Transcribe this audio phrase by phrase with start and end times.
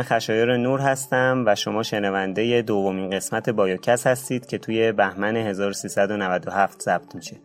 [0.00, 6.82] من خشایار نور هستم و شما شنونده دومین قسمت بایوکس هستید که توی بهمن 1397
[6.82, 7.36] ضبط میشه.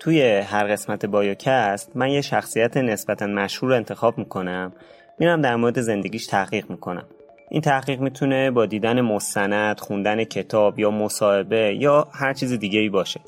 [0.00, 4.72] توی هر قسمت بایوکست من یه شخصیت نسبتا مشهور انتخاب می‌کنم.
[5.18, 7.04] میرم در مورد زندگیش تحقیق می‌کنم.
[7.50, 12.88] این تحقیق می‌تونه با دیدن مستند، خوندن کتاب یا مصاحبه یا هر چیز دیگه ای
[12.88, 13.20] باشه.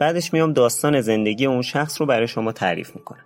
[0.00, 3.24] بعدش میام داستان زندگی اون شخص رو برای شما تعریف می‌کنم.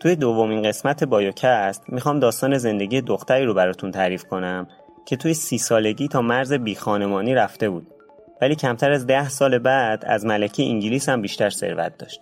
[0.00, 4.66] توی دومین قسمت بایوکست می‌خوام داستان زندگی دختری رو براتون تعریف کنم
[5.06, 7.86] که توی سی سالگی تا مرز بیخانمانی رفته بود.
[8.40, 12.20] ولی کمتر از ده سال بعد از ملکه انگلیس هم بیشتر ثروت داشت.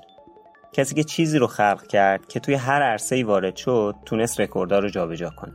[0.73, 4.89] کسی که چیزی رو خلق کرد که توی هر عرصه‌ای وارد شد تونست رکوردها رو
[4.89, 5.53] جابجا کنه.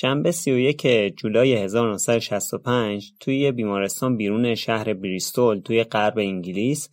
[0.00, 0.86] شنبه 31
[1.16, 6.90] جولای 1965 توی بیمارستان بیرون شهر بریستول توی غرب انگلیس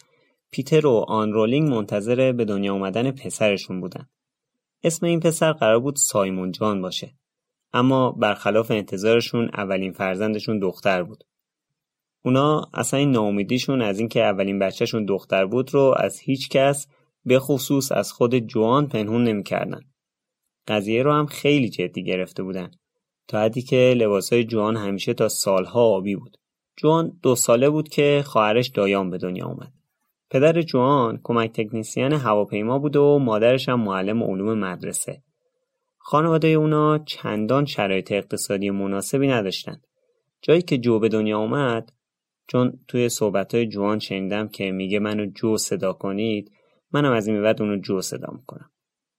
[0.51, 4.07] پیتر و آن رولینگ منتظر به دنیا اومدن پسرشون بودن.
[4.83, 7.15] اسم این پسر قرار بود سایمون جان باشه.
[7.73, 11.23] اما برخلاف انتظارشون اولین فرزندشون دختر بود.
[12.23, 16.88] اونا اصلا این ناامیدیشون از اینکه اولین بچهشون دختر بود رو از هیچ کس
[17.25, 19.81] به خصوص از خود جوان پنهون نمی‌کردن.
[20.67, 22.71] قضیه رو هم خیلی جدی گرفته بودن.
[23.28, 26.38] تا حدی که لباسای جوان همیشه تا سالها آبی بود.
[26.78, 29.74] جوان دو ساله بود که خواهرش دایان به دنیا اومد.
[30.30, 35.22] پدر جوان کمک تکنیسیان هواپیما بود و مادرش هم معلم علوم مدرسه.
[35.97, 39.88] خانواده اونا چندان شرایط اقتصادی مناسبی نداشتند.
[40.42, 41.92] جایی که جو به دنیا اومد
[42.47, 46.52] چون توی صحبتهای جوان شنیدم که میگه منو جو صدا کنید
[46.92, 48.69] منم از این بعد اونو جو صدا می‌کنم.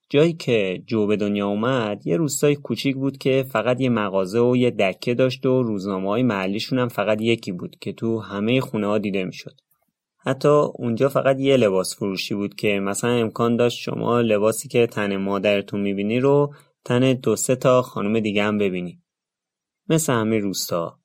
[0.09, 4.57] جایی که جو به دنیا اومد یه روستای کوچیک بود که فقط یه مغازه و
[4.57, 8.87] یه دکه داشت و روزنامه های محلیشون هم فقط یکی بود که تو همه خونه
[8.87, 9.55] ها دیده می‌شد.
[10.19, 15.17] حتی اونجا فقط یه لباس فروشی بود که مثلا امکان داشت شما لباسی که تن
[15.17, 16.55] مادرتون می‌بینی رو
[16.85, 19.03] تن دو سه تا خانم دیگه هم ببینی.
[19.89, 20.99] مثل همه روستا.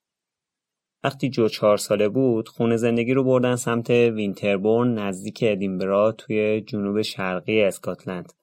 [1.04, 7.02] وقتی جو چهار ساله بود خونه زندگی رو بردن سمت وینتربورن نزدیک ادینبرا توی جنوب
[7.02, 8.34] شرقی اسکاتلند.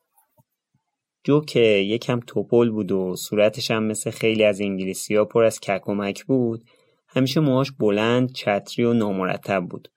[1.24, 5.60] جو که یکم توپل بود و صورتش هم مثل خیلی از انگلیسی ها پر از
[5.60, 6.64] کک و مک بود
[7.08, 9.88] همیشه موهاش بلند چتری و نامرتب بود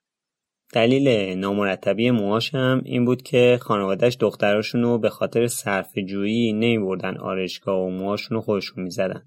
[0.72, 1.08] دلیل
[1.38, 7.16] نامرتبی موهاش هم این بود که خانوادهش دختراشون رو به خاطر صرف جویی نمی بردن
[7.16, 9.26] آرشگاه و موهاشون رو خودشون می زدن.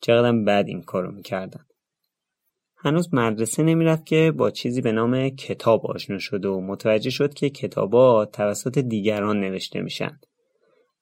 [0.00, 1.66] چقدر بد این کارو می‌کردن.
[2.76, 7.50] هنوز مدرسه نمی‌رفت که با چیزی به نام کتاب آشنا شد و متوجه شد که
[7.50, 10.20] کتابا توسط دیگران نوشته میشن.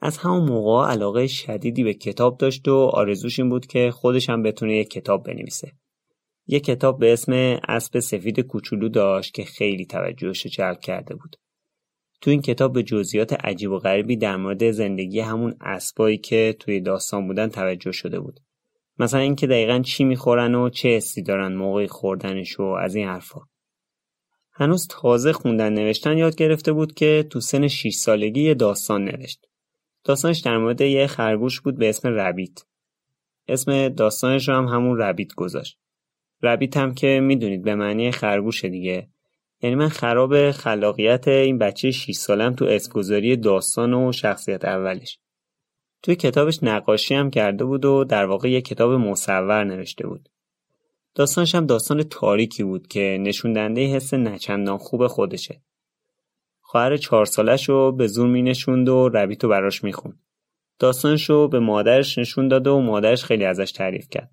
[0.04, 4.42] از همون موقع علاقه شدیدی به کتاب داشت و آرزوش این بود که خودش هم
[4.42, 5.72] بتونه یک کتاب بنویسه.
[6.46, 7.32] یه کتاب به اسم
[7.68, 11.36] اسب سفید کوچولو داشت که خیلی توجهش جلب کرده بود.
[12.20, 16.80] تو این کتاب به جزئیات عجیب و غریبی در مورد زندگی همون اسبایی که توی
[16.80, 18.40] داستان بودن توجه شده بود.
[18.98, 23.40] مثلا اینکه دقیقا چی می‌خورن و چه حسی دارن موقع خوردنش و از این حرفا.
[24.52, 29.51] هنوز تازه خوندن نوشتن یاد گرفته بود که تو سن 6 سالگی یه داستان نوشت.
[30.04, 32.64] داستانش در مورد یه خرگوش بود به اسم ربیت.
[33.48, 35.78] اسم داستانش رو هم همون ربیت گذاشت.
[36.42, 39.08] ربیت هم که می‌دونید به معنی خرگوش دیگه
[39.62, 45.18] یعنی من خراب خلاقیت این بچه 6 سالم تو اسمگذاری داستان و شخصیت اولش
[46.02, 50.28] توی کتابش نقاشی هم کرده بود و در واقع یه کتاب مصور نوشته بود
[51.14, 55.62] داستانش هم داستان تاریکی بود که نشون دهنده حس نچندان خوب خودشه
[56.72, 60.18] خواهر چهار سالش رو به زور می نشوند و ربیتو براش می‌خوند
[60.78, 64.30] داستانش رو به مادرش نشون داد و مادرش خیلی ازش تعریف کرد.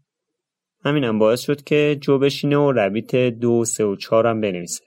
[0.86, 4.84] همینم باعث شد که جو بشینه و ربیت دو سه و چهار هم بنویسه.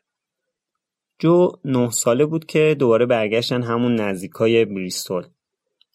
[1.19, 5.25] جو نه ساله بود که دوباره برگشتن همون نزدیکای بریستول.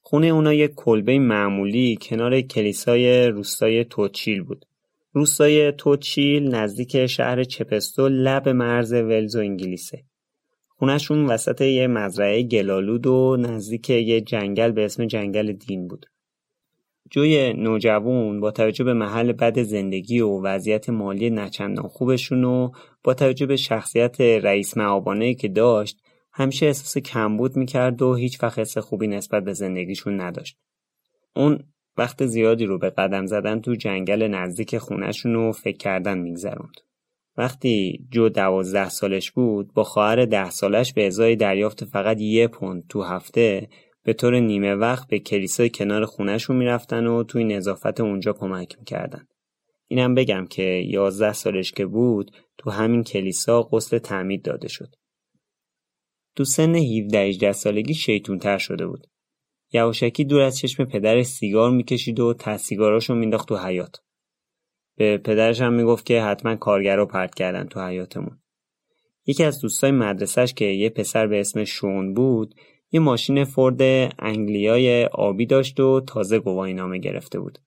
[0.01, 4.65] خونه اونا یک کلبه معمولی کنار کلیسای روستای توچیل بود.
[5.13, 10.06] روستای توچیل نزدیک شهر چپستو لب مرز ولز و انگلیسه.
[10.79, 16.05] خونشون وسط یه مزرعه گلالود و نزدیک یه جنگل به اسم جنگل دین بود
[17.11, 22.69] جوی نوجوان با توجه به محل بد زندگی و وضعیت مالی نچندان خوبشون و
[23.03, 26.01] با توجه به شخصیت رئیس معابانه که داشت
[26.33, 30.57] همیشه احساس کمبود می‌کرد و هیچ وقت حس خوبی نسبت به زندگیشون نداشت.
[31.35, 31.59] اون
[31.97, 36.86] وقت زیادی رو به قدم زدن تو جنگل نزدیک خونهشون و فکر کردن میگذروند.
[37.37, 42.87] وقتی جو دوازده سالش بود با خواهر ده سالش به ازای دریافت فقط یه پوند
[42.89, 43.69] تو هفته
[44.03, 49.27] به طور نیمه وقت به کلیسای کنار خونهشون می‌رفتن و توی نظافت اونجا کمک می‌کردن.
[49.87, 54.95] اینم بگم که یازده سالش که بود تو همین کلیسا غسل تعمید داده شد.
[56.35, 59.07] تو سن 17 18 سالگی شیطون تر شده بود.
[59.73, 63.95] یواشکی دور از چشم پدرش سیگار می‌کشید و تا سیگاراشو مینداخت تو حیات.
[64.97, 68.39] به پدرش هم می‌گفت که حتما کارگر رو پرت کردن تو حیاتمون.
[69.25, 72.55] یکی از دوستای مدرسهش که یه پسر به اسم شون بود
[72.91, 73.81] یه ماشین فورد
[74.19, 77.59] انگلیای آبی داشت و تازه گواهی نامه گرفته بود.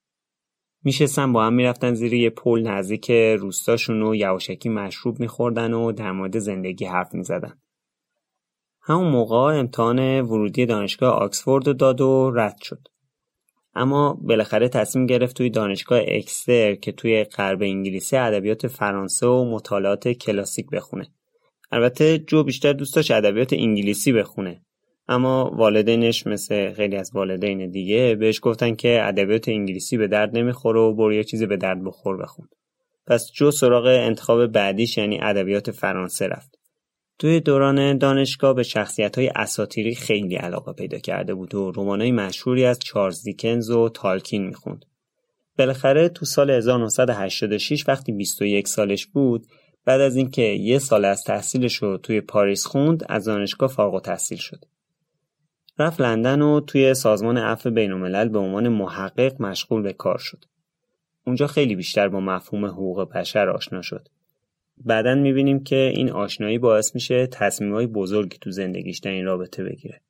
[0.83, 6.11] میشستن با هم می‌رفتن زیر یه پل نزدیک روستاشون و یواشکی مشروب میخوردن و در
[6.11, 7.61] مورد زندگی حرف می‌زدن.
[8.81, 12.87] همون موقع امتحان ورودی دانشگاه آکسفورد داد و رد شد.
[13.75, 20.07] اما بالاخره تصمیم گرفت توی دانشگاه اکستر که توی غرب انگلیسی ادبیات فرانسه و مطالعات
[20.07, 21.07] کلاسیک بخونه.
[21.71, 24.61] البته جو بیشتر دوست داشت ادبیات انگلیسی بخونه.
[25.07, 30.79] اما والدینش مثل خیلی از والدین دیگه بهش گفتن که ادبیات انگلیسی به درد نمی‌خوره
[30.79, 32.47] و برو یه چیزی به درد بخور بخون.
[33.07, 36.60] پس جو سراغ انتخاب بعدیش یعنی ادبیات فرانسه رفت.
[37.21, 42.65] توی دوران دانشگاه به شخصیت های اساتیری خیلی علاقه پیدا کرده بود و های مشهوری
[42.65, 44.85] از چارلز دیکنز و تالکین می‌خوند.
[45.57, 49.47] بالاخره تو سال 1986 وقتی 21 سالش بود
[49.85, 54.37] بعد از اینکه یه سال از تحصیلش رو توی پاریس خوند از دانشگاه فارغ التحصیل
[54.37, 54.65] شد.
[55.79, 60.45] رفت لندن و توی سازمان عفو بینالملل به عنوان محقق مشغول به کار شد.
[61.27, 64.07] اونجا خیلی بیشتر با مفهوم حقوق بشر آشنا شد.
[64.85, 70.01] بعدا می‌بینیم که این آشنایی باعث میشه تصمیمهای بزرگی تو زندگیش در این رابطه بگیره.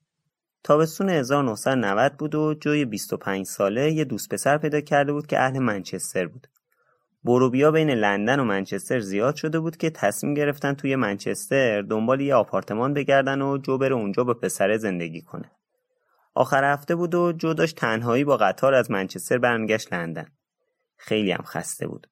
[0.63, 5.59] تابستون 1990 بود و جوی 25 ساله یه دوست پسر پیدا کرده بود که اهل
[5.59, 6.47] منچستر بود.
[7.23, 12.35] بروبیا بین لندن و منچستر زیاد شده بود که تصمیم گرفتن توی منچستر دنبال یه
[12.35, 15.51] آپارتمان بگردن و جو بره اونجا با پسره زندگی کنه.
[16.33, 20.27] آخر هفته بود و جو داشت تنهایی با قطار از منچستر برمیگشت لندن.
[20.97, 22.07] خیلی هم خسته بود.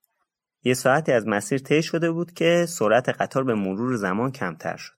[0.64, 4.94] یه ساعتی از مسیر طی شده بود که سرعت قطار به مرور زمان کمتر شد.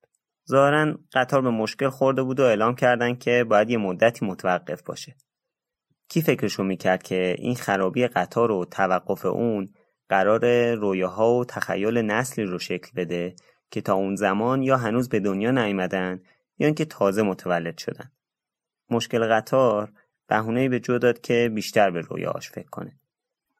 [0.49, 5.15] ظاهرا قطار به مشکل خورده بود و اعلام کردن که باید یه مدتی متوقف باشه.
[6.09, 9.73] کی فکرشو می‌کرد که این خرابی قطار و توقف اون
[10.09, 13.35] قرار رویاها و تخیل نسلی رو شکل بده
[13.71, 16.21] که تا اون زمان یا هنوز به دنیا نیامدن
[16.59, 18.11] یا اینکه تازه متولد شدن.
[18.89, 19.93] مشکل قطار
[20.27, 23.00] بهونه‌ای به جو داد که بیشتر به رویاهاش فکر کنه.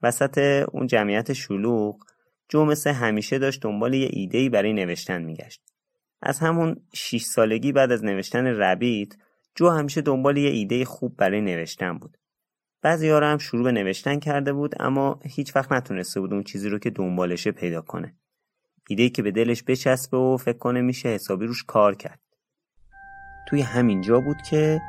[0.04, 1.96] وسط اون جمعیت شلوغ
[2.50, 5.62] جو مثل همیشه داشت دنبال یه ایدهی برای نوشتن میگشت.
[6.22, 9.14] از همون 6 سالگی بعد از نوشتن ربیت
[9.56, 12.18] جو همیشه دنبال یه ایده خوب برای نوشتن بود.
[12.82, 16.80] بعضی هم شروع به نوشتن کرده بود اما هیچ وقت نتونسته بود اون چیزی رو
[16.80, 18.16] که دنبالشه پیدا کنه.
[18.90, 22.20] ایده که به دلش بچسبه و فکر کنه میشه حسابی روش کار کرد.
[23.48, 24.82] توی همین جا بود که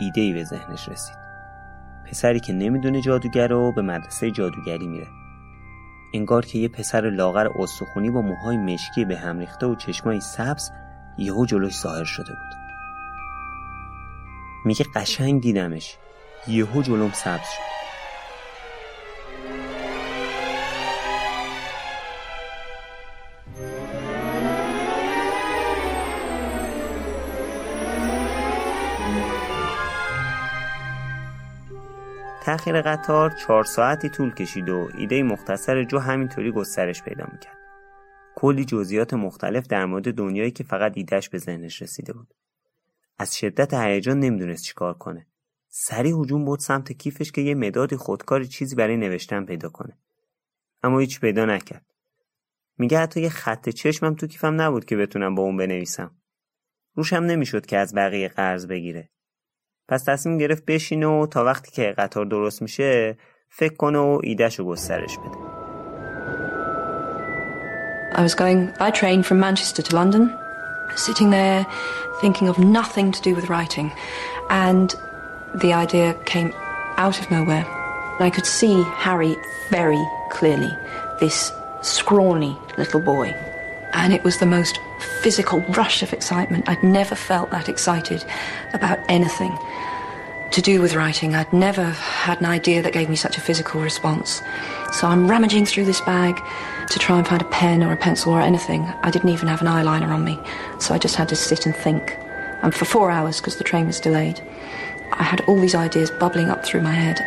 [0.00, 1.27] ایده ای به ذهنش رسید.
[2.10, 5.06] پسری که نمی‌دونه جادوگر و به مدرسه جادوگری میره.
[6.14, 10.70] انگار که یه پسر لاغر استخونی با موهای مشکی به هم ریخته و چشمای سبز
[11.18, 12.58] یهو جلوش ظاهر شده بود.
[14.64, 15.96] میگه قشنگ دیدمش.
[16.48, 17.77] یهو جلوم سبز شد.
[32.48, 37.58] تأخیر قطار چهار ساعتی طول کشید و ایده مختصر جو همینطوری گسترش پیدا می‌کرد.
[38.36, 42.34] کلی جزئیات مختلف در مورد دنیایی که فقط ایدهش به ذهنش رسیده بود.
[43.18, 45.26] از شدت هیجان نمی‌دونست چیکار کنه.
[45.68, 49.98] سریع هجوم بود سمت کیفش که یه مداد خودکاری چیزی برای نوشتن پیدا کنه.
[50.82, 51.86] اما هیچ پیدا نکرد.
[52.78, 56.16] میگه حتی یه خط چشمم تو کیفم نبود که بتونم با اون بنویسم.
[56.94, 59.10] روشم نمی‌شد که از بقیه قرض بگیره.
[59.88, 63.16] پس تصمیم گرفت بشینه و تا وقتی که قطار درست میشه
[63.50, 65.38] فکر کنه و ایدهشو گسترش بده
[68.10, 70.24] I was going by train from Manchester to London,
[70.96, 71.66] sitting there
[72.20, 73.92] thinking of nothing to do with writing,
[74.50, 74.88] and
[75.62, 76.52] the idea came
[76.96, 77.66] out of nowhere.
[78.18, 79.36] I could see Harry
[79.70, 80.72] very clearly,
[81.20, 81.52] this
[81.82, 83.28] scrawny little boy.
[83.92, 84.78] And it was the most
[85.22, 86.68] physical rush of excitement.
[86.68, 88.24] I'd never felt that excited
[88.72, 89.56] about anything
[90.50, 91.34] to do with writing.
[91.34, 94.42] I'd never had an idea that gave me such a physical response.
[94.92, 96.40] So I'm rummaging through this bag
[96.88, 98.82] to try and find a pen or a pencil or anything.
[99.02, 100.38] I didn't even have an eyeliner on me,
[100.78, 102.16] so I just had to sit and think.
[102.62, 104.40] And for four hours, because the train was delayed,
[105.12, 107.20] I had all these ideas bubbling up through my head.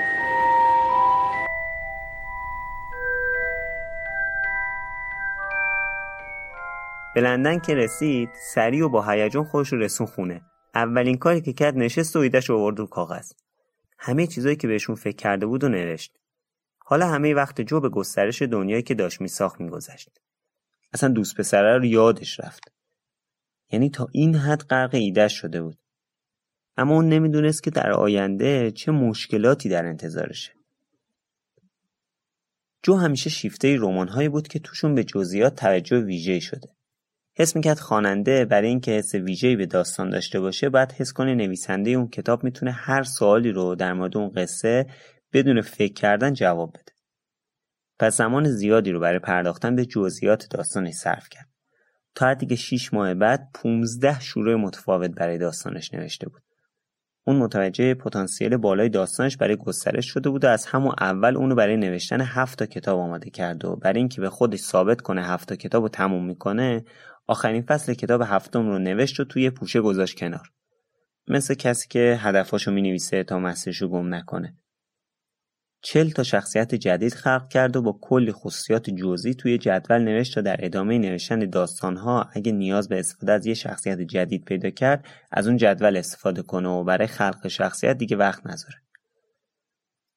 [7.15, 10.41] به لندن که رسید سریع و با هیجان خودش رو رسون خونه.
[10.75, 13.31] اولین کاری که کرد نشست و ایدهش رو آورد رو کاغذ.
[13.97, 16.17] همه چیزایی که بهشون فکر کرده بود و نوشت.
[16.79, 20.09] حالا همه وقت جو به گسترش دنیایی که داشت میساخت میگذشت.
[20.93, 22.71] اصلا دوست پسره رو یادش رفت.
[23.71, 25.77] یعنی تا این حد غرق ایدهش شده بود.
[26.77, 30.51] اما اون نمی‌دونست که در آینده چه مشکلاتی در انتظارشه.
[32.83, 36.69] جو همیشه شیفته رمان بود که توشون به جزئیات توجه ویژه شده.
[37.41, 41.91] حس می‌کرد خواننده برای اینکه حس ویژه‌ای به داستان داشته باشه باید حس کنه نویسنده
[41.91, 44.85] اون کتاب می‌تونه هر سوالی رو در مورد اون قصه
[45.33, 46.93] بدون فکر کردن جواب بده.
[47.99, 51.49] پس زمان زیادی رو برای پرداختن به جزئیات داستانش صرف کرد.
[52.15, 56.41] تا حدی که 6 ماه بعد 15 شروع متفاوت برای داستانش نوشته بود.
[57.27, 61.77] اون متوجه پتانسیل بالای داستانش برای گسترش شده بود و از همون اول اونو برای
[61.77, 65.55] نوشتن هفت تا کتاب آماده کرد و برای اینکه به خودش ثابت کنه هفت تا
[65.55, 66.85] کتاب رو تموم می‌کنه
[67.27, 70.51] آخرین فصل کتاب هفتم رو نوشت و توی پوشه گذاشت کنار.
[71.27, 74.55] مثل کسی که هدفاشو می نویسه تا مسیرشو گم نکنه.
[75.83, 80.41] چل تا شخصیت جدید خلق کرد و با کلی خصوصیات جزئی توی جدول نوشت تا
[80.41, 85.47] در ادامه نوشتن داستانها اگه نیاز به استفاده از یه شخصیت جدید پیدا کرد از
[85.47, 88.77] اون جدول استفاده کنه و برای خلق شخصیت دیگه وقت نذاره.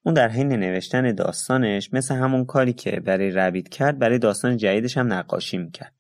[0.03, 4.99] اون در حین نوشتن داستانش مثل همون کاری که برای ربیت کرد برای داستان جدیدش
[4.99, 5.95] هم نقاشی می‌کرد.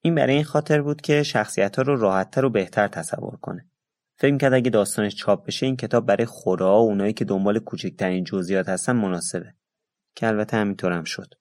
[0.00, 3.68] این برای این خاطر بود که شخصیت ها رو راحتتر و بهتر تصور کنه.
[4.16, 8.24] فکر کرد اگه داستانش چاپ بشه این کتاب برای خورا و اونایی که دنبال کوچکترین
[8.24, 9.54] جزئیات هستن مناسبه.
[10.14, 11.34] که البته همینطور هم شد.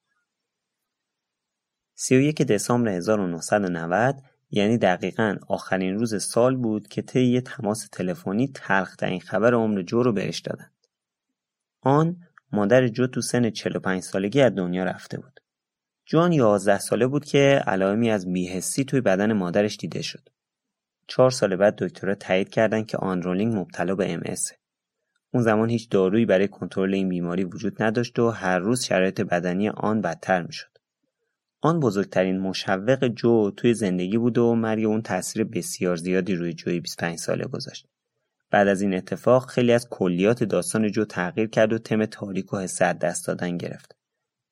[1.96, 4.16] 31 دسامبر 1990
[4.50, 8.54] یعنی دقیقا آخرین روز سال بود که طی یه تماس تلفنی
[9.02, 10.76] این خبر عمر جو رو بهش دادند.
[11.82, 12.18] آن
[12.52, 15.37] مادر جو تو سن 45 سالگی از دنیا رفته بود.
[16.10, 20.30] جوان یازده ساله بود که علائمی از بیهستی توی بدن مادرش دیده شد.
[21.08, 24.22] چهار سال بعد دکترها تایید کردند که آن رولینگ مبتلا به ام
[25.34, 29.70] اون زمان هیچ دارویی برای کنترل این بیماری وجود نداشت و هر روز شرایط بدنی
[29.70, 30.78] آن بدتر می‌شد.
[31.62, 36.80] آن بزرگترین مشوق جو توی زندگی بود و مرگ اون تاثیر بسیار زیادی روی جوی
[36.80, 37.88] 25 ساله گذاشت.
[38.52, 42.58] بعد از این اتفاق خیلی از کلیات داستان جو تغییر کرد و تم تاریک و
[42.58, 43.97] حس دست دادن گرفت.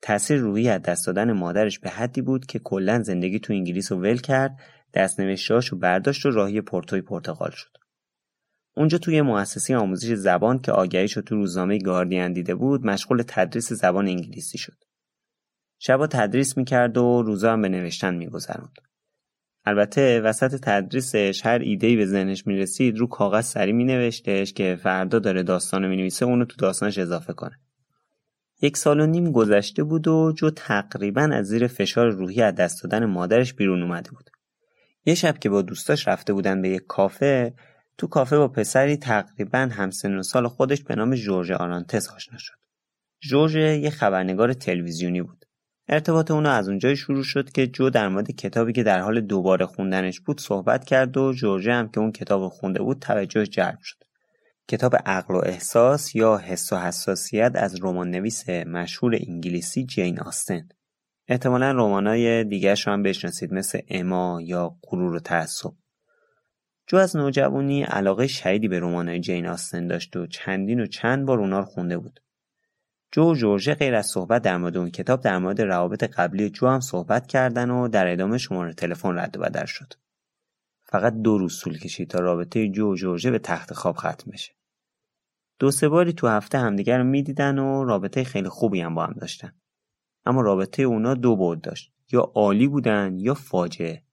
[0.05, 4.01] تاثیر روحی از دست دادن مادرش به حدی بود که کلا زندگی تو انگلیس رو
[4.01, 4.59] ول کرد
[4.93, 7.77] دستنوشتهاش رو برداشت و راهی پورتوی پرتغال شد.
[8.77, 13.73] اونجا توی مؤسسه آموزش زبان که آگهیش رو تو روزنامه گاردین دیده بود مشغول تدریس
[13.73, 14.77] زبان انگلیسی شد.
[15.79, 18.75] شبا تدریس می‌کرد و روزا هم به نوشتن میگذروند.
[19.65, 25.43] البته وسط تدریسش هر ایدهی به ذهنش می‌رسید رو کاغذ سری مینوشتش که فردا داره
[25.43, 27.59] داستان می‌نویسه اونو تو داستانش اضافه کنه.
[28.61, 32.83] یک سال و نیم گذشته بود و جو تقریبا از زیر فشار روحی از دست
[32.83, 34.29] دادن مادرش بیرون اومده بود.
[35.05, 37.53] یه شب که با دوستاش رفته بودن به یک کافه
[37.97, 42.53] تو کافه با پسری تقریبا همسن و سال خودش به نام جورج آرانتس آشنا شد.
[43.21, 45.45] جورج یه خبرنگار تلویزیونی بود.
[45.89, 49.65] ارتباط اونو از اونجای شروع شد که جو در مورد کتابی که در حال دوباره
[49.65, 54.04] خوندنش بود صحبت کرد و جورج هم که اون کتاب خونده بود توجه جلب شد.
[54.67, 60.69] کتاب عقل و احساس یا حس و حساسیت از رمان نویس مشهور انگلیسی جین آستن.
[61.27, 65.71] احتمالا رمانای دیگرش هم بشناسید مثل اما یا غرور و تعصب.
[66.87, 71.39] جو از نوجوانی علاقه شدیدی به رمانای جین آستن داشت و چندین و چند بار
[71.39, 72.19] اونا رو خونده بود.
[73.11, 76.67] جو و جورجه غیر از صحبت در مورد اون کتاب در مورد روابط قبلی جو
[76.67, 79.93] هم صحبت کردن و در ادامه شماره تلفن رد و بدل شد.
[80.95, 84.53] فقط دو روز طول کشید تا رابطه جو و جورجه به تخت خواب ختم بشه.
[85.59, 89.13] دو سه باری تو هفته همدیگر رو می‌دیدن و رابطه خیلی خوبی هم با هم
[89.13, 89.53] داشتن.
[90.25, 91.91] اما رابطه اونا دو بود داشت.
[92.11, 94.03] یا عالی بودن یا فاجعه.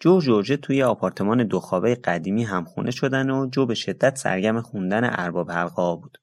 [0.00, 5.04] جو جورجه توی آپارتمان دو خوابه قدیمی همخونه شدن و جو به شدت سرگم خوندن
[5.04, 6.18] ارباب حلقه بود.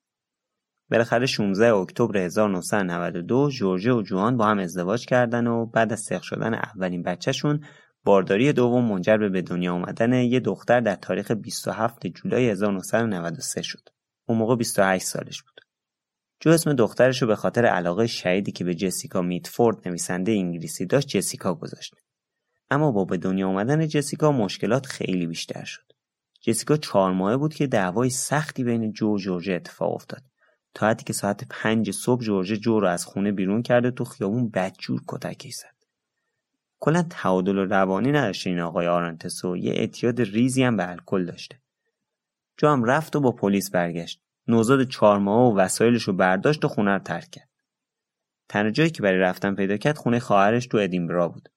[0.91, 6.23] بالاخره 16 اکتبر 1992 جورجه و جوان با هم ازدواج کردن و بعد از سخ
[6.23, 7.63] شدن اولین بچهشون
[8.09, 13.89] بارداری دوم منجر به به دنیا آمدن یه دختر در تاریخ 27 جولای 1993 شد.
[14.27, 15.61] اون موقع 28 سالش بود.
[16.39, 21.07] جو اسم دخترش رو به خاطر علاقه شهیدی که به جسیکا میتفورد نویسنده انگلیسی داشت
[21.07, 21.95] جسیکا گذاشت.
[22.69, 25.91] اما با به دنیا آمدن جسیکا مشکلات خیلی بیشتر شد.
[26.41, 30.23] جسیکا چهار ماهه بود که دعوای سختی بین جو و جورج اتفاق افتاد.
[30.73, 34.49] تا حدی که ساعت پنج صبح جورج جو رو از خونه بیرون کرده تو خیابون
[34.49, 35.78] بدجور کتکی زد.
[36.79, 41.61] کلا تعادل و روانی نداشته این آقای آرانتسو یه اعتیاد ریزی هم به الکل داشته.
[42.57, 44.21] جو هم رفت و با پلیس برگشت.
[44.47, 47.49] نوزاد چهار ماه و وسایلش رو برداشت و خونه رو ترک کرد.
[48.49, 51.49] تنها جایی که برای رفتن پیدا کرد خونه خواهرش تو ادینبرا بود.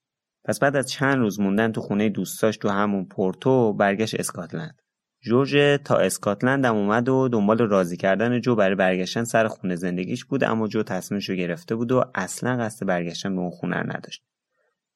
[0.45, 4.81] پس بعد از چند روز موندن تو خونه دوستاش تو همون پورتو برگشت اسکاتلند.
[5.21, 10.25] جورج تا اسکاتلند هم اومد و دنبال راضی کردن جو برای برگشتن سر خونه زندگیش
[10.25, 14.23] بود اما جو تصمیمش رو گرفته بود و اصلا قصد برگشتن به اون خونه نداشت.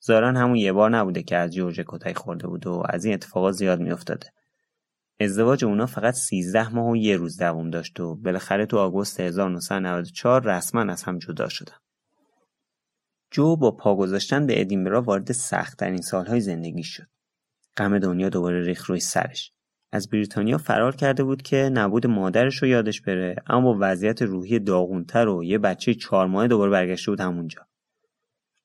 [0.05, 3.53] ظاهرا همون یه بار نبوده که از جورج کتک خورده بود و از این اتفاقات
[3.53, 4.27] زیاد میافتاده.
[5.19, 10.49] ازدواج اونا فقط 13 ماه و یه روز دوام داشت و بالاخره تو آگوست 1994
[10.49, 11.75] رسما از هم جدا شدن.
[13.31, 17.07] جو با پا گذاشتن به ادینبرا وارد سختترین سالهای زندگی شد.
[17.77, 19.51] غم دنیا دوباره ریخ روی سرش.
[19.91, 25.27] از بریتانیا فرار کرده بود که نبود مادرش رو یادش بره اما وضعیت روحی داغونتر
[25.27, 27.67] و یه بچه چهار ماه دوباره برگشته بود همونجا.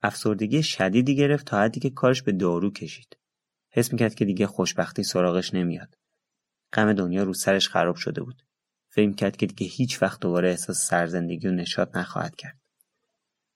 [0.02, 3.16] افسردگی شدیدی گرفت تا حدی که کارش به دارو کشید.
[3.70, 5.96] حس می‌کرد که دیگه خوشبختی سراغش نمیاد.
[6.72, 8.42] غم دنیا رو سرش خراب شده بود.
[8.88, 12.58] فکر کرد که دیگه هیچ وقت دوباره احساس سرزندگی و نشاط نخواهد کرد.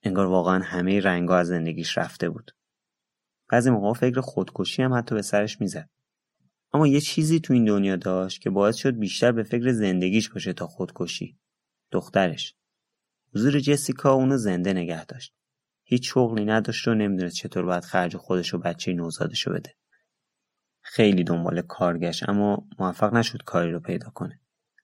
[0.02, 2.50] انگار واقعا همه رنگا از زندگیش رفته بود.
[3.48, 5.88] بعضی موقع فکر خودکشی هم حتی به سرش می‌زد.
[6.72, 10.52] اما یه چیزی تو این دنیا داشت که باعث شد بیشتر به فکر زندگیش باشه
[10.52, 11.38] تا خودکشی.
[11.90, 12.54] دخترش.
[13.34, 15.35] حضور جسیکا اونو زنده نگه داشت.
[15.88, 19.74] هیچ شغلی نداشت و نمی‌دونست چطور باید خرج خودش و بچه نوزادش رو بده.
[20.82, 24.40] خیلی دنبال کار گشت اما موفق نشد کاری رو پیدا کنه.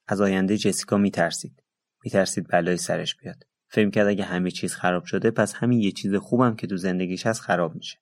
[0.07, 1.63] از آینده جسیکا میترسید.
[2.05, 3.45] میترسید بلای سرش بیاد.
[3.69, 7.27] فکر کرد اگه همه چیز خراب شده پس همین یه چیز خوبم که تو زندگیش
[7.27, 7.99] هست خراب میشه.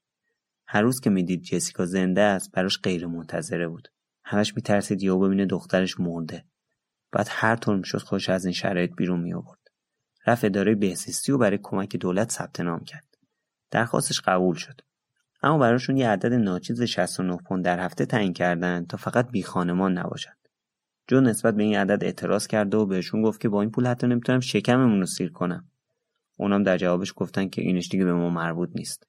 [0.66, 3.88] هر روز که می‌دید جسیکا زنده است براش غیر منتظره بود.
[4.24, 6.44] همش میترسید یهو ببینه دخترش مرده.
[7.12, 9.60] بعد هر طور می‌شد خودش از این شرایط بیرون می آورد.
[10.26, 13.16] رفت اداره بهزیستی و برای کمک دولت ثبت نام کرد.
[13.70, 14.80] درخواستش قبول شد.
[15.42, 19.98] اما براشون یه عدد ناچیز 69 پوند در هفته تعیین کردن تا فقط بی خانمان
[19.98, 20.37] نباشد.
[21.06, 24.06] جو نسبت به این عدد اعتراض کرد و بهشون گفت که با این پول حتی
[24.06, 25.68] نمی‌تونم شکممون رو سیر کنم.
[26.37, 29.06] اونام در جوابش گفتن که اینش دیگه به ما مربوط نیست.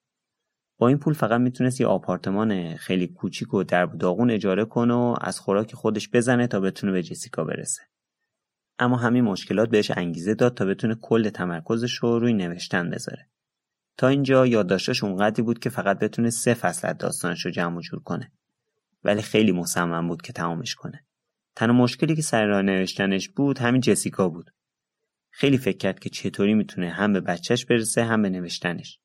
[0.77, 5.15] با این پول فقط می‌تونست یه آپارتمان خیلی کوچیک و در داغون اجاره کنه و
[5.21, 7.81] از خوراک خودش بزنه تا بتونه به جسیکا برسه.
[8.79, 13.29] اما همین مشکلات بهش انگیزه داد تا بتونه کل تمرکزش رو روی نوشتن بذاره.
[13.97, 17.99] تا اینجا یادداشتش اونقدری بود که فقط بتونه سه فصل از داستانش رو جمع جور
[18.03, 18.31] کنه.
[19.03, 21.05] ولی خیلی مصمم بود که تمامش کنه.
[21.55, 24.51] تنها مشکلی که سر راه نوشتنش بود همین جسیکا بود.
[25.31, 28.99] خیلی فکر کرد که چطوری می‌تونه هم به بچهش برسه هم به نوشتنش.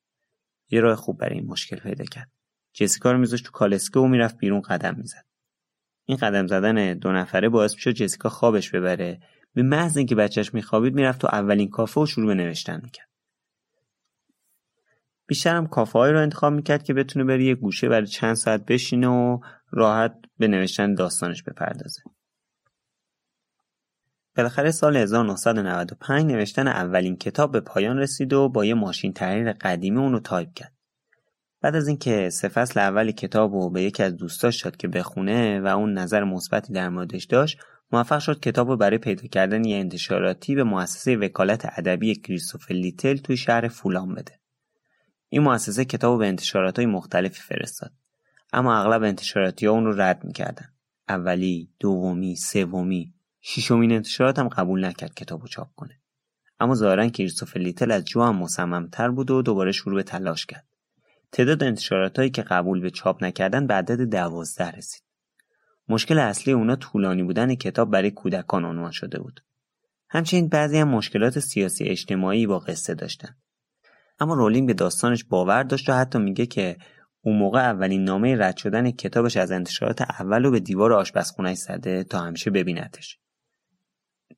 [0.69, 2.31] یه راه خوب برای این مشکل پیدا کرد.
[2.73, 5.25] جسیکا رو میذاشت تو کالسکه و می‌رفت بیرون قدم می‌زد.
[6.05, 9.19] این قدم زدن دو نفره باعث می‌شد جسیکا خوابش ببره
[9.57, 13.09] به محض اینکه بچهش میخوابید می‌رفت تو اولین کافه و شروع به نوشتن می‌کرد
[15.27, 19.07] بیشتر هم کافه رو انتخاب می‌کرد که بتونه بره یه گوشه برای چند ساعت بشینه
[19.07, 19.39] و
[19.71, 22.01] راحت به نوشتن داستانش بپردازه.
[24.35, 29.99] بالاخره سال 1995 نوشتن اولین کتاب به پایان رسید و با یه ماشین تحریر قدیمی
[29.99, 30.73] اون رو تایپ کرد.
[31.61, 35.61] بعد از اینکه سه فصل اول کتاب رو به یکی از دوستاش داد که بخونه
[35.61, 37.59] و اون نظر مثبتی در موردش داشت
[37.91, 43.17] موفق شد کتاب رو برای پیدا کردن یه انتشاراتی به مؤسسه وکالت ادبی کریستوفر لیتل
[43.17, 44.39] توی شهر فولان بده.
[45.29, 47.91] این مؤسسه کتاب به انتشارات های مختلفی فرستاد.
[48.53, 50.73] اما اغلب انتشاراتی ها اون رو رد می‌کردن.
[51.09, 53.13] اولی دومی سومی.
[53.41, 56.01] ششمین انتشارات هم قبول نکرد کتاب رو چاپ کنه.
[56.59, 60.67] اما ظاهرا کریستوفر لیتل از جو هم مصممتر بود و دوباره شروع به تلاش کرد.
[61.31, 65.06] تعداد انتشاراتهایی که قبول به چاپ نکردن به عدد دوازده رسید.
[65.89, 69.43] مشکل اصلی اونا طولانی بودن کتاب برای کودکان عنوان شده بود.
[70.09, 73.35] همچنین بعضی هم مشکلات سیاسی اجتماعی با قصه داشتن.
[74.19, 76.77] اما رولینگ به داستانش باور داشت و حتی میگه که
[77.21, 82.03] اون موقع اولین نامه رد شدن کتابش از انتشارات اول رو به دیوار آشپزخونهش زده
[82.03, 83.19] تا همیشه ببینتش.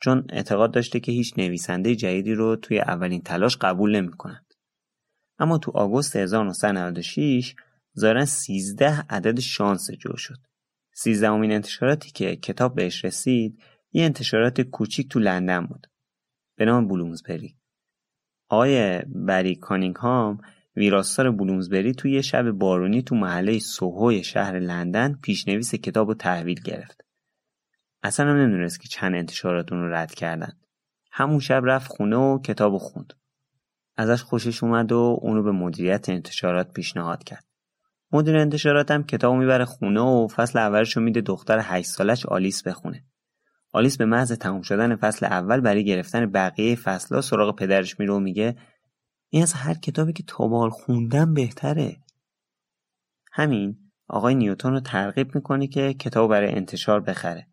[0.01, 4.45] چون اعتقاد داشته که هیچ نویسنده جدیدی رو توی اولین تلاش قبول نمی‌کنن.
[5.39, 7.55] اما تو آگوست 1996
[7.99, 10.48] ظاهرا 13 عدد شانس جو شد.
[11.01, 13.59] 13 امین انتشاراتی که کتاب بهش رسید
[13.91, 15.87] یه انتشارات کوچیک تو لندن بود
[16.57, 17.57] به نام بلومزبری.
[18.49, 20.37] آقای بری کانینگهام
[20.75, 26.61] ویراستار بلومزبری توی یه شب بارونی تو محله سوهوی شهر لندن پیشنویس کتاب رو تحویل
[26.61, 27.01] گرفت.
[28.03, 30.53] اصلا هم نمی‌دونست که چند انتشارات اون رو رد کردن.
[31.11, 33.13] همون شب رفت خونه و کتاب خوند.
[33.97, 37.48] ازش خوشش اومد و اونو به مدیریت انتشارات پیشنهاد کرد.
[38.11, 42.63] مدیر انتشارات هم کتابو می‌بره خونه و فصل اولش رو میده دختر 8 سالش آلیس
[42.63, 43.05] بخونه.
[43.71, 48.19] آلیس به محض تموم شدن فصل اول برای گرفتن بقیه فصلها سراغ پدرش میره و
[48.19, 48.55] میگه
[49.29, 51.97] این از هر کتابی که تابال خوندم بهتره.
[53.31, 57.47] همین آقای نیوتون رو ترغیب می‌کنه که کتاب برای انتشار بخره.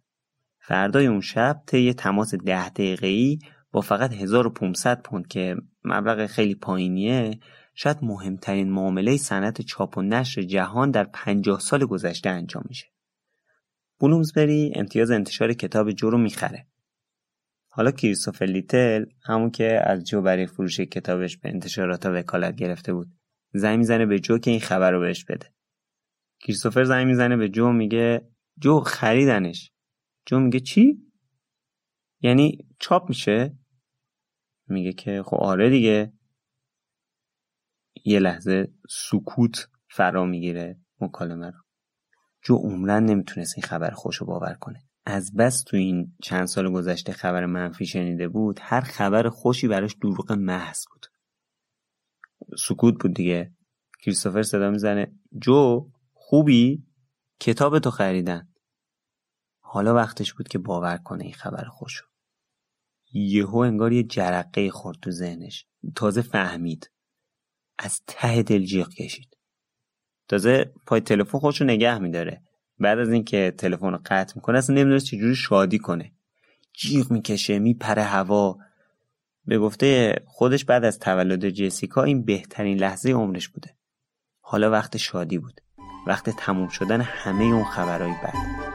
[0.61, 3.39] فردای اون شب طی تماس ده دقیقه‌ای
[3.73, 7.41] با فقط 1500 پوند که مبلغ خیلی پایینیه
[7.79, 12.87] شاید مهمترین معامله صنعت چاپ و نشر جهان در 50 سال گذشته انجام میشه.
[14.01, 16.67] بلومزبری امتیاز انتشار کتاب جو رو می‌خره.
[17.69, 23.09] حالا کریستوفر لیتل همون که از جو برای فروش کتابش به انتشارات وکالت گرفته بود
[23.55, 25.53] زنگ می‌زنه به جو که این خبر رو بهش بده.
[26.41, 29.73] کریستوفر زنگ می‌زنه به جو میگه جو خریدنش.
[30.27, 31.03] جو میگه چی؟
[32.21, 33.59] یعنی چاپ میشه؟
[34.69, 36.13] میگه که خب آره دیگه
[38.07, 41.59] یه لحظه سکوت فرا می‌گیره مکالمه رو.
[42.43, 44.83] جو عمرن نمی‌تونست این خبر خوش رو باور کنه.
[45.05, 49.95] از بس تو این چند سال گذشته خبر منفی شنیده بود هر خبر خوشی براش
[50.03, 51.07] دروغ محض بود.
[52.59, 53.55] سکوت بود دیگه.
[54.01, 55.13] کریستوفر صدا می‌زنه.
[55.43, 56.87] جو خوبی؟
[57.41, 58.49] کتاب تو خریدن.
[59.61, 62.05] حالا وقتش بود که باور کنه این خبر خوشو.
[63.13, 65.67] یهو انگار یه جرقه خورد تو ذهنش.
[65.97, 66.91] تازه فهمید.
[67.79, 69.37] از ته دل جیغ کشید.
[70.29, 72.43] تازه پای تلفن خودشو نگه میداره.
[72.79, 76.13] بعد از اینکه تلفن رو قطع می‌کنه اصلا نمی‌دونست چجوری شادی کنه.
[76.73, 78.59] جیغ می‌کشه میپره هوا.
[79.45, 83.77] به گفته خودش بعد از تولد جسیکا این بهترین لحظه عمرش بوده.
[84.41, 85.61] حالا وقت شادی بود.
[86.07, 88.66] وقت تموم شدن همه اون خبرهای بد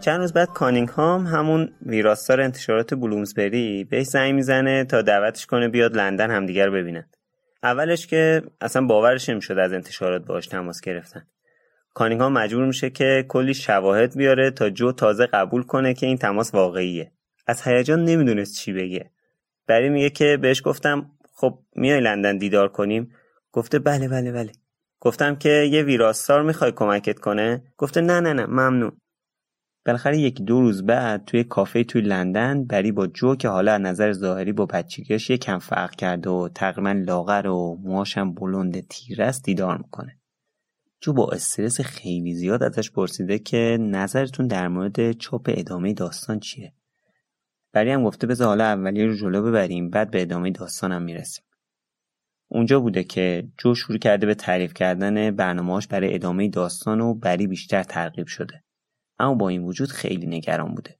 [0.00, 5.96] چند روز بعد کانینگهام همون ویراستار انتشارات بلومزبری بهش زنگ می‌زنه تا دعوتش کنه بیاد
[5.96, 7.04] لندن همدیگر رو ببینن.
[7.62, 11.26] اولش که اصلا باورش نمی‌شد از انتشارات باش تماس گرفتن.
[11.94, 16.54] کانینگهام مجبور میشه که کلی شواهد بیاره تا جو تازه قبول کنه که این تماس
[16.54, 17.12] واقعیه.
[17.46, 19.10] از هیجان نمی‌دونست چی بگه.
[19.66, 23.12] بری میگه که بهش گفتم خب میای لندن دیدار کنیم؟
[23.52, 24.52] گفته بله بله بله.
[25.00, 28.99] گفتم که یه ویراستار می‌خوای کمکت کنه؟ گفته نه نه نه ممنون.
[29.86, 33.80] بالاخره یکی دو روز بعد توی کافه توی لندن بری با جو که حالا از
[33.80, 39.44] نظر ظاهری با بچگیش کم فرق کرده و تقریبا لاغر و موهاشم بلند تیره است
[39.44, 40.18] دیدار می‌کنه.
[41.00, 46.72] جو با استرس خیلی زیاد ازش پرسیده که نظرتون در مورد چاپ ادامه داستان چیه؟
[47.72, 51.44] بری هم گفته بذار حالا اولیه رو جلو ببریم بعد به ادامه داستانم می‌رسیم.
[52.48, 57.46] اونجا بوده که جو شروع کرده به تعریف کردن برنامهاش برای ادامه داستان و بری
[57.46, 58.62] بیشتر ترغیب شده.
[59.20, 60.98] اما با این وجود خیلی نگران بوده.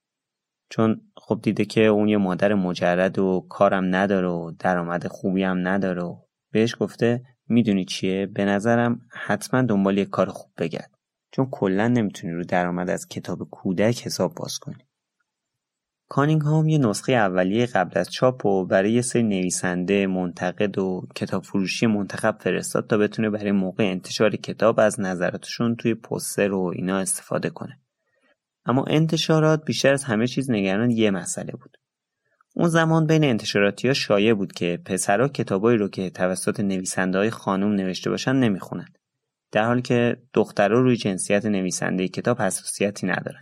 [0.70, 5.68] چون خب دیده که اون یه مادر مجرد و کارم نداره و درآمد خوبی هم
[5.68, 6.16] نداره و
[6.52, 10.98] بهش گفته می‌دونی چیه؟ به نظرم حتما دنبال یه کار خوب بگرد.
[11.32, 14.86] چون کلا نمی‌تونی رو درآمد از کتاب کودک حساب باز کنی.
[16.08, 21.42] کانینگهام یه نسخه اولیه قبل از چاپ و برای یه سری نویسنده، منتقد و کتاب
[21.42, 26.98] فروشی منتخب فرستاد تا بتونه برای موقع انتشار کتاب از نظراتشون توی پوستر و اینا
[26.98, 27.80] استفاده کنه.
[28.64, 31.76] اما انتشارات بیشتر از همه چیز نگران یه مسئله بود.
[32.56, 37.30] اون زمان بین انتشاراتی ها شایع بود که پسرها کتابایی رو که توسط نویسنده های
[37.30, 38.88] خانم نوشته باشن نمی‌خونن.
[39.52, 43.40] در حالی که دخترها روی جنسیت نویسنده کتاب حساسیتی ندارن.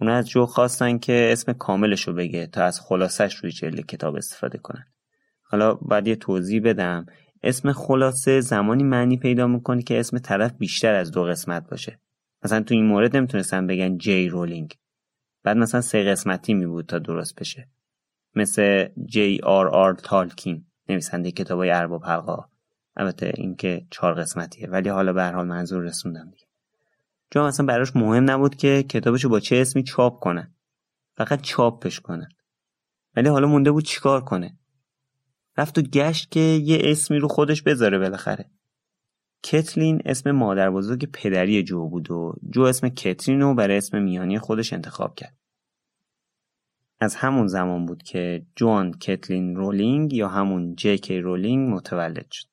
[0.00, 4.16] اونا از جو خواستن که اسم کاملش رو بگه تا از خلاصش روی جلد کتاب
[4.16, 4.84] استفاده کنن.
[5.42, 7.06] حالا باید یه توضیح بدم
[7.42, 12.00] اسم خلاصه زمانی معنی پیدا می‌کنه که اسم طرف بیشتر از دو قسمت باشه.
[12.44, 14.74] مثلا تو این مورد نمی‌تونستن بگن جی رولینگ.
[15.42, 17.68] بعد مثلا سه قسمتی می بود تا درست بشه.
[18.34, 22.44] مثل جی آر آر تالکین نویسنده کتابای ارباب حلقه
[22.96, 26.46] البته اینکه چهار قسمتیه ولی حالا به هر حال منظور رسوندم دیگه.
[27.30, 30.54] چون اصلا براش مهم نبود که کتابشو با چه اسمی چاپ کنن.
[31.16, 32.28] فقط چاپش کنن.
[33.16, 34.58] ولی حالا مونده بود چیکار کنه؟
[35.56, 38.50] رفت و گشت که یه اسمی رو خودش بذاره بالاخره.
[39.42, 44.38] کتلین اسم مادر بزرگ پدری جو بود و جو اسم کترین رو برای اسم میانی
[44.38, 45.36] خودش انتخاب کرد.
[47.00, 52.48] از همون زمان بود که جوان کتلین رولینگ یا همون جکی رولینگ متولد شد.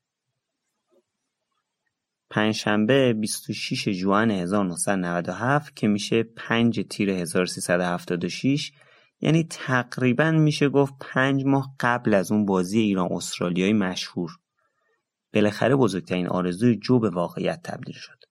[2.29, 8.71] پنجشنبه 26 جوان 1997 که میشه 5 تیر 1376
[9.21, 14.31] یعنی تقریبا میشه گفت پنج ماه قبل از اون بازی ایران استرالیایی مشهور.
[15.37, 18.23] بالاخره بزرگترین آرزوی جو به واقعیت تبدیل شد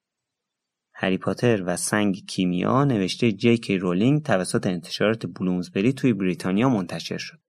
[0.93, 7.39] هری پاتر و سنگ کیمیا نوشته جی رولینگ توسط انتشارات بلومزبری توی بریتانیا منتشر شد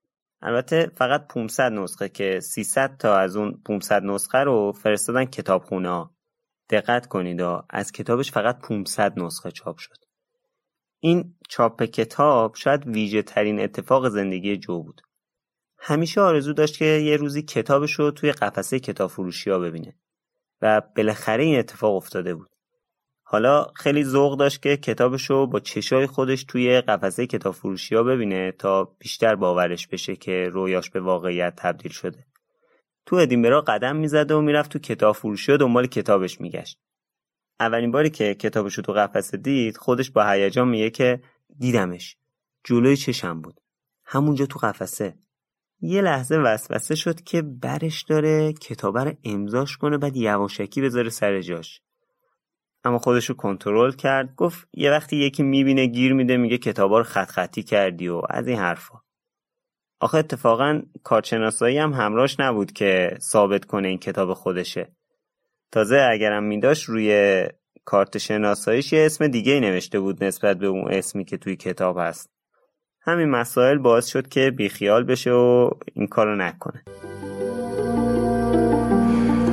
[0.42, 6.04] البته فقط 500 نسخه که 300 تا از اون 500 نسخه رو فرستادن کتابخونه
[6.70, 7.40] دقت کنید
[7.70, 10.04] از کتابش فقط 500 نسخه چاپ شد.
[11.00, 15.00] این چاپ کتاب شاید ویژه ترین اتفاق زندگی جو بود.
[15.78, 19.96] همیشه آرزو داشت که یه روزی کتابش رو توی قفسه کتاب فروشی ها ببینه.
[20.62, 22.48] و بالاخره این اتفاق افتاده بود.
[23.22, 28.02] حالا خیلی ذوق داشت که کتابش رو با چشای خودش توی قفسه کتاب فروشی ها
[28.02, 32.26] ببینه تا بیشتر باورش بشه که رویاش به واقعیت تبدیل شده.
[33.06, 36.78] تو ادینبرا قدم می‌زد و می‌رفت تو کتاب فروشی و دنبال کتابش میگشت.
[37.60, 41.20] اولین باری که کتابش رو تو قفسه دید خودش با هیجان میگه که
[41.58, 42.16] دیدمش.
[42.64, 43.60] جلوی چشم بود.
[44.04, 45.14] همونجا تو قفسه.
[45.80, 51.40] یه لحظه وسوسه شد که برش داره کتاب رو امضاش کنه بعد یواشکی بذاره سر
[51.40, 51.80] جاش.
[52.84, 57.04] اما خودش رو کنترل کرد گفت یه وقتی یکی می‌بینه گیر میده میگه کتابا رو
[57.04, 59.00] خط خطی کردی و از این حرفا.
[60.00, 64.92] آخه اتفاقا کارشناسایی هم همراش نبود که ثابت کنه این کتاب خودشه.
[65.72, 67.44] تازه اگرم میداشت روی
[67.84, 72.37] کارت شناساییش یه اسم دیگه نوشته بود نسبت به اون اسمی که توی کتاب هست.
[73.07, 76.83] همین مسائل باعث شد که بیخیال بشه و این کارو نکنه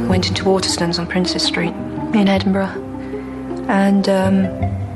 [0.08, 1.74] went into Waterstones on Princess Street
[2.14, 2.74] in Edinburgh
[3.68, 4.34] and um,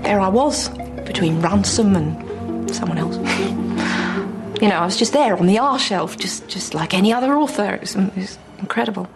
[0.03, 0.69] there I was
[1.11, 3.19] between Ransom and someone else
[4.61, 7.35] You know, I was just there on the R shelf, just just like any other
[7.35, 7.75] author.
[7.75, 9.09] It was, it was incredible.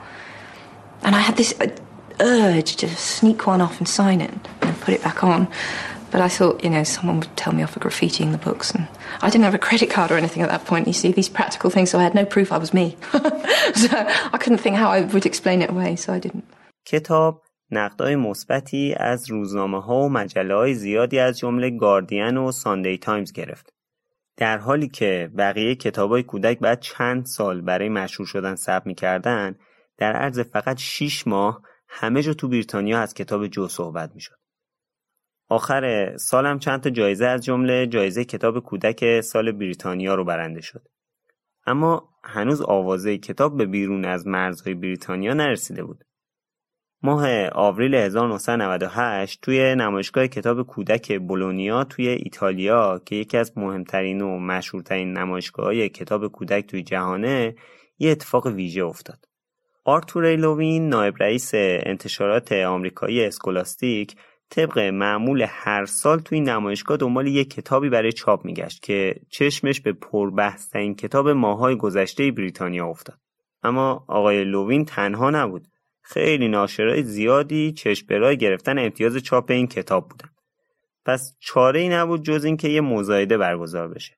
[1.03, 1.69] And I had this uh,
[2.21, 4.31] urge to sneak one off and sign it
[4.63, 5.49] and put it back on.
[6.14, 8.68] But I thought, you know, someone would tell me off for graffitiing the books.
[8.76, 8.84] And
[9.26, 11.70] I didn't have a credit card or anything at that point, you see, these practical
[11.76, 12.88] things, so I had no proof I was me.
[13.84, 13.90] so
[14.36, 16.46] I couldn't think how I would explain it away, so I didn't.
[16.86, 22.98] کتاب نقدای مثبتی از روزنامه ها و مجله های زیادی از جمله گاردین و ساندی
[22.98, 23.74] تایمز گرفت.
[24.38, 29.56] در حالی که بقیه کتابای کودک بعد چند سال برای مشهور شدن ثبت می‌کردن
[29.98, 34.43] در عرض فقط 6 ماه همه جا تو بریتانیا از کتاب جو صحبت می‌شد.
[35.50, 40.88] آخر سالم چند تا جایزه از جمله جایزه کتاب کودک سال بریتانیا رو برنده شد.
[41.66, 46.04] اما هنوز آوازه کتاب به بیرون از مرزهای بریتانیا نرسیده بود.
[47.06, 54.40] ماه آوریل 1998 توی نمایشگاه کتاب کودک بولونیا توی ایتالیا که یکی از مهمترین و
[54.40, 57.56] مشهورترین نمایشگاه کتاب کودک توی جهانه
[58.00, 59.26] یه اتفاق ویژه افتاد.
[59.86, 64.16] آرتور لوین نایب رئیس انتشارات آمریکایی اسکولاستیک
[64.56, 69.94] طبق معمول هر سال توی نمایشگاه دنبال یک کتابی برای چاپ میگشت که چشمش به
[69.94, 73.18] پربحثترین کتاب ماهای گذشته بریتانیا افتاد.
[73.64, 75.68] اما آقای لوین تنها نبود.
[76.02, 80.30] خیلی ناشرای زیادی چشم برای گرفتن امتیاز چاپ این کتاب بودن.
[81.06, 84.18] پس چاره ای نبود جز اینکه یه مزایده برگزار بشه.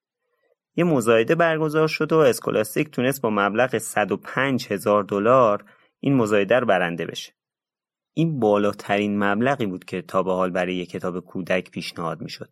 [0.75, 5.63] یه مزایده برگزار شد و اسکولاستیک تونست با مبلغ 105 هزار دلار
[5.99, 7.33] این مزایده رو برنده بشه.
[8.17, 12.49] این بالاترین مبلغی بود که تا به حال برای یک کتاب کودک پیشنهاد می‌شد.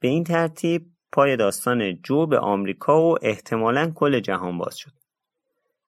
[0.00, 4.92] به این ترتیب پای داستان جو به آمریکا و احتمالا کل جهان باز شد.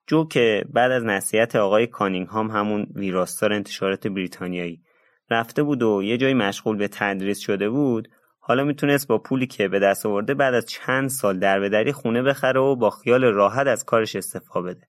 [0.07, 4.83] جو که بعد از نصیحت آقای کانینگهام همون ویراستار انتشارات بریتانیایی
[5.31, 8.09] رفته بود و یه جایی مشغول به تدریس شده بود
[8.39, 12.61] حالا می‌تونست با پولی که به دست آورده بعد از چند سال در خونه بخره
[12.61, 14.89] و با خیال راحت از کارش استفاده بده.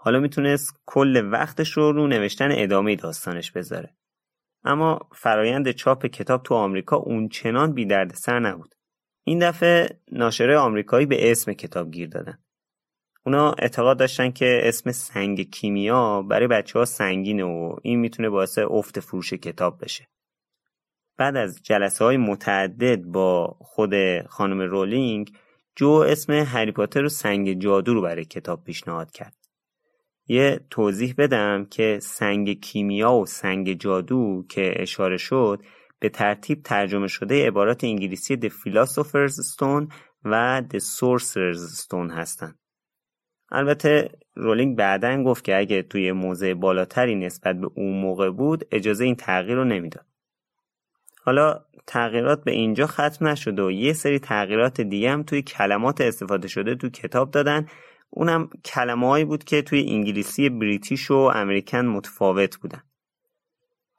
[0.00, 3.94] حالا می‌تونست کل وقتش رو رو نوشتن ادامه داستانش بذاره.
[4.64, 8.74] اما فرایند چاپ کتاب تو آمریکا اون چنان بی سر نبود.
[9.24, 12.38] این دفعه ناشره آمریکایی به اسم کتاب گیر دادن.
[13.26, 18.58] اونا اعتقاد داشتن که اسم سنگ کیمیا برای بچه ها سنگینه و این می‌تونه باعث
[18.58, 20.08] افت فروش کتاب بشه.
[21.16, 23.92] بعد از جلسه های متعدد با خود
[24.28, 25.36] خانم رولینگ
[25.76, 29.37] جو اسم هری پاتر و سنگ جادو رو برای کتاب پیشنهاد کرد.
[30.28, 35.62] یه توضیح بدم که سنگ کیمیا و سنگ جادو که اشاره شد
[36.00, 39.92] به ترتیب ترجمه شده عبارات انگلیسی The Philosopher's Stone
[40.24, 42.58] و The Sorcerer's Stone هستند.
[43.50, 49.04] البته رولینگ بعدا گفت که اگه توی موضع بالاتری نسبت به اون موقع بود اجازه
[49.04, 50.06] این تغییر رو نمی‌داد.
[51.22, 56.48] حالا تغییرات به اینجا ختم نشد و یه سری تغییرات دیگه هم توی کلمات استفاده
[56.48, 57.66] شده تو کتاب دادن
[58.10, 62.82] اونم کلمه بود که توی انگلیسی بریتیش و امریکن متفاوت بودن.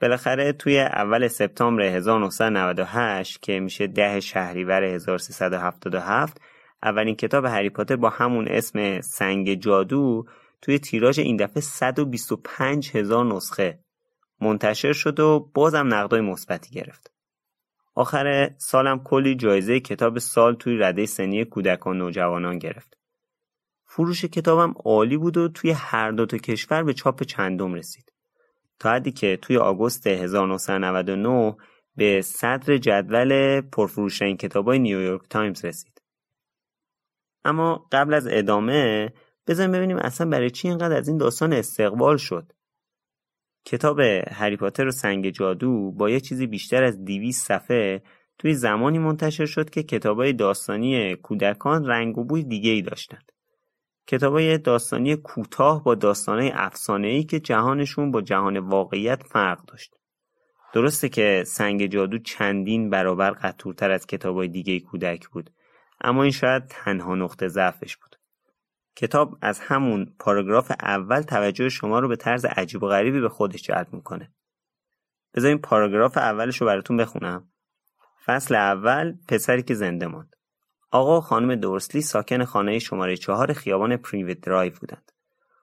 [0.02, 6.41] بالاخره توی اول سپتامبر 1998 که میشه ده شهریور 1377
[6.84, 10.26] اولین کتاب هری پاتر با همون اسم سنگ جادو
[10.62, 13.80] توی تیراژ این دفعه 125 هزار نسخه
[14.41, 17.12] منتشر شد و بازم نقدای مثبتی گرفت.
[17.95, 22.98] آخر سالم کلی جایزه کتاب سال توی رده سنی کودکان نوجوانان گرفت.
[23.91, 28.13] فروش کتابم عالی بود و توی هر دو تا کشور به چاپ چندم رسید.
[28.80, 31.56] تا حدی که توی آگوست 1999
[31.95, 36.02] به صدر جدول پرفروشترین کتابای نیویورک تایمز رسید.
[37.45, 39.13] اما قبل از ادامه
[39.47, 42.52] بزن ببینیم اصلا برای چی اینقدر از این داستان استقبال شد.
[43.65, 43.99] کتاب
[44.32, 48.02] هری پاتر و سنگ جادو با یه چیزی بیشتر از 200 صفحه
[48.38, 53.32] توی زمانی منتشر شد که کتابای داستانی کودکان رنگ و بوی دیگه ای داشتند.
[54.10, 59.95] کتابای داستانی کوتاه با داستانهای افسانه‌ای که جهانشون با جهان واقعیت فرق داشت.
[60.74, 65.50] درسته که سنگ جادو چندین برابر قطورتر از کتابای دیگه کودک بود
[66.02, 68.15] اما این شاید تنها نقطه ضعفش بود.
[68.95, 73.62] کتاب از همون پاراگراف اول توجه شما رو به طرز عجیب و غریبی به خودش
[73.62, 74.32] جلب می‌کنه.
[75.36, 77.50] بذارین پاراگراف اولش رو براتون بخونم.
[78.26, 80.36] فصل اول پسری که زنده ماند.
[80.91, 85.12] آقا و خانم دورسلی ساکن خانه شماره چهار خیابان پریوت درایو بودند.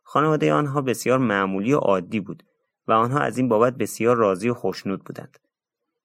[0.02, 2.42] خانواده آنها بسیار معمولی و عادی بود
[2.88, 5.38] و آنها از این بابت بسیار راضی و خوشنود بودند.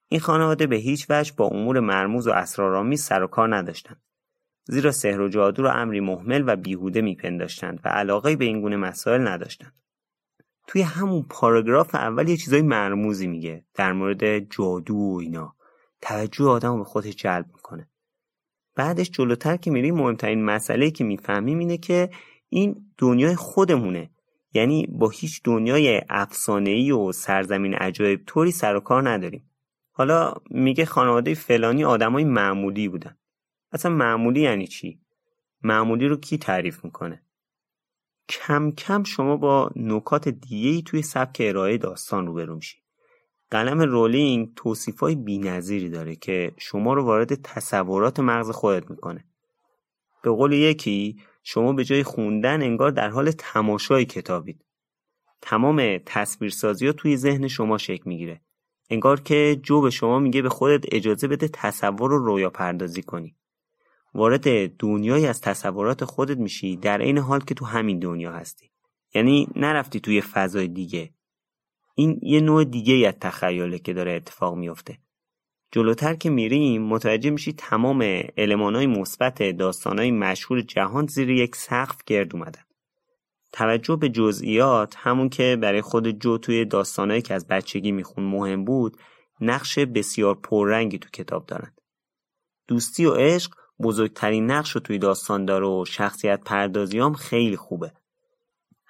[0.07, 4.01] این خانواده به هیچ وجه با امور مرموز و اسرارآمیز سر و کار نداشتند.
[4.65, 8.77] زیرا سحر و جادو را امری محمل و بیهوده میپنداشتند و علاقه به این گونه
[8.77, 9.73] مسائل نداشتند.
[10.67, 15.55] توی همون پاراگراف اول یه چیزای مرموزی میگه در مورد جادو و اینا.
[16.01, 17.90] توجه آدم به خودش جلب می‌کنه.
[18.75, 22.09] بعدش جلوتر که میریم مهمترین مسئله که می‌فهمیم اینه که
[22.49, 24.11] این دنیای خودمونه.
[24.53, 29.51] یعنی با هیچ دنیای افسانه‌ای و سرزمین عجایب طوری سر و کار نداریم.
[29.91, 33.17] حالا میگه خانواده فلانی آدمای معمولی بودن.
[33.71, 35.01] اصلا معمولی یعنی چی؟
[35.63, 37.23] معمولی رو کی تعریف می‌کنه؟
[38.29, 42.80] کم کم شما با نکات دیگه توی سبک ارائه داستان روبرو میشی.
[43.51, 49.25] قلم رولینگ توصیفای بینظیری داره که شما رو وارد تصورات مغز خودت می‌کنه.
[50.23, 54.65] به قول یکی شما به جای خوندن انگار در حال تماشای کتابید.
[55.41, 58.41] تمام تصویرسازی ها توی ذهن شما شکل می‌گیره.
[58.89, 63.35] انگار که جو به شما میگه به خودت اجازه بده تصور رو رویا پردازی کنی.
[64.13, 68.71] وارد دنیایی از تصورات خودت میشی در این حال که تو همین دنیا هستی.
[69.13, 71.09] یعنی نرفتی توی فضای دیگه
[72.01, 74.97] این یه نوع دیگه از تخیله که داره اتفاق میفته
[75.71, 78.01] جلوتر که میریم متوجه میشی تمام
[78.59, 82.63] های مثبت داستانهای مشهور جهان زیر یک سقف گرد اومدن.
[83.53, 88.65] توجه به جزئیات همون که برای خود جو توی داستانهایی که از بچگی میخون مهم
[88.65, 88.97] بود
[89.41, 91.81] نقش بسیار پررنگی تو کتاب دارند
[92.67, 93.51] دوستی و عشق
[93.81, 97.93] بزرگترین نقش رو توی داستان داره و شخصیت پردازیام خیلی خوبه.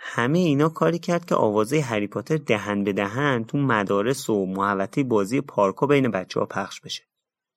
[0.03, 5.03] همه اینا کاری کرد که آوازه هری پاتر دهن به دهن تو مدارس و محوطه
[5.03, 7.03] بازی پارکو بین بچه ها پخش بشه.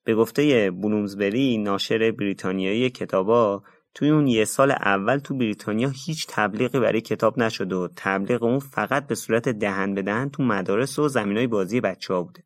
[0.04, 3.62] به گفته بلومزبری ناشر بریتانیایی کتابا
[3.94, 8.58] توی اون یه سال اول تو بریتانیا هیچ تبلیغی برای کتاب نشد و تبلیغ اون
[8.58, 12.44] فقط به صورت دهن به دهن تو مدارس و زمینای بازی بچه ها بوده.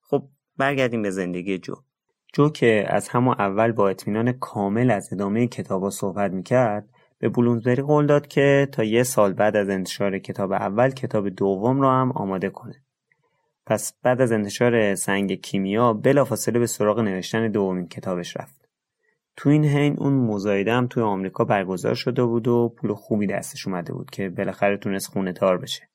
[0.00, 1.74] خب برگردیم به زندگی جو.
[2.34, 6.88] جو که از همون اول با اطمینان کامل از ادامه کتابا صحبت می‌کرد
[7.18, 11.80] به بلومزبری قول داد که تا یه سال بعد از انتشار کتاب اول کتاب دوم
[11.80, 12.82] را هم آماده کنه.
[13.66, 18.68] پس بعد از انتشار سنگ کیمیا بلافاصله به سراغ نوشتن دومین کتابش رفت.
[19.36, 23.66] تو این حین اون مزایده هم توی آمریکا برگزار شده بود و پول خوبی دستش
[23.66, 25.88] اومده بود که بالاخره تونست خونه دار بشه.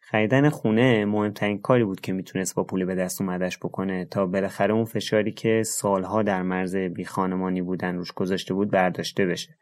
[0.00, 4.74] خریدن خونه مهمترین کاری بود که می‌تونست با پول به دست اومدش بکنه تا بالاخره
[4.74, 9.58] اون فشاری که سالها در مرز بی خانمانی بودن روش گذاشته بود برداشته بشه.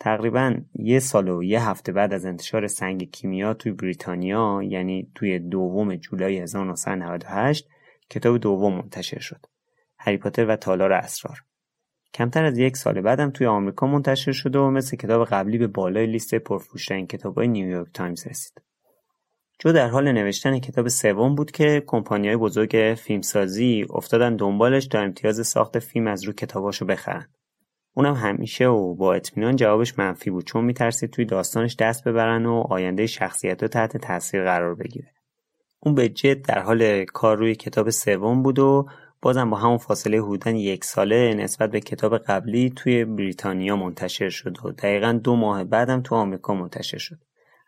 [0.00, 5.38] تقریبا یه سال و یه هفته بعد از انتشار سنگ کیمیا توی بریتانیا یعنی توی
[5.38, 7.68] دوم جولای 1998
[8.10, 9.46] کتاب دوم منتشر شد.
[9.98, 11.38] هری پاتر و تالار اسرار.
[12.14, 16.06] کمتر از یک سال بعدم توی آمریکا منتشر شده و مثل کتاب قبلی به بالای
[16.06, 18.62] لیست پرفروشترین کتابهای نیویورک تایمز رسید.
[19.58, 25.46] جو در حال نوشتن کتاب سوم بود که کمپانیهای بزرگ فیلمسازی افتادن دنبالش تا امتیاز
[25.46, 27.28] ساخت فیلم از رو کتاباشو بخرن.
[27.94, 32.64] اونم همیشه و با اطمینان جوابش منفی بود چون میترسید توی داستانش دست ببرن و
[32.70, 35.10] آینده شخصیت رو تحت تاثیر قرار بگیره.
[35.80, 38.88] اون به جد در حال کار روی کتاب سوم بود و
[39.22, 44.66] بازم با همون فاصله حدودا یک ساله نسبت به کتاب قبلی توی بریتانیا منتشر شد
[44.66, 47.18] و دقیقا دو ماه بعدم تو آمریکا منتشر شد.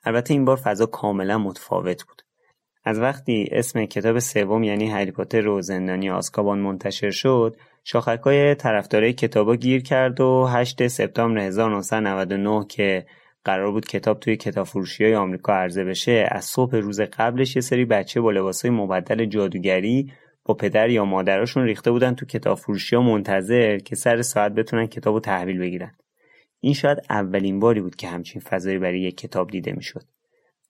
[0.04, 2.22] البته این بار فضا کاملا متفاوت بود.
[2.88, 9.12] از وقتی اسم کتاب سوم یعنی هری پاتر و زندانی آسکابان منتشر شد شاخکای طرفدارای
[9.12, 13.06] کتابا گیر کرد و 8 سپتامبر 1999 که
[13.44, 17.62] قرار بود کتاب توی کتاب فروشی های آمریکا عرضه بشه از صبح روز قبلش یه
[17.62, 20.12] سری بچه با لباسای مبدل جادوگری
[20.44, 24.86] با پدر یا مادراشون ریخته بودن تو کتاب فروشی ها منتظر که سر ساعت بتونن
[24.86, 25.94] کتاب رو تحویل بگیرن.
[26.60, 30.15] این شاید اولین باری بود که همچین فضایی برای یک کتاب دیده می‌شد.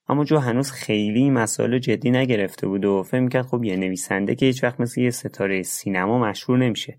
[0.09, 4.47] اما جو هنوز خیلی مسائل جدی نگرفته بود و فکر می‌کرد خب یه نویسنده که
[4.47, 6.99] هیچ وقت مثل یه ستاره سینما مشهور نمیشه.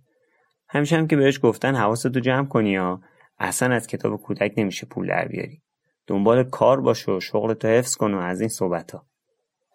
[0.69, 3.01] همیشه هم که بهش گفتن حواستو جمع کنی یا
[3.39, 5.61] اصلا از کتاب کودک نمیشه پول در بیاری.
[6.07, 9.05] دنبال کار باش و شغلتو حفظ کن و از این صحبت ها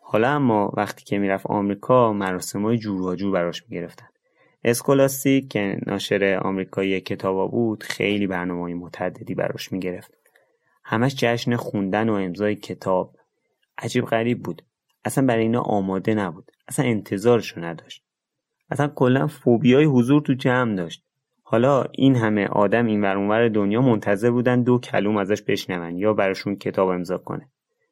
[0.02, 4.06] حالا اما وقتی که می‌رفت آمریکا مراسم های جور و جور براش می‌گرفتن.
[4.64, 10.14] اسکولاستیک که ناشر آمریکایی کتابا بود خیلی برنامه متعددی براش می‌گرفت.
[10.84, 13.16] همش جشن خوندن و امضای کتاب.
[13.82, 14.62] عجیب غریب بود.
[15.04, 16.50] اصلا برای اینا آماده نبود.
[16.68, 18.04] اصلا انتظارشو نداشت.
[18.70, 21.04] اصلا کلا فوبیای حضور تو جمع داشت.
[21.42, 26.56] حالا این همه آدم این ور دنیا منتظر بودن دو کلوم ازش بشنون یا براشون
[26.56, 27.50] کتاب امضا کنه.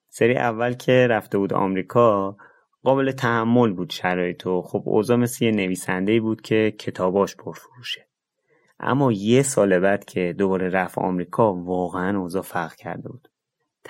[0.09, 2.37] سری اول که رفته بود آمریکا
[2.83, 8.09] قابل تحمل بود شرایط و خب اوضاع مثل یه نویسنده بود که کتاباش پرفروشه.
[8.81, 13.30] اما یه سال بعد که دوباره رفت آمریکا واقعا اوضاع فرق کرده بود.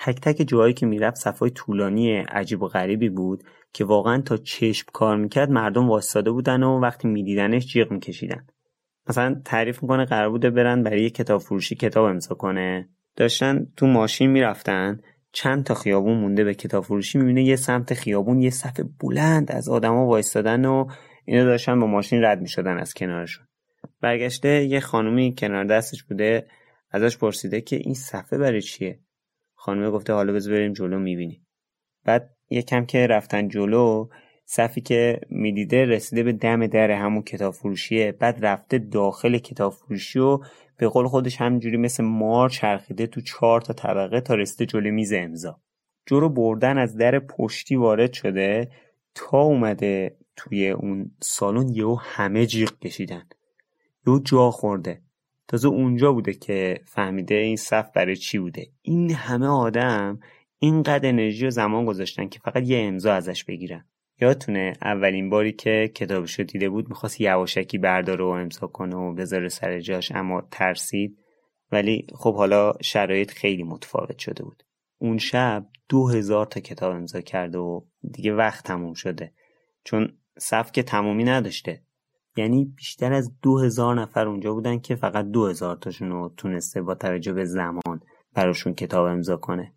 [0.03, 3.43] تک تک جایی که می‌رفت صفای طولانی عجیب و غریبی بود
[3.73, 8.47] که واقعا تا چشم کار می‌کرد مردم واسطاده بودن و وقتی میدیدنش جیغ میکشیدن.
[9.09, 12.89] مثلا تعریف می‌کنه قرار بوده برن برای کتاب فروشی کتاب امضا کنه.
[13.15, 14.99] داشتن تو ماشین می‌رفتن
[15.31, 19.69] چند تا خیابون مونده به کتاب فروشی می‌بینه یه سمت خیابون یه صف بلند از
[19.69, 20.87] آدما وایستادن و
[21.25, 23.45] اینا داشتن با ماشین رد می‌شدن از کنارشون.
[24.01, 26.47] برگشته یه خانومی کنار دستش بوده
[26.91, 28.99] ازش پرسیده که این صفحه برای چیه؟
[29.61, 31.41] خانومه گفته حالا بذار بریم جلو می‌بینی.
[32.05, 34.07] بعد یکم که رفتن جلو
[34.45, 40.19] صفی که می‌دیده رسیده به دم در همون کتاب فروشیه بعد رفته داخل کتاب فروشی
[40.19, 40.39] و
[40.77, 45.13] به قول خودش همینجوری مثل مار چرخیده تو چهار تا طبقه تا رسیده جلو میز
[45.13, 45.59] امضا.
[46.05, 48.71] جو بردن از در پشتی وارد شده
[49.15, 53.23] تا اومده توی اون سالن یهو همه جیغ کشیدن.
[54.07, 55.01] یهو جا خورده.
[55.47, 58.67] تازه اونجا بوده که فهمیده این صف برای چی بوده.
[58.81, 60.19] این همه آدم
[60.59, 63.85] اینقدر انرژی و زمان گذاشتن که فقط یه امضا ازش بگیرن.
[64.21, 69.49] یادتونه اولین باری که کتابشو دیده بود می‌خواست یواشکی برداره و امضا کنه و بذاره
[69.49, 71.17] سر جاش اما ترسید.
[71.71, 74.63] ولی خب حالا شرایط خیلی متفاوت شده بود.
[74.97, 77.81] اون شب دو هزار تا کتاب امضا کرده و
[78.11, 79.33] دیگه وقت تموم شده.
[79.83, 81.81] چون صف که تمومی نداشته.
[82.37, 86.81] یعنی بیشتر از دو هزار نفر اونجا بودن که فقط دو هزار تاشون رو تونسته
[86.81, 88.01] با توجه به زمان
[88.33, 89.73] براشون کتاب امضا کنه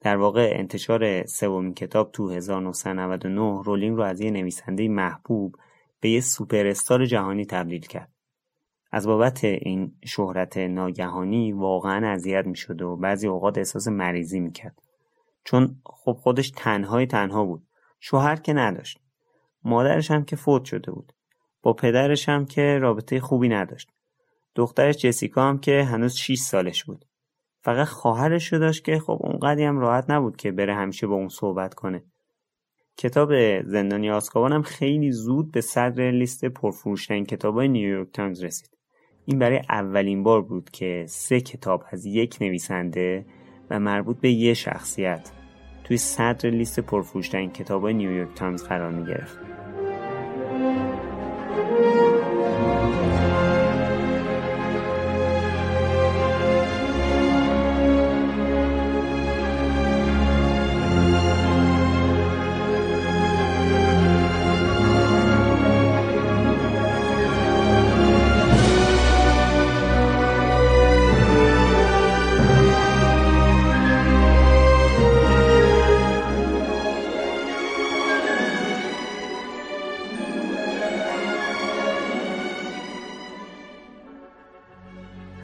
[0.00, 5.56] در واقع انتشار سومین کتاب تو 1999 رولینگ رو از یه نویسنده محبوب
[6.00, 8.12] به یه سوپر استار جهانی تبدیل کرد.
[8.92, 14.78] از بابت این شهرت ناگهانی واقعا اذیت می‌شد و بعضی اوقات احساس مریضی می‌کرد.
[15.44, 17.66] چون خب خودش تنهای تنها بود.
[18.00, 18.98] شوهر که نداشت.
[19.64, 21.12] مادرش هم که فوت شده بود.
[21.64, 23.90] با پدرش هم که رابطه خوبی نداشت.
[24.54, 27.04] دخترش جسیکا هم که هنوز 6 سالش بود
[27.62, 31.28] فقط خواهرش رو داشت که خب اونقدی هم راحت نبود که بره همیشه با اون
[31.28, 32.04] صحبت کنه
[32.98, 33.30] کتاب
[33.62, 38.70] زندانی آسکابان هم خیلی زود به صدر لیست پرفروشترین کتابای نیویورک تایمز رسید
[39.26, 43.26] این برای اولین بار بود که سه کتاب از یک نویسنده
[43.70, 45.30] و مربوط به یه شخصیت
[45.84, 49.63] توی صدر لیست پرفروشترین کتابای نیویورک تایمز قرار می گرفت.
[51.54, 51.83] thank you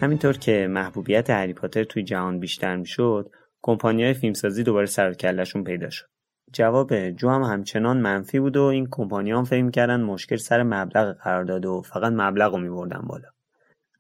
[0.01, 3.31] همینطور که محبوبیت هری پاتر توی جهان بیشتر می‌شد
[3.63, 6.07] کمپانی های فیلمسازی دوباره سر و کلشون پیدا شد.
[6.53, 11.17] جواب جو هم همچنان منفی بود و این کمپانی هم فکر کردن مشکل سر مبلغ
[11.17, 13.29] قرار داد و فقط مبلغ رو میبردن بالا.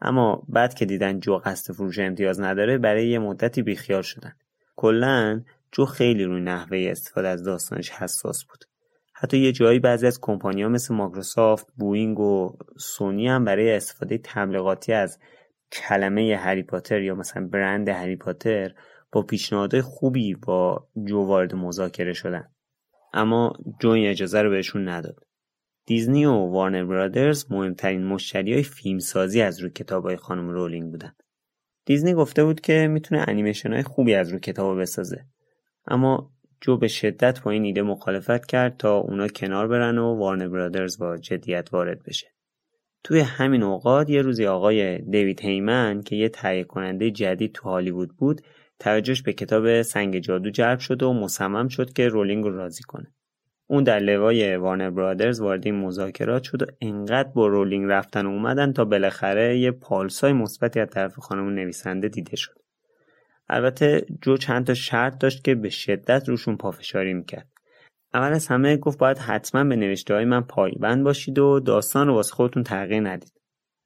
[0.00, 4.32] اما بعد که دیدن جو قصد فروش امتیاز نداره برای یه مدتی بیخیال شدن.
[4.76, 5.42] کلا
[5.72, 8.64] جو خیلی روی نحوه استفاده از داستانش حساس بود.
[9.14, 14.20] حتی یه جایی بعضی از کمپانی ها مثل مایکروسافت، بوینگ و سونی هم برای استفاده
[14.24, 15.18] تبلیغاتی از
[15.72, 18.74] کلمه هری پاتر یا مثلا برند هری پاتر
[19.12, 22.48] با پیشنهادهای خوبی با جو وارد مذاکره شدن.
[23.12, 25.26] اما جو این اجازه رو بهشون نداد.
[25.86, 31.12] دیزنی و وارنر برادرز مهمترین مشتری های فیلمسازی از روی کتاب های خانم رولینگ بودن.
[31.84, 35.24] دیزنی گفته بود که می‌تونه انیمیشن های خوبی از روی کتاب بسازه.
[35.86, 40.48] اما جو به شدت با این ایده مخالفت کرد تا اونا کنار برن و وارنر
[40.48, 42.26] برادرز با جدیت وارد بشه.
[43.04, 48.16] توی همین اوقات یه روزی آقای دیوید هیمن که یه تهیه کننده جدید تو هالیوود
[48.16, 48.40] بود
[48.78, 53.12] توجهش به کتاب سنگ جادو جلب شد و مصمم شد که رولینگ رو راضی کنه.
[53.66, 58.30] اون در لوای وارنر برادرز وارد این مذاکرات شد و انقدر با رولینگ رفتن و
[58.30, 62.58] اومدن تا بالاخره یه پالسای مثبتی از طرف خانم نویسنده دیده شد.
[63.48, 67.48] البته جو چند تا شرط داشت که به شدت روشون پافشاری می‌کرد.
[68.14, 72.14] اول از همه گفت باید حتما به نوشته های من پایبند باشید و داستان رو
[72.14, 73.32] واسه خودتون تغییر ندید.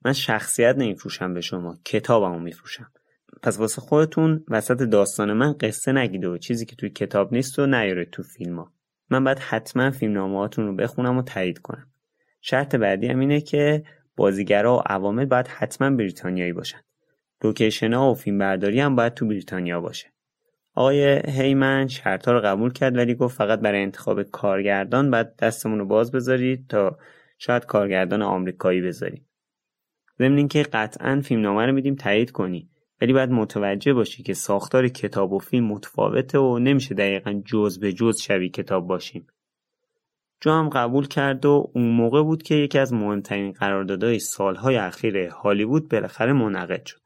[0.05, 2.91] من شخصیت نمیفروشم به شما کتابمو میفروشم.
[3.43, 7.65] پس واسه خودتون وسط داستان من قصه نگید و چیزی که توی کتاب نیست و
[7.65, 8.71] نیاره تو فیلم ها.
[9.09, 11.87] من باید حتما فیلم هاتون رو بخونم و تایید کنم.
[12.41, 13.83] شرط بعدی هم اینه که
[14.15, 16.79] بازیگرا و عوامل باید حتما بریتانیایی باشن.
[17.43, 20.14] لوکیشن ها و فیلم برداری هم باید تو بریتانیا باشه.
[20.75, 25.85] آقای هیمن شرطها رو قبول کرد ولی گفت فقط برای انتخاب کارگردان باید دستمون رو
[25.85, 26.97] باز بذارید تا
[27.37, 29.25] شاید کارگردان آمریکایی بذارید
[30.19, 32.69] ضمن اینکه قطعا فیلمنامه رو میدیم تایید کنی.
[33.01, 37.93] ولی باید متوجه باشی که ساختار کتاب و فیلم متفاوته و نمیشه دقیقا جز به
[37.93, 39.27] جز شبیه کتاب باشیم.
[40.41, 45.27] جو هم قبول کرد و اون موقع بود که یکی از مهمترین قراردادهای سالهای اخیر
[45.27, 47.04] هالیوود بالاخره منعقد شد.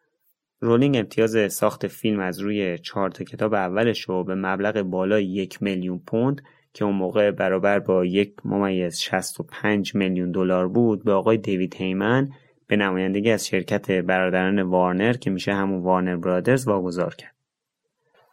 [0.61, 5.63] رولینگ امتیاز ساخت فیلم از روی چهار تا کتاب اولش رو به مبلغ بالای یک
[5.63, 6.41] میلیون پوند
[6.73, 12.29] که اون موقع برابر با یک ممیز 65 میلیون دلار بود به آقای دیوید هیمن
[12.67, 17.35] به نمایندگی از شرکت برادران وارنر که میشه همون وارنر برادرز واگذار کرد.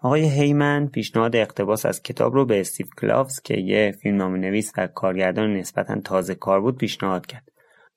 [0.02, 4.86] آقای هیمن پیشنهاد اقتباس از کتاب رو به استیو کلافز که یه فیلمنامه نویس و
[4.86, 7.52] کارگردان نسبتا تازه کار بود پیشنهاد کرد.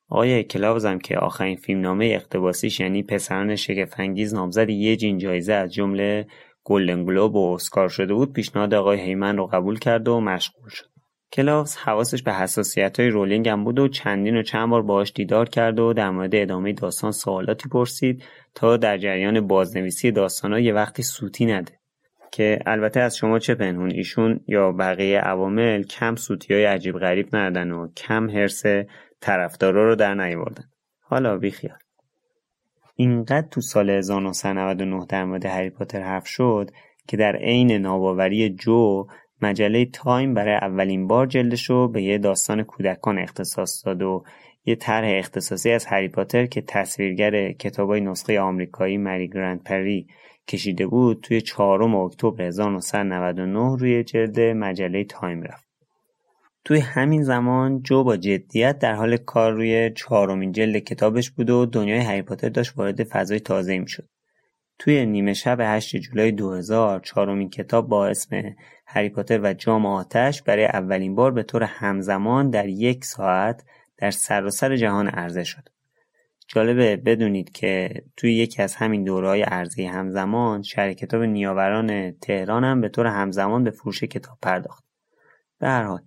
[0.09, 0.45] آقای
[0.85, 6.27] هم که آخرین فیلمنامه اقتباسیش یعنی پسران شگفنگیز نامزد یه جین جایزه از جمله
[6.63, 10.85] گلدن گلوب و اسکار شده بود پیشنهاد آقای هیمن رو قبول کرد و مشغول شد.
[11.31, 15.49] کلاوز حواسش به حساسیت های رولینگ هم بود و چندین و چند بار باهاش دیدار
[15.49, 18.23] کرد و در مورد ادامه داستان سوالاتی پرسید
[18.55, 21.79] تا در جریان بازنویسی داستان یه وقتی سوتی نده.
[22.31, 27.35] که البته از شما چه پنهون ایشون یا بقیه عوامل کم سوتی های عجیب غریب
[27.35, 28.63] ندن و کم حرس
[29.21, 30.63] طرفدارا رو در نیاوردن
[30.99, 31.77] حالا بیخیال
[32.95, 36.71] اینقدر تو سال 1999 در مورد هری پاتر حرف شد
[37.07, 39.07] که در عین ناباوری جو
[39.41, 44.23] مجله تایم برای اولین بار جلدش رو به یه داستان کودکان اختصاص داد و
[44.65, 50.07] یه طرح اختصاصی از هری پاتر که تصویرگر کتابای نسخه آمریکایی مری گرند پری
[50.47, 55.68] کشیده بود توی چهارم اکتبر 1999 روی جلد مجله تایم رفت.
[56.69, 61.65] توی همین زمان جو با جدیت در حال کار روی چهارمین جلد کتابش بود و
[61.65, 64.09] دنیای هری پاتر داشت وارد فضای تازه شد.
[64.79, 68.55] توی نیمه شب 8 جولای 2000 چهارمین کتاب با اسم
[68.85, 73.63] هری پاتر و جام آتش برای اولین بار به طور همزمان در یک ساعت
[73.97, 75.69] در سراسر جهان عرضه شد.
[76.47, 82.81] جالبه بدونید که توی یکی از همین دورهای ارزی همزمان شهر کتاب نیاوران تهران هم
[82.81, 84.83] به طور همزمان به فروش کتاب پرداخت.
[85.59, 86.01] به هر حال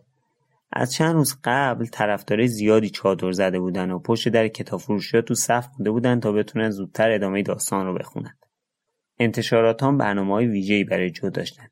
[0.73, 5.35] از چند روز قبل طرفدارای زیادی چادر زده بودن و پشت در کتاب فروشی تو
[5.35, 8.39] صف مونده بودن تا بتونن زودتر ادامه داستان رو بخونن.
[9.19, 11.69] انتشارات هم برنامه های ویژه‌ای برای جو داشتن.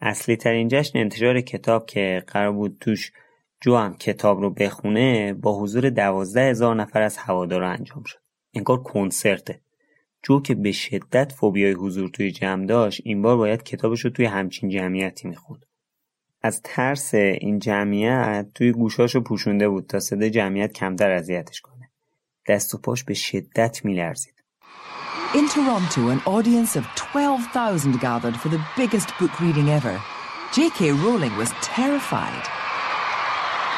[0.00, 3.12] اصلی ترین جشن انتشار کتاب که قرار بود توش
[3.60, 8.18] جو هم کتاب رو بخونه با حضور دوازده هزار نفر از هوادارا انجام شد.
[8.54, 9.60] انگار کنسرته.
[10.22, 14.24] جو که به شدت فوبیای حضور توی جمع داشت این بار باید کتابش رو توی
[14.24, 15.66] همچین جمعیتی می‌خوند.
[16.46, 21.90] از ترس این جمعیت توی گوشاشو پوشونده بود تا صدای جمعیت کمتر اذیتش کنه.
[22.48, 24.34] دست و پاش به شدت میلرزید.
[25.34, 30.00] In Toronto, an audience of 12,000 gathered for the biggest book reading ever.
[30.54, 30.92] J.K.
[30.92, 32.44] Rowling was terrified.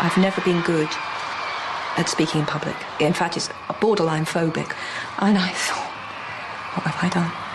[0.05, 0.91] I've never been good
[2.01, 2.77] at speaking in public.
[3.01, 3.49] In fact, it's
[3.81, 4.71] borderline phobic.
[5.27, 5.91] And I thought,
[6.75, 7.48] what have I done?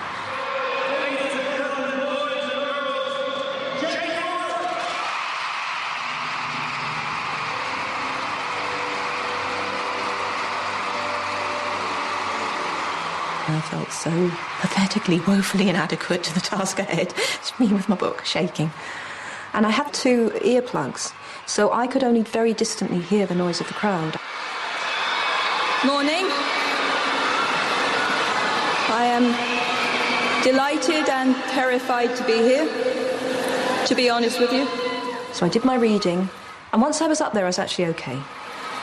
[13.69, 14.11] Felt so
[14.59, 17.13] pathetically, woefully inadequate to the task ahead.
[17.39, 18.71] It's me with my book, shaking.
[19.53, 21.13] And I had two earplugs,
[21.45, 24.17] so I could only very distantly hear the noise of the crowd.
[25.85, 26.25] Morning.
[28.89, 32.65] I am delighted and terrified to be here,
[33.85, 34.67] to be honest with you.
[35.33, 36.29] So I did my reading,
[36.71, 38.19] and once I was up there, I was actually okay.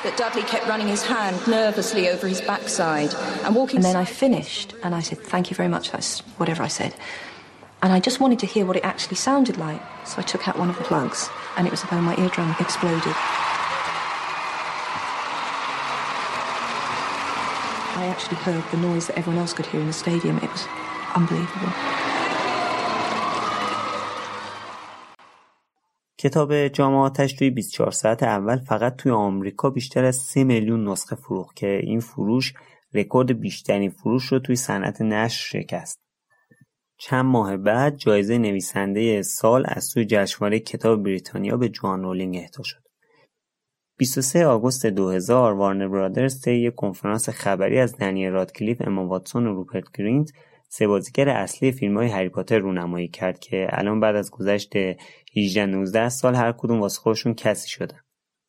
[0.02, 3.12] That Dudley kept running his hand nervously over his backside
[3.44, 3.76] and walking.
[3.76, 5.90] And then I finished, and I said, Thank you very much.
[5.90, 6.94] That's whatever I said.
[7.82, 9.82] And I just wanted to hear what it actually sounded like.
[10.06, 13.14] So I took out one of the plugs, and it was about my eardrum exploded.
[17.96, 20.38] I actually heard the noise that everyone else could hear in the stadium.
[20.38, 20.66] It was
[21.14, 22.09] unbelievable.
[26.20, 31.16] کتاب جام آتش توی 24 ساعت اول فقط توی آمریکا بیشتر از 3 میلیون نسخه
[31.16, 32.54] فروخت که این فروش
[32.94, 35.98] رکورد بیشترین فروش رو توی صنعت نشر شکست.
[36.98, 42.62] چند ماه بعد جایزه نویسنده سال از سوی جشنواره کتاب بریتانیا به جوآن رولینگ اهدا
[42.62, 42.82] شد.
[43.98, 49.54] 23 آگوست 2000 وارنر برادرز طی یک کنفرانس خبری از دنیل رادکلیف، اما واتسون و
[49.54, 50.30] روپرت گرینت
[50.72, 54.72] سه بازیگر اصلی فیلم های هری پاتر رونمایی کرد که الان بعد از گذشت
[55.36, 58.00] 18 19 سال هر کدوم واسه خودشون کسی شدن.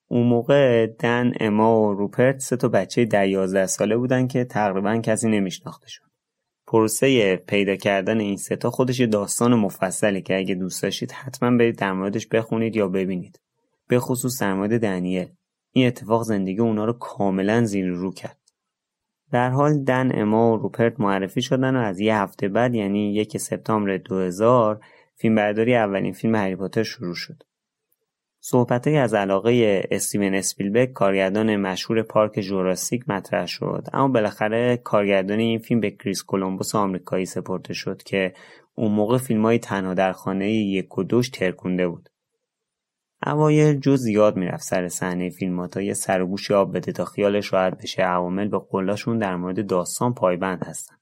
[0.08, 4.98] اون موقع دن، اما و روپرت سه تا بچه ده 11 ساله بودن که تقریبا
[4.98, 6.08] کسی نمیشناختشون.
[6.68, 11.94] پروسه پیدا کردن این ستا خودش داستان مفصله که اگه دوست داشتید حتما برید در
[11.94, 13.40] موردش بخونید یا ببینید.
[13.88, 15.28] به خصوص در دنیل.
[15.72, 18.38] این اتفاق زندگی اونا رو کاملا زیر رو کرد.
[19.32, 23.38] در حال دن اما و روپرت معرفی شدن و از یه هفته بعد یعنی یک
[23.38, 24.86] سپتامبر 2000
[25.22, 27.43] فیلم برداری اولین فیلم هری پاتر شروع شد.
[28.39, 35.59] صحبتهایی از علاقه استیون اسپیلبک کارگردان مشهور پارک جوراسیک مطرح شد اما بالاخره کارگردان این
[35.59, 38.34] فیلم به کریس کولومبوس آمریکایی سپرده شد که
[38.76, 42.09] اون موقع فیلم های تنها در خانه یک و دوش ترکونده بود.
[43.26, 47.82] اوایل جو زیاد می‌رفت سر صحنه فیلم تا یه سر آب بده تا خیالش راحت
[47.82, 48.01] بشه.
[48.03, 50.95] عوامل به قولاشون در مورد داستان پایبند هستن.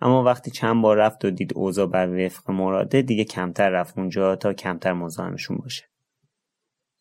[0.00, 4.36] اما وقتی چند بار رفت و دید اوضاع بر وفق مراده دیگه کمتر رفت اونجا
[4.36, 5.84] تا کمتر مزاحمشون باشه.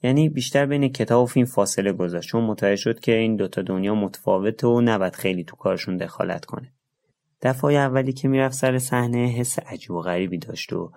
[0.04, 3.96] یعنی بیشتر بین کتاب و فیلم فاصله گذاشت چون متوجه شد که این دوتا دنیا
[3.96, 6.74] متفاوته و نباید خیلی تو کارشون دخالت کنه.
[7.42, 10.92] دفعه اولی که می‌رفت سر صحنه حس عجیب و غریبی داشت و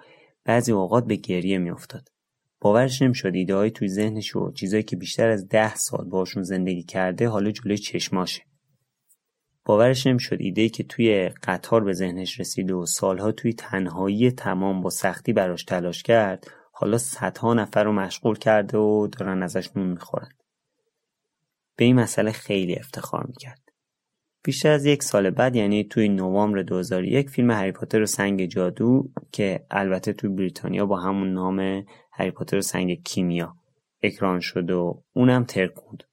[0.45, 2.09] بعضی اوقات به گریه میافتاد.
[2.61, 6.83] باورش نمی‌شد ایده های توی ذهنش و چیزایی که بیشتر از ده سال باشون زندگی
[6.83, 8.43] کرده حالا جلوی چشماشه.
[9.65, 14.91] باورش نمی‌شد ایده که توی قطار به ذهنش رسیده و سالها توی تنهایی تمام با
[14.91, 20.29] سختی براش تلاش کرد حالا صدها نفر رو مشغول کرده و دارن ازش نون می‌خورن.
[21.77, 23.63] به این مسئله خیلی افتخار می‌کرد.
[24.45, 29.09] بیشتر از یک سال بعد یعنی توی نوامبر 2001 فیلم هری پاتر و سنگ جادو
[29.33, 33.57] که البته توی بریتانیا با همون نام هری پاتر و سنگ کیمیا
[34.03, 36.05] اکران شد و اونم ترکوند.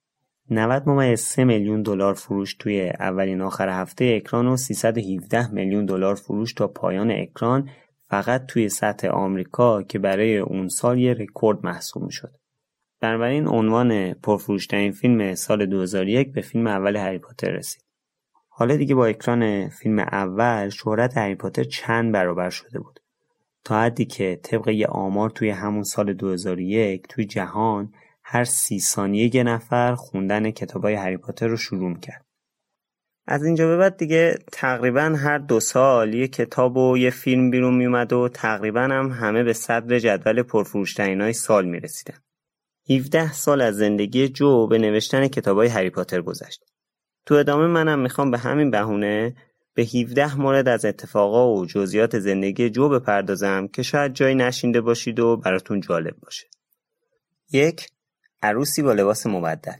[0.51, 6.15] 90 ممیز 3 میلیون دلار فروش توی اولین آخر هفته اکران و 317 میلیون دلار
[6.15, 7.69] فروش تا پایان اکران
[8.07, 12.31] فقط توی سطح آمریکا که برای اون سال یه رکورد محسوب می‌شد.
[13.01, 17.83] بنابراین عنوان پرفروشترین فیلم سال 2001 به فیلم اول هری پاتر رسید.
[18.47, 22.99] حالا دیگه با اکران فیلم اول شهرت هری پاتر چند برابر شده بود.
[23.63, 27.93] تا حدی که طبق یه آمار توی همون سال 2001 توی جهان
[28.31, 32.25] هر سی ثانیه یه نفر خوندن کتابای هری پاتر رو شروع کرد.
[33.27, 37.75] از اینجا به بعد دیگه تقریبا هر دو سال یه کتاب و یه فیلم بیرون
[37.75, 42.17] میومد و تقریبا هم همه به صدر جدول پرفروشترین های سال می‌رسیدن.
[42.89, 46.63] 17 سال از زندگی جو به نوشتن کتاب های هری پاتر گذشت.
[47.25, 49.35] تو ادامه منم می‌خوام به همین بهونه
[49.73, 55.19] به 17 مورد از اتفاقا و جزئیات زندگی جو بپردازم که شاید جایی نشینده باشید
[55.19, 56.47] و براتون جالب باشه.
[57.51, 57.87] یک
[58.41, 59.77] عروسی با لباس مبدل.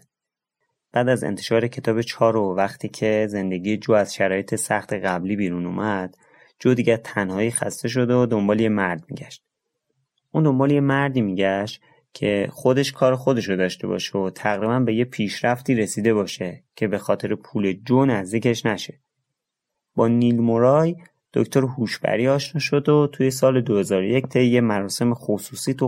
[0.92, 6.18] بعد از انتشار کتاب چارو وقتی که زندگی جو از شرایط سخت قبلی بیرون اومد
[6.60, 9.44] جو دیگه تنهایی خسته شده و دنبال یه مرد میگشت.
[10.32, 11.82] اون دنبال یه مردی میگشت
[12.14, 16.88] که خودش کار خودش رو داشته باشه و تقریبا به یه پیشرفتی رسیده باشه که
[16.88, 19.00] به خاطر پول جو نزدیکش نشه.
[19.96, 20.96] با نیل مورای
[21.34, 25.88] دکتر هوشبری آشنا شد و توی سال 2001 طی مراسم خصوصی تو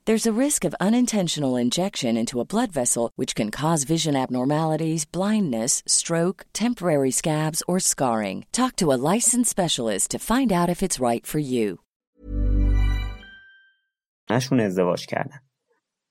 [0.07, 5.05] There's a risk of unintentional injection into a blood vessel, which can cause vision abnormalities,
[5.05, 8.45] blindness, stroke, temporary scabs, or scarring.
[8.51, 11.77] Talk to a licensed specialist to find out if it's right for you.
[14.29, 15.39] نشون ازدواج کردن.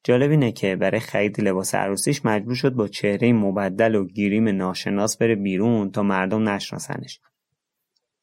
[0.04, 5.16] جالب اینه که برای خرید لباس عروسیش مجبور شد با چهره مبدل و گیریم ناشناس
[5.16, 7.20] بره بیرون تا مردم نشناسنش.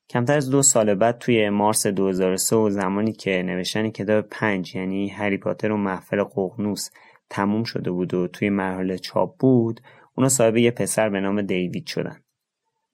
[0.09, 5.09] کمتر از دو سال بعد توی مارس 2003 و زمانی که نوشتن کتاب پنج یعنی
[5.09, 6.89] هری پاتر و محفل ققنوس
[7.29, 9.81] تموم شده بود و توی مرحله چاپ بود
[10.15, 12.21] اونا صاحب یه پسر به نام دیوید شدن.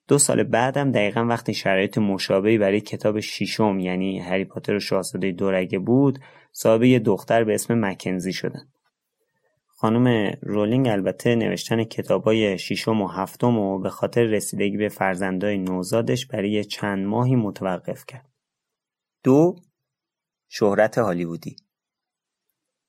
[0.07, 5.31] دو سال بعدم دقیقا وقتی شرایط مشابهی برای کتاب شیشم یعنی هری پاتر و شاهزاده
[5.31, 6.19] دورگه بود
[6.51, 8.61] صاحب یه دختر به اسم مکنزی شدن.
[9.83, 16.25] خانم رولینگ البته نوشتن کتابای ششم و هفتم و به خاطر رسیدگی به فرزندای نوزادش
[16.25, 18.29] برای چند ماهی متوقف کرد.
[19.23, 19.55] دو
[20.49, 21.55] شهرت هالیوودی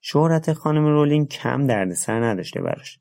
[0.01, 2.99] شهرت خانم رولینگ کم دردسر نداشته براش.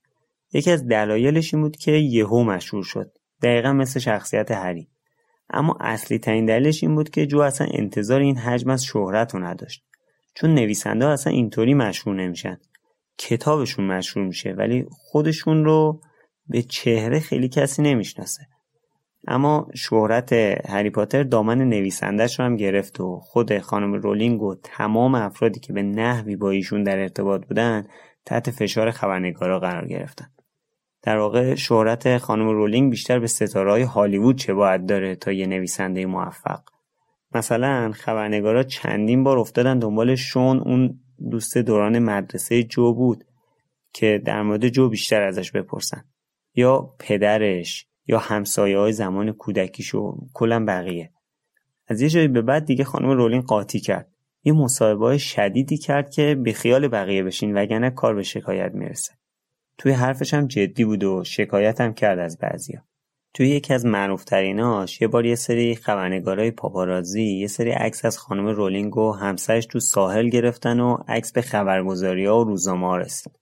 [0.53, 3.17] یکی از دلایلش این بود که یهو مشهور شد.
[3.41, 4.89] دقیقا مثل شخصیت هری.
[5.49, 9.43] اما اصلی ترین دلیلش این بود که جو اصلا انتظار این حجم از شهرت رو
[9.43, 9.85] نداشت.
[10.35, 12.57] چون نویسنده اصلا اینطوری مشهور نمیشن.
[13.17, 16.01] کتابشون مشهور میشه ولی خودشون رو
[16.47, 18.47] به چهره خیلی کسی نمی‌شناسه.
[19.27, 20.33] اما شهرت
[20.69, 25.73] هری پاتر دامن نویسندش رو هم گرفت و خود خانم رولینگ و تمام افرادی که
[25.73, 27.87] به نحوی با ایشون در ارتباط بودن
[28.25, 30.27] تحت فشار خبرنگارا قرار گرفتن.
[31.01, 36.05] در واقع شهرت خانم رولینگ بیشتر به ستاره هالیوود چه باید داره تا یه نویسنده
[36.05, 36.61] موفق.
[37.35, 40.99] مثلا خبرنگارا چندین بار افتادن دنبال شون اون
[41.31, 43.23] دوست دوران مدرسه جو بود
[43.93, 46.05] که در مورد جو بیشتر ازش بپرسن.
[46.55, 51.11] یا پدرش یا همسایه های زمان کودکیش و کلا بقیه.
[51.87, 54.07] از یه جایی به بعد دیگه خانم رولین قاطی کرد.
[54.43, 59.13] یه مصاحبه شدیدی کرد که به خیال بقیه بشین وگرنه کار به شکایت می‌رسه.
[59.77, 62.85] توی حرفش هم جدی بود و شکایت هم کرد از بعضیا.
[63.33, 68.47] توی یکی از معروفتریناش یه بار یه سری خبرنگارای پاپارازی یه سری عکس از خانم
[68.47, 73.39] رولینگ و همسرش تو ساحل گرفتن و عکس به خبرگزاری ها و روزنامه رسید.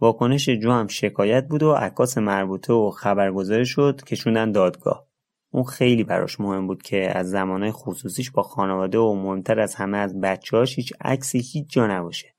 [0.00, 5.06] واکنش جو هم شکایت بود و عکاس مربوطه و خبرگزاری شد کشوندن دادگاه.
[5.52, 9.98] اون خیلی براش مهم بود که از زمانه خصوصیش با خانواده و مهمتر از همه
[9.98, 12.34] از بچه‌هاش هیچ عکسی هیچ جا نباشه.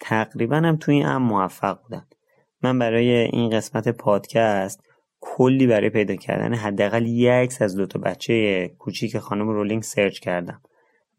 [0.00, 2.06] تقریبا هم توی این هم موفق بودن.
[2.62, 4.91] من برای این قسمت پادکست
[5.24, 6.54] کلی برای پیدا کردن.
[6.54, 10.62] حداقل یه عکس از دوتا بچه کوچیک خانم رولینگ سرچ کردم.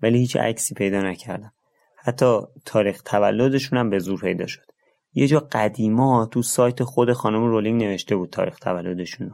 [0.02, 1.54] ولی هیچ عکسی پیدا نکردم.
[1.98, 4.74] حتی تاریخ تولدشون هم به زور پیدا شد.
[5.14, 9.32] یه جا قدیما تو سایت خود خانم رولینگ نوشته بود تاریخ تولدشون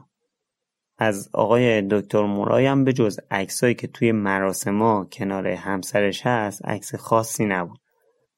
[0.98, 6.96] از آقای دکتر مورای هم به جز عکسایی که توی مراسما کنار همسرش هست عکس
[6.96, 7.80] خاصی نبود.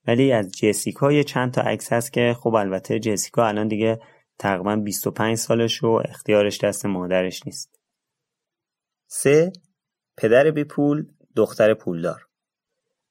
[0.07, 3.99] ولی از جسیکا یه چند تا عکس هست که خب البته جسیکا الان دیگه
[4.41, 7.79] تقریبا 25 سالش و اختیارش دست مادرش نیست.
[9.07, 9.51] سه
[10.17, 12.21] پدر بی پول دختر پولدار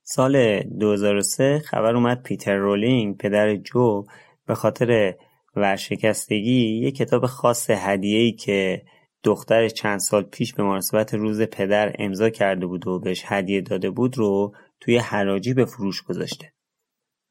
[0.03, 4.05] سال 2003 خبر اومد پیتر رولینگ پدر جو
[4.47, 5.15] به خاطر
[5.57, 8.83] ورشکستگی یه کتاب خاص هدیه‌ای که
[9.23, 13.91] دختر چند سال پیش به مناسبت روز پدر امضا کرده بود و بهش هدیه داده
[13.91, 16.53] بود رو توی حراجی به فروش گذاشته.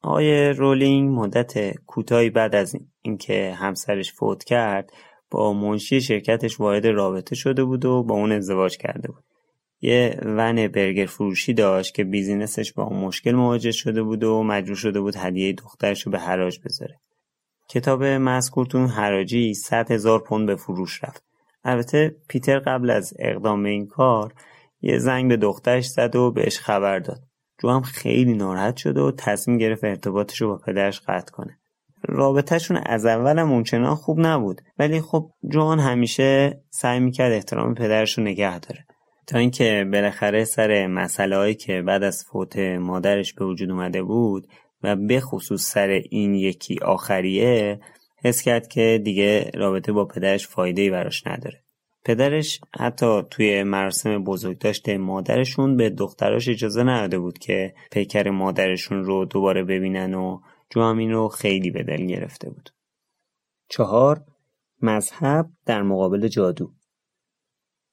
[0.01, 4.91] آقای رولینگ مدت کوتاهی بعد از اینکه همسرش فوت کرد
[5.31, 9.23] با منشی شرکتش وارد رابطه شده بود و با اون ازدواج کرده بود.
[9.81, 15.01] یه ون برگر فروشی داشت که بیزینسش با مشکل مواجه شده بود و مجبور شده
[15.01, 16.99] بود هدیه دخترش رو به حراج بذاره.
[17.69, 21.23] کتاب مذکور تو حراجی 100 هزار پوند به فروش رفت.
[21.63, 24.33] البته پیتر قبل از اقدام این کار
[24.81, 27.28] یه زنگ به دخترش زد و بهش خبر داد.
[27.61, 31.59] جو هم خیلی ناراحت شد و تصمیم گرفت ارتباطش رو با پدرش قطع کنه.
[32.03, 38.17] رابطهشون از اول هم اونچنان خوب نبود ولی خب جوان همیشه سعی می‌کرد احترام پدرش
[38.17, 38.85] رو نگه داره.
[39.27, 44.47] تا اینکه بالاخره سر مسئله که بعد از فوت مادرش به وجود اومده بود
[44.83, 47.79] و به خصوص سر این یکی آخریه
[48.23, 51.63] حس کرد که دیگه رابطه با پدرش فایده ای براش نداره.
[52.05, 59.25] پدرش حتی توی مراسم بزرگداشت مادرشون به دختراش اجازه نداده بود که پیکر مادرشون رو
[59.25, 60.39] دوباره ببینن و
[60.69, 62.69] جو هم این رو خیلی به دل گرفته بود.
[63.69, 64.23] چهار
[64.81, 66.71] مذهب در مقابل جادو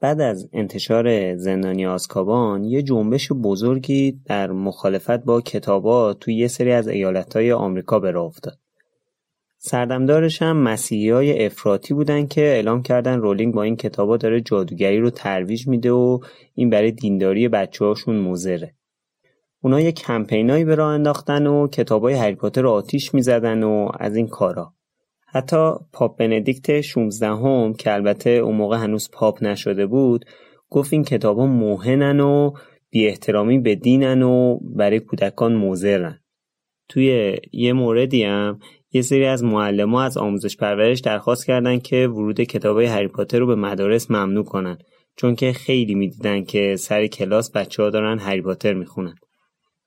[0.01, 6.73] بعد از انتشار زندانی آسکابان یه جنبش بزرگی در مخالفت با کتابا توی یه سری
[6.73, 8.59] از ایالتهای آمریکا به راه افتاد.
[9.69, 14.99] سردمدارش هم مسیحی های افراطی بودن که اعلام کردن رولینگ با این کتابا داره جادوگری
[14.99, 16.19] رو ترویج میده و
[16.55, 18.75] این برای دینداری بچه هاشون مزره.
[19.63, 24.17] اونا یه کمپینایی به راه انداختن و کتابای هری پاتر رو آتیش می‌زدن و از
[24.17, 24.75] این کارا.
[25.27, 30.25] حتی پاپ بندیکت 16 هم که البته اون موقع هنوز پاپ نشده بود
[30.71, 32.53] گفت این کتابا موهنن و
[32.91, 36.21] بی احترامی به دینن و برای کودکان مزرن.
[36.89, 38.59] توی یه موردی هم
[38.97, 43.47] یه سری از معلم از آموزش پرورش درخواست کردند که ورود کتاب هری پاتر رو
[43.47, 44.79] به مدارس ممنوع کنن
[45.17, 49.15] چون که خیلی می‌دیدن که سر کلاس بچه ها دارن هری پاتر می‌خونن.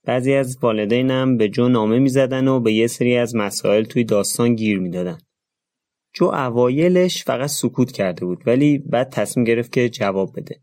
[0.05, 4.55] بعضی از والدینم به جو نامه می‌زدن و به یه سری از مسائل توی داستان
[4.55, 5.18] گیر می‌دادن.
[6.14, 10.55] جو اوایلش فقط سکوت کرده بود ولی بعد تصمیم گرفت که جواب بده.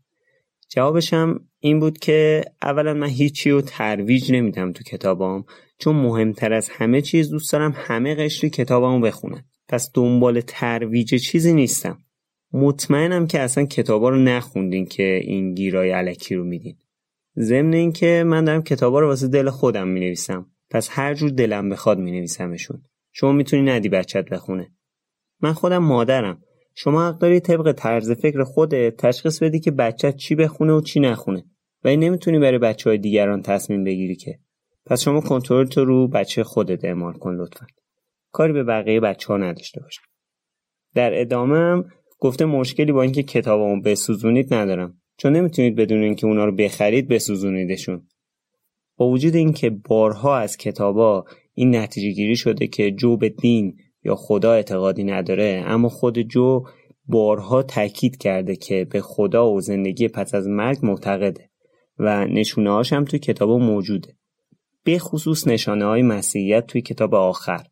[0.69, 5.45] جوابش هم این بود که اولا من هیچی رو ترویج نمیدم تو کتابام
[5.79, 9.45] چون مهمتر از همه چیز دوست دارم همه قشری کتابمو بخونن.
[9.67, 11.97] پس دنبال ترویج چیزی نیستم.
[12.53, 16.77] مطمئنم که اصلا کتابا رو نخوندین که این گیرای علکی رو میدین.
[17.37, 20.45] ضمن اینکه من دارم کتابا رو واسه دل خودم می‌نویسم.
[20.69, 22.81] پس هر جور دلم بخواد مینویسمشون.
[23.11, 24.71] شما می‌تونی ندی بچت بخونه.
[25.41, 26.41] من خودم مادرم.
[26.79, 30.99] شما حق داری طبق طرز فکر خودت تشخیص بدی که بچت چی بخونه و چی
[30.99, 31.45] نخونه.
[31.83, 34.39] ولی نمی‌تونی برای بچه های دیگران تصمیم بگیری که.
[34.85, 37.65] پس شما کنترل تو رو بچه خودت اعمال کن لطفا.
[38.31, 39.99] کاری به بقیه بچه ها نداشته باش.
[40.95, 41.85] در ادامه هم
[42.19, 45.01] گفته مشکلی با اینکه کتابمو بسوزونید ندارم.
[45.17, 48.07] چون نمی‌تونید بدون اینکه اونا رو بخرید بسوزونیدشون.
[48.97, 54.53] با وجود اینکه بارها از کتابا این نتیجه گیری شده که جو دین یا خدا
[54.53, 56.63] اعتقادی نداره اما خود جو
[57.05, 61.49] بارها تاکید کرده که به خدا و زندگی پس از مرگ معتقده
[61.99, 64.17] و نشونه هم توی کتاب موجوده
[64.83, 67.63] به خصوص نشانه های مسیحیت توی کتاب آخر.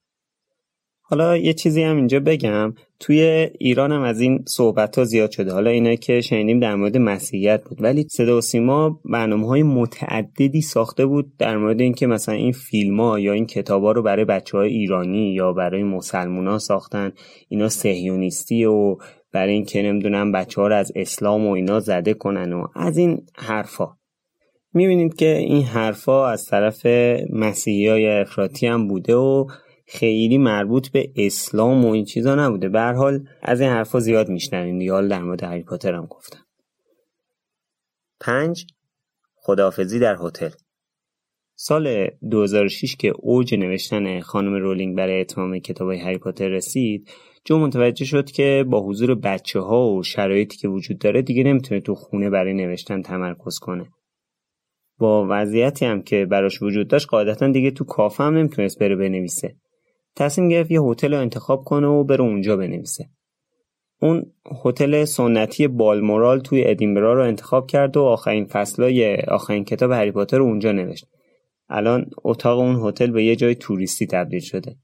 [1.08, 2.74] حالا یه چیزی هم اینجا بگم.
[3.00, 5.52] توی ایران هم از این صحبت ها زیاد شده.
[5.52, 7.84] حالا اینا که شنیدیم در مورد مسیحیت بود.
[7.84, 13.00] ولی صدا و سیما برنامه های متعددی ساخته بود در مورد اینکه مثلا این فیلم
[13.00, 17.12] ها یا این کتاب ها رو برای بچه های ایرانی یا برای مسلمون ها ساختن.
[17.50, 18.98] اینا سهیونیستی و
[19.32, 23.26] برای اینکه نمی‌دونم بچه ها رو از اسلام و اینا زده کنن و از این
[23.36, 23.98] حرفا
[24.74, 26.86] می‌بینید که این حرفا از طرف
[27.30, 29.48] مسیحی های افراطی هم بوده و
[29.88, 32.70] خیلی مربوط به اسلام و این چیزا نبوده.
[32.70, 34.92] به حال از این حرفا زیاد میشنویم دیگه.
[34.92, 36.46] حال در مورد هری پاتر هم گفتم.
[38.20, 38.66] پنج
[39.36, 40.50] خداحافظی در هتل.
[41.58, 47.10] سال 2006 که اوج نوشتن خانم رولینگ برای اتمام کتاب هری پاتر رسید
[47.46, 51.82] جو متوجه شد که با حضور بچه ها و شرایطی که وجود داره دیگه نمی‌تونه
[51.82, 53.90] تو خونه برای نوشتن تمرکز کنه.
[55.00, 59.56] با وضعیتی هم که براش وجود داشت قاعدتا دیگه تو کافه هم نمی‌تونست بره بنویسه.
[60.16, 63.10] تصمیم گرفت یه هتل رو انتخاب کنه و بره اونجا بنویسه.
[64.02, 64.32] اون
[64.66, 70.38] هتل سنتی بالمورال توی ادینبرا رو انتخاب کرد و آخرین فصلای آخرین کتاب هری پاتر
[70.38, 71.08] رو اونجا نوشت.
[71.70, 74.76] الان اتاق اون هتل به یه جای توریستی تبدیل شده.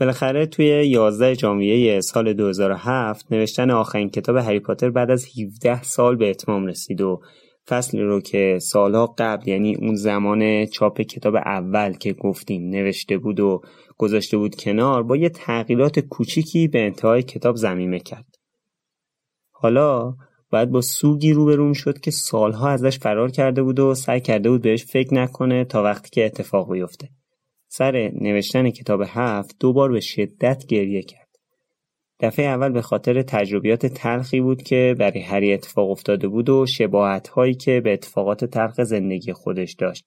[0.00, 6.16] بالاخره توی 11 ژانویه سال 2007 نوشتن آخرین کتاب هری پاتر بعد از 17 سال
[6.16, 7.20] به اتمام رسید و
[7.68, 13.40] فصلی رو که سالها قبل یعنی اون زمان چاپ کتاب اول که گفتیم نوشته بود
[13.40, 13.62] و
[13.98, 18.34] گذاشته بود کنار با یه تغییرات کوچیکی به انتهای کتاب زمینه کرد.
[19.50, 20.14] حالا
[20.50, 24.62] باید با سوگی روبروم شد که سالها ازش فرار کرده بود و سعی کرده بود
[24.62, 27.08] بهش فکر نکنه تا وقتی که اتفاق بیفته.
[27.68, 31.27] سر نوشتن کتاب هفت دوبار به شدت گریه کرد.
[32.20, 37.28] دفعه اول به خاطر تجربیات تلخی بود که برای هری اتفاق افتاده بود و شباهت
[37.28, 40.04] هایی که به اتفاقات تلخ زندگی خودش داشت.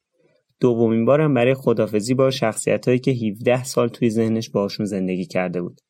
[0.59, 5.61] دومین بارم برای خدافزی با شخصیت هایی که 17 سال توی ذهنش باشون زندگی کرده
[5.61, 5.81] بود.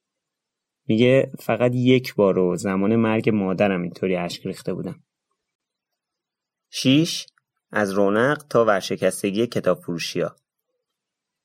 [0.87, 5.03] میگه فقط یک بار و زمان مرگ مادرم اینطوری اشک ریخته بودم.
[6.69, 7.25] 6.
[7.71, 10.35] از رونق تا ورشکستگی کتاب فروشی ها.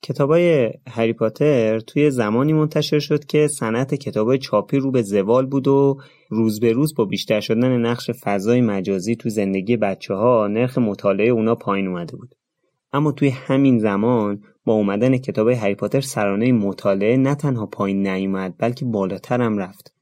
[0.01, 5.67] کتابای هری پاتر توی زمانی منتشر شد که صنعت کتابای چاپی رو به زوال بود
[5.67, 5.97] و
[6.29, 11.29] روز به روز با بیشتر شدن نقش فضای مجازی تو زندگی بچه ها نرخ مطالعه
[11.29, 12.35] اونا پایین اومده بود.
[12.93, 18.55] اما توی همین زمان با اومدن کتاب هری پاتر سرانه مطالعه نه تنها پایین نیومد
[18.57, 19.93] بلکه بالاتر هم رفت.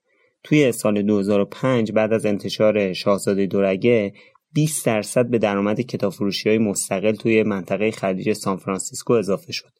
[0.43, 4.13] توی سال 2005 بعد از انتشار شاهزاده دورگه
[4.53, 9.71] 20 درصد به درآمد کتاب فروشی های مستقل توی منطقه خلیج سانفرانسیسکو اضافه شد.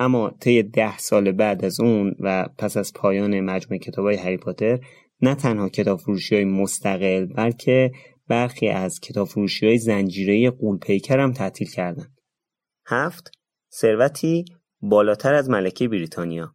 [0.00, 4.36] اما طی ده سال بعد از اون و پس از پایان مجموع کتاب های هری
[4.36, 4.80] پاتر
[5.22, 7.92] نه تنها کتاب فروشی های مستقل بلکه
[8.28, 12.18] برخی از کتاب فروشی های زنجیره قولپیکر هم تعطیل کردند.
[12.86, 13.30] هفت
[13.72, 14.44] ثروتی
[14.80, 16.54] بالاتر از ملکه بریتانیا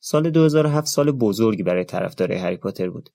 [0.00, 3.10] سال 2007 سال بزرگی برای طرفدارای هری پاتر بود.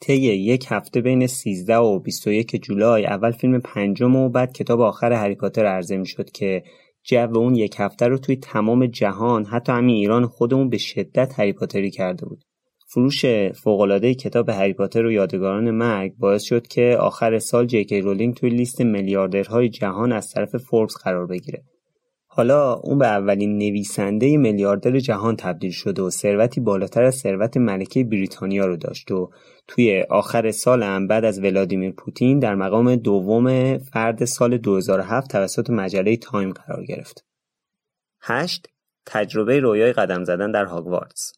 [0.00, 5.12] طی یک هفته بین 13 و 21 جولای اول فیلم پنجم و بعد کتاب آخر
[5.12, 6.62] هری پاتر عرضه می شد که
[7.08, 11.52] جو اون یک هفته رو توی تمام جهان حتی همین ایران خودمون به شدت هری
[11.52, 12.44] پاتری کرده بود.
[12.88, 13.24] فروش
[13.64, 18.34] فوق‌العاده کتاب هری پاتر و یادگاران مرگ باعث شد که آخر سال جی کی رولینگ
[18.34, 21.64] توی لیست میلیاردرهای جهان از طرف فوربس قرار بگیره.
[22.26, 28.04] حالا اون به اولین نویسنده میلیاردر جهان تبدیل شده و ثروتی بالاتر از ثروت ملکه
[28.04, 29.30] بریتانیا رو داشت و
[29.68, 35.70] توی آخر سال هم بعد از ولادیمیر پوتین در مقام دوم فرد سال 2007 توسط
[35.70, 37.24] مجله تایم قرار گرفت.
[38.20, 38.66] 8.
[39.06, 41.32] تجربه رویای قدم زدن در هاگوارتس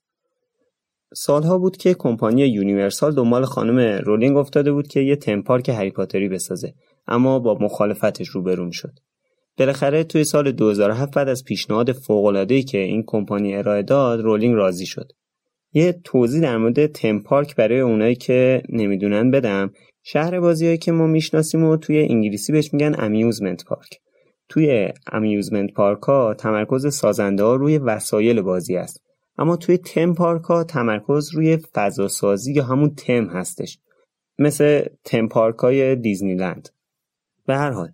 [1.14, 5.90] سالها بود که کمپانی یونیورسال دنبال خانم رولینگ افتاده بود که یه theme park هری
[5.90, 6.74] پاتری بسازه
[7.06, 8.92] اما با مخالفتش روبرو شد.
[9.58, 14.86] بالاخره توی سال 2007 بعد از پیشنهاد فوق‌العاده‌ای که این کمپانی ارائه داد رولینگ راضی
[14.86, 15.12] شد
[15.72, 19.70] یه توضیح در مورد theme park برای اونایی که نمی‌دونن بدم.
[20.02, 24.00] شهر بازیایی که ما می‌شناسیم و توی انگلیسی بهش میگن amusement park
[24.48, 29.02] توی امیوزمنت پارک ها تمرکز سازنده ها روی وسایل بازی است.
[29.38, 33.78] اما توی تم پارک ها تمرکز روی فضا سازی یا همون تم هستش.
[34.38, 36.68] مثل تم پارک های دیزنیلند.
[37.46, 37.92] به هر حال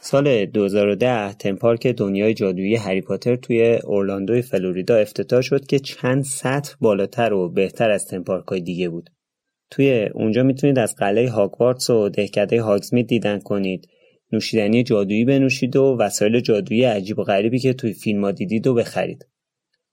[0.00, 6.74] سال 2010 تمپارک دنیای جادویی هری پاتر توی اورلاندوی فلوریدا افتتاح شد که چند سطح
[6.80, 9.10] بالاتر و بهتر از تمپارک های دیگه بود.
[9.70, 13.88] توی اونجا می‌تونید از قلعه هاگوارتس و دهکده هاگزمید دیدن کنید.
[14.32, 18.74] نوشیدنی جادویی بنوشید و وسایل جادویی عجیب و غریبی که توی فیلم ها دیدید و
[18.74, 19.26] بخرید.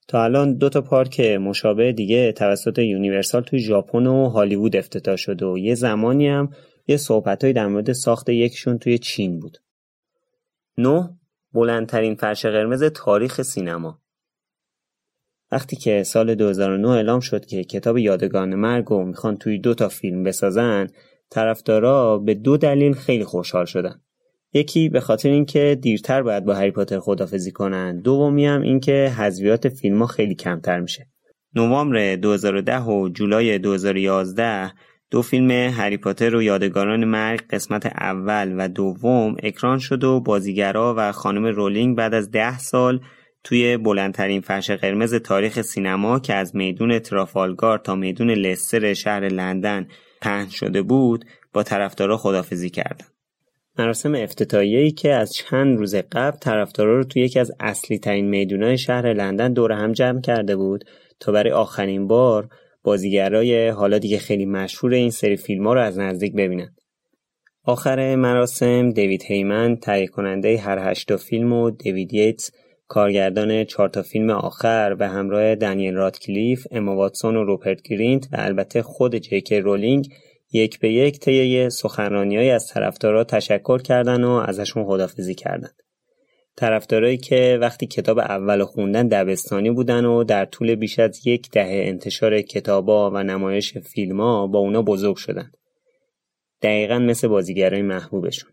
[0.08, 5.46] تا الان دو تا پارک مشابه دیگه توسط یونیورسال توی ژاپن و هالیوود افتتاح شده
[5.46, 6.50] و یه زمانی هم
[6.88, 9.58] یه صحبتهایی در مورد ساخت یکشون توی چین بود.
[10.78, 11.10] 9.
[11.54, 14.02] بلندترین فرش قرمز تاریخ سینما
[15.52, 19.90] وقتی که سال 2009 اعلام شد که کتاب یادگان مرگ رو می‌خوان توی دو تا
[19.90, 20.88] فیلم بسازن
[21.30, 24.02] طرفدارا به دو دلیل خیلی خوشحال شدن
[24.54, 29.70] یکی به خاطر اینکه دیرتر باید با هری پاتر خدافزی کنن دومی هم اینکه حذویات
[29.70, 31.08] فیلم ها خیلی کمتر میشه
[31.56, 34.72] نوامبر 2010 و جولای 2011
[35.14, 40.96] دو فیلم هری پاتر و یادگاران مرگ قسمت اول و دوم اکران شد و بازیگرا
[40.98, 43.00] و خانم رولینگ بعد از ده سال
[43.44, 49.88] توی بلندترین فرش قرمز تاریخ سینما که از میدون ترافالگار تا میدون لستر شهر لندن
[50.22, 53.12] پهن شده بود با طرفدارا خدافزی کردند.
[53.80, 58.78] مراسم افتتاحیه‌ای که از چند روز قبل طرفدارا رو توی یکی از اصلی ترین میدونای
[58.78, 60.86] شهر لندن دور هم جمع کرده بود
[61.20, 62.50] تا برای آخرین بار
[62.84, 66.76] بازیگرای حالا دیگه خیلی مشهور این سری فیلم ها رو از نزدیک ببینن.
[67.64, 72.52] آخر مراسم دیوید هیمن تهیه کننده هر هشتا فیلم و دیوید ییتس
[72.88, 78.82] کارگردان چهارتا فیلم آخر و همراه دنیل رادکلیف، اما واتسون و روپرت گرینت و البته
[78.82, 80.08] خود جیکی رولینگ
[80.52, 85.76] یک به یک طی سخنرانیهایی از طرفدارا تشکر کردن و ازشون خدافزی کردند.
[86.56, 91.84] طرفدارایی که وقتی کتاب اول خوندن دبستانی بودن و در طول بیش از یک دهه
[91.88, 95.52] انتشار کتابا و نمایش فیلما با اونا بزرگ شدن.
[96.62, 98.50] دقیقا مثل بازیگرای محبوبشون.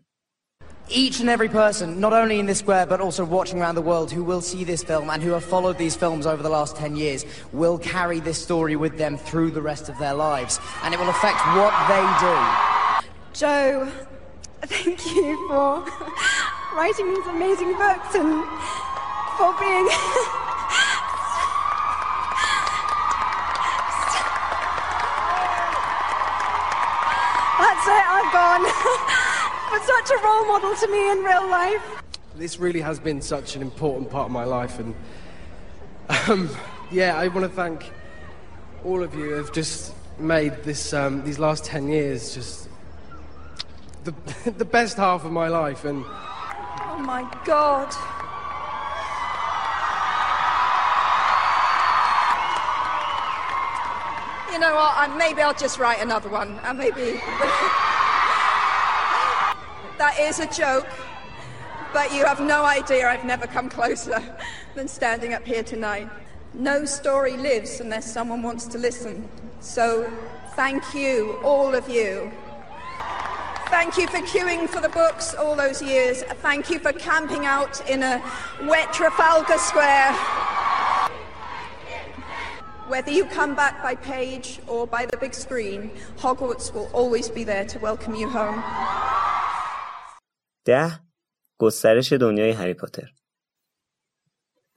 [0.93, 4.11] each and every person, not only in this square but also watching around the world,
[4.11, 6.95] who will see this film and who have followed these films over the last 10
[6.95, 10.59] years, will carry this story with them through the rest of their lives.
[10.83, 12.35] And it will affect what they do.
[13.33, 13.89] Joe,
[14.63, 18.43] thank you for writing these amazing books and
[19.37, 19.87] for being.
[27.59, 28.63] That's it, I've gone.
[29.71, 32.03] but such a role model to me in real life.
[32.35, 34.95] This really has been such an important part of my life, and
[36.27, 36.49] um,
[36.89, 37.91] yeah, I want to thank
[38.85, 42.69] all of you who have just made this um, these last ten years just
[44.03, 44.13] the
[44.57, 46.05] the best half of my life, and
[46.91, 47.89] oh my god.
[54.51, 55.17] You know what?
[55.17, 57.21] Maybe I'll just write another one, and maybe.
[60.01, 60.87] That is a joke,
[61.93, 64.19] but you have no idea I've never come closer
[64.73, 66.09] than standing up here tonight.
[66.55, 69.29] No story lives unless someone wants to listen.
[69.59, 70.11] So
[70.55, 72.31] thank you, all of you.
[73.76, 76.16] Thank you for queuing for the books all those years.
[76.46, 78.14] Thank you for camping out in a
[78.70, 80.12] wet Trafalgar Square.
[82.92, 85.80] Whether you come back by page or by the big screen,
[86.24, 88.62] Hogwarts will always be there to welcome you home.
[90.64, 91.00] ده
[91.58, 93.08] گسترش دنیای هری پاتر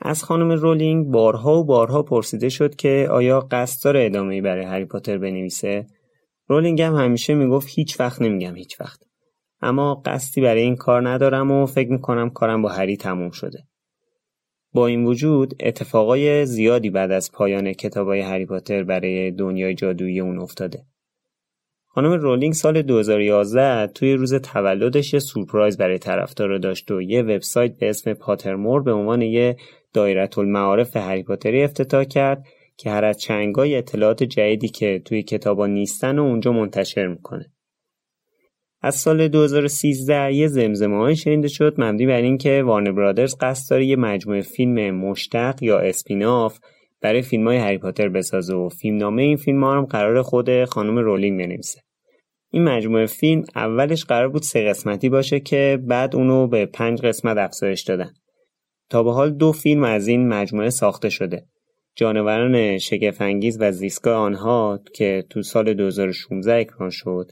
[0.01, 4.85] از خانم رولینگ بارها و بارها پرسیده شد که آیا قصد داره ادامه‌ای برای هری
[4.85, 5.87] پاتر بنویسه
[6.46, 9.00] رولینگ هم همیشه می‌گفت هیچ وقت نمیگم هیچ وقت.
[9.60, 13.64] اما قصدی برای این کار ندارم و فکر می‌کنم کارم با هری تموم شده.
[14.72, 20.38] با این وجود اتفاقای زیادی بعد از پایان کتابای هری پاتر برای دنیای جادویی اون
[20.38, 20.84] افتاده.
[21.86, 27.78] خانم رولینگ سال 2011 توی روز تولدش یه سورپرایز برای طرفدارا داشت و یه وبسایت
[27.78, 29.56] به اسم پاترمور به عنوان یه
[29.92, 32.44] دایره المعارف هری پاتری افتتاح کرد
[32.76, 37.52] که هر از چنگای اطلاعات جدیدی که توی کتابا نیستن و اونجا منتشر می‌کنه.
[38.80, 43.86] از سال 2013 یه زمزمه های شنیده شد مبنی بر اینکه وارنر برادرز قصد داره
[43.86, 46.58] یه مجموعه فیلم مشتق یا اسپیناف
[47.00, 50.98] برای فیلم های هری پاتر بسازه و فیلمنامه این فیلم ها هم قرار خود خانم
[50.98, 51.80] رولینگ بنویسه.
[52.50, 57.36] این مجموعه فیلم اولش قرار بود سه قسمتی باشه که بعد اونو به پنج قسمت
[57.36, 58.10] افزایش دادن.
[58.90, 61.46] تا به حال دو فیلم از این مجموعه ساخته شده.
[61.96, 67.30] جانوران شگفنگیز و زیستگاه آنها که تو سال 2016 اکران شد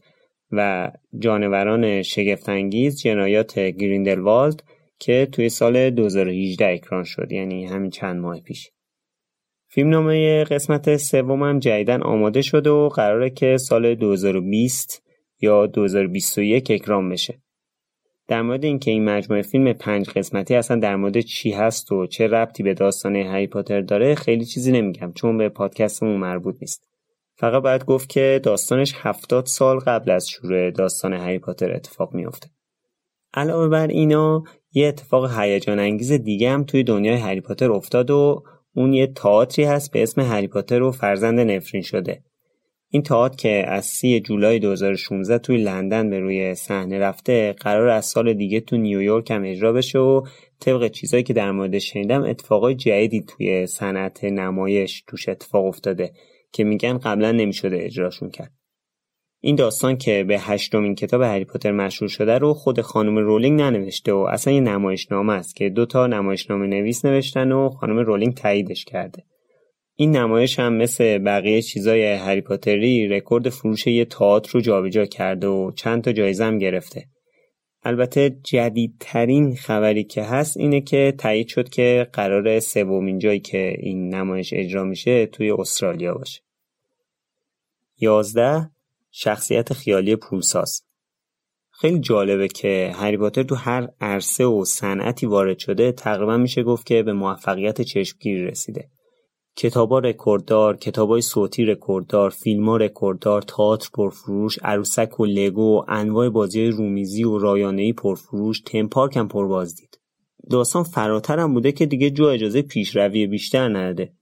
[0.50, 4.62] و جانوران شگفتانگیز جنایات گریندلوالد
[4.98, 8.70] که توی سال 2018 اکران شد یعنی همین چند ماه پیش.
[9.68, 15.02] فیلمنامه قسمت سوم هم جدیدن آماده شده و قراره که سال 2020
[15.40, 17.34] یا 2021 اکرام بشه.
[18.32, 22.26] در مورد اینکه این مجموعه فیلم پنج قسمتی اصلا در مورد چی هست و چه
[22.26, 26.88] ربطی به داستان هری پاتر داره خیلی چیزی نمیگم چون به پادکستمون مربوط نیست.
[27.34, 32.50] فقط باید گفت که داستانش هفتاد سال قبل از شروع داستان هری پاتر اتفاق میافته.
[33.34, 34.42] علاوه بر اینا
[34.72, 38.42] یه اتفاق هیجان انگیز دیگه هم توی دنیای هری پاتر افتاد و
[38.74, 42.22] اون یه تئاتری هست به اسم هری پاتر و فرزند نفرین شده
[42.94, 48.04] این تئاتر که از 3 جولای 2016 توی لندن به روی صحنه رفته قرار از
[48.04, 50.22] سال دیگه تو نیویورک هم اجرا بشه و
[50.60, 56.12] طبق چیزایی که در مورد شنیدم اتفاقای جدیدی توی صنعت نمایش توش اتفاق افتاده
[56.52, 58.52] که میگن قبلا نمی‌شده اجراشون کرد.
[59.40, 64.12] این داستان که به هشتمین کتاب هری پاتر مشهور شده رو خود خانم رولینگ ننوشته
[64.12, 68.84] و اصلا یه نمایشنامه است که دو تا نمایشنامه نویس نوشتن و خانم رولینگ تاییدش
[68.84, 69.24] کرده.
[69.94, 75.46] این نمایش هم مثل بقیه چیزای هری پاتری رکورد فروش یه تئاتر رو جابجا کرده
[75.46, 77.08] و چند تا جایزه هم گرفته.
[77.84, 84.14] البته جدیدترین خبری که هست اینه که تایید شد که قرار سومین جایی که این
[84.14, 86.40] نمایش اجرا میشه توی استرالیا باشه.
[88.00, 88.70] 11
[89.10, 90.82] شخصیت خیالی پولساز.
[91.70, 96.86] خیلی جالبه که هری پاتر تو هر عرصه و صنعتی وارد شده تقریبا میشه گفت
[96.86, 98.88] که به موفقیت چشمگیری رسیده.
[99.56, 107.24] کتابا رکورددار، کتابای صوتی رکورددار، فیلم‌ها رکورددار، تئاتر پرفروش، عروسک و لگو، انواع بازی رومیزی
[107.24, 109.98] و رایانه‌ای پرفروش، تم پارک هم پرباز دید.
[110.50, 114.12] داستان فراتر هم بوده که دیگه جو اجازه پیشروی بیشتر نده.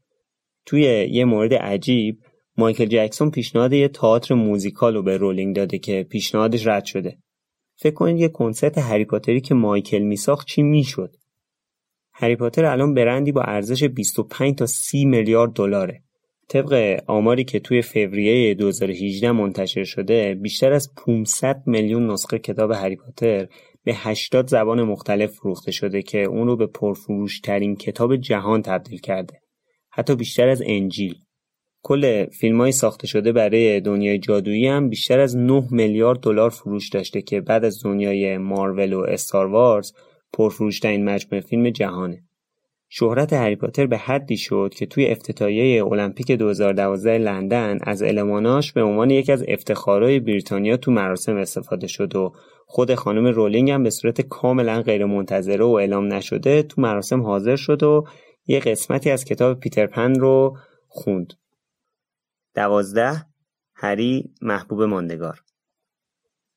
[0.67, 2.19] توی یه مورد عجیب
[2.57, 7.19] مایکل جکسون پیشنهاد یه تئاتر موزیکال رو به رولینگ داده که پیشنهادش رد شده.
[7.77, 11.17] فکر کنید یه کنسرت هری که مایکل میساخت چی می‌شد؟
[12.23, 16.03] هری پاتر الان برندی با ارزش 25 تا 30 میلیارد دلاره.
[16.49, 22.97] طبق آماری که توی فوریه 2018 منتشر شده بیشتر از 500 میلیون نسخه کتاب هری
[22.97, 23.49] پاتر
[23.85, 29.41] به 80 زبان مختلف فروخته شده که اون رو به پرفروشترین کتاب جهان تبدیل کرده.
[29.91, 31.15] حتی بیشتر از انجیل.
[31.83, 37.23] کل فیلم ساخته شده برای دنیای جادویی هم بیشتر از 9 میلیارد دلار فروش داشته
[37.23, 39.93] که بعد از دنیای مارول و استار وارز
[40.33, 42.23] پرفروشترین مجموعه فیلم جهانه.
[42.93, 48.83] شهرت هری پاتر به حدی شد که توی افتتاحیه المپیک 2012 لندن از الماناش به
[48.83, 52.33] عنوان یکی از افتخارهای بریتانیا تو مراسم استفاده شد و
[52.67, 57.83] خود خانم رولینگ هم به صورت کاملا غیرمنتظره و اعلام نشده تو مراسم حاضر شد
[57.83, 58.05] و
[58.47, 60.57] یه قسمتی از کتاب پیتر پن رو
[60.89, 61.33] خوند.
[62.55, 63.27] دوازده
[63.75, 65.41] هری محبوب ماندگار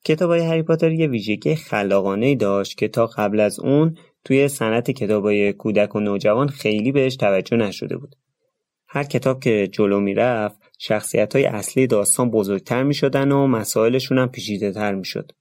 [0.04, 5.54] کتابای هری پاتر یه ویژگی خلاقانه داشت که تا قبل از اون توی صنعت کتابای
[5.54, 8.16] کودک و نوجوان خیلی بهش توجه نشده بود.
[8.88, 14.28] هر کتاب که جلو می‌رفت شخصیت های اصلی داستان بزرگتر می شدن و مسائلشون هم
[14.28, 15.32] پیچیده تر می شد.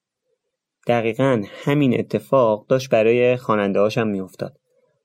[0.87, 4.57] دقیقا همین اتفاق داشت برای خاننده هاشم می افتاد.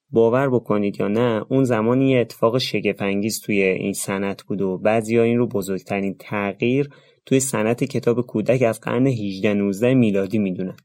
[0.10, 5.20] باور بکنید یا نه اون زمانی یه اتفاق شگفنگیز توی این صنعت بود و بعضی
[5.20, 6.90] این رو بزرگترین تغییر
[7.28, 10.78] توی صنعت کتاب کودک از قرن 18 19 میلادی می‌دونن.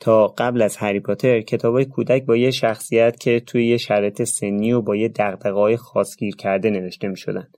[0.00, 4.72] تا قبل از هری پاتر کتابای کودک با یه شخصیت که توی یه شرط سنی
[4.72, 7.48] و با یه دقدقای خاصگیر کرده نوشته می شدن.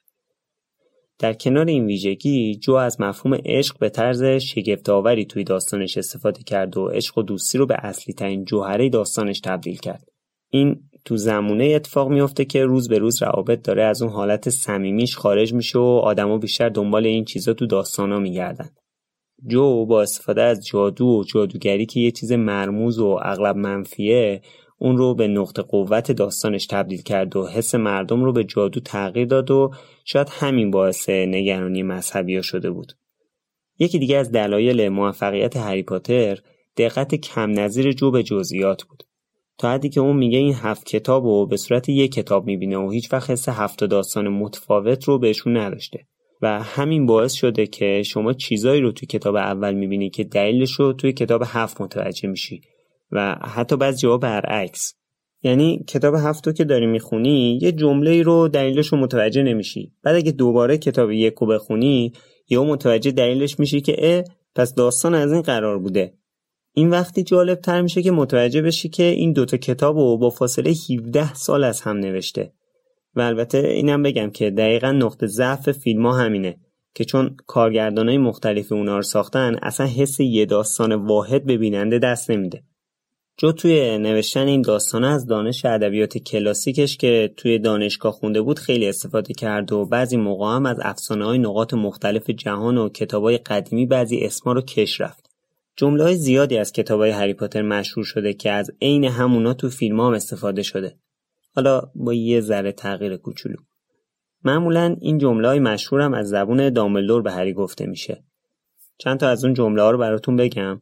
[1.18, 6.76] در کنار این ویژگی جو از مفهوم عشق به طرز شگفتآوری توی داستانش استفاده کرد
[6.76, 10.09] و عشق و دوستی رو به اصلی ترین جوهره داستانش تبدیل کرد.
[10.51, 15.16] این تو زمونه اتفاق میفته که روز به روز روابط داره از اون حالت صمیمیش
[15.16, 18.70] خارج میشه و آدما بیشتر دنبال این چیزا تو داستانا میگردن.
[19.47, 24.43] جو با استفاده از جادو و جادوگری که یه چیز مرموز و اغلب منفیه
[24.78, 29.26] اون رو به نقطه قوت داستانش تبدیل کرد و حس مردم رو به جادو تغییر
[29.26, 29.70] داد و
[30.05, 32.93] شاید همین باعث نگرانی مذهبی شده بود.
[33.78, 36.39] یکی دیگه از دلایل موفقیت هری پاتر
[36.76, 39.02] دقت کم نظیر جو به جزئیات بود.
[39.59, 42.90] تا حدی که اون میگه این هفت کتاب رو به صورت یک کتاب می‌بینه و
[42.90, 46.06] هیچ وقت حس هفت داستان متفاوت رو بهشون نداشته.
[46.43, 50.93] و همین باعث شده که شما چیزایی رو توی کتاب اول می‌بینی که دلیلش رو
[50.93, 52.60] توی کتاب هفت متوجه میشی.
[53.12, 54.94] و حتی بعض جواب برعکس.
[55.43, 59.93] یعنی کتاب هفتو که داری می‌خونی یه جمله ای رو دلیلش رو متوجه نمیشی.
[60.02, 62.12] بعد اگه دوباره کتاب یک رو بخونی
[62.48, 64.24] یا متوجه دلیلش میشی که اه
[64.55, 66.14] پس داستان از این قرار بوده.
[66.76, 70.74] این وقتی جالب تر میشه که متوجه بشی که این دوتا کتاب رو با فاصله
[70.90, 72.52] 17 سال از هم نوشته.
[73.14, 76.56] و البته اینم بگم که دقیقا نقطه ضعف فیلم ها همینه
[76.94, 81.98] که چون کارگردان های مختلف اونا رو ساختن اصلا حس یه داستان واحد به بیننده
[81.98, 82.62] دست نمیده.
[83.36, 88.88] جو توی نوشتن این داستانه از دانش ادبیات کلاسیکش که توی دانشگاه خونده بود خیلی
[88.88, 93.38] استفاده کرد و بعضی موقع هم از افسانه های نقاط مختلف جهان و کتاب های
[93.38, 95.34] قدیمی بعضی اسما رو کش رفت.
[95.76, 100.01] جمله زیادی از کتاب های هری پاتر مشهور شده که از عین همونا تو فیلم
[100.01, 100.98] هم استفاده شده.
[101.55, 103.56] حالا با یه ذره تغییر کوچولو.
[104.44, 108.24] معمولا این جمله های مشهور هم از زبون دامبلدور به هری گفته میشه.
[108.98, 110.80] چند تا از اون جمله ها رو براتون بگم.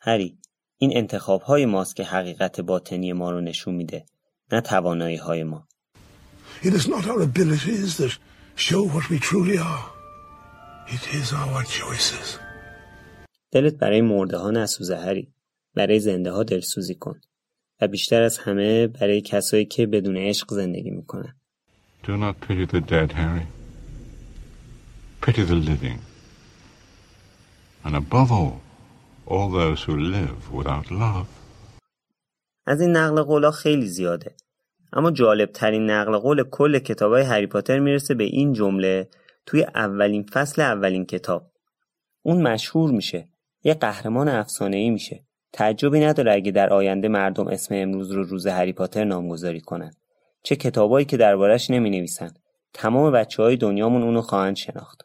[0.00, 0.38] هری
[0.78, 4.06] این انتخاب های ماست که حقیقت باطنی ما رو نشون میده
[4.52, 5.68] نه توانایی های ما.
[6.62, 8.12] It is not our abilities that
[8.56, 9.86] show what we truly are.
[10.96, 12.49] It is our choices.
[13.52, 15.32] دلت برای مرده ها نسوزه هری
[15.74, 17.20] برای زنده ها دلسوزی کن
[17.80, 21.34] و بیشتر از همه برای کسایی که بدون عشق زندگی می‌کنن
[22.02, 23.46] Do not pity the dead, Harry.
[25.22, 25.98] Pity the living.
[27.84, 28.54] And above all,
[29.26, 31.26] all those who live without love.
[32.66, 34.34] از این نقل قولا خیلی زیاده.
[34.92, 39.08] اما جالب ترین نقل قول کل کتاب های هری پاتر می‌رسه به این جمله
[39.46, 41.50] توی اولین فصل اولین کتاب.
[42.22, 43.28] اون مشهور میشه
[43.64, 45.24] یه قهرمان ای میشه.
[45.52, 49.90] تعجبی نداره اگه در آینده مردم اسم امروز رو روز هری پاتر نامگذاری کنن.
[50.42, 52.30] چه کتابایی که دربارش نمی نویسن.
[52.74, 55.02] تمام بچه های دنیامون اونو خواهند شناخت.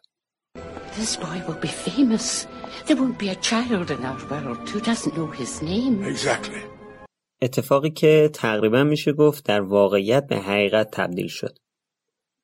[7.42, 11.58] اتفاقی که تقریبا میشه گفت در واقعیت به حقیقت تبدیل شد.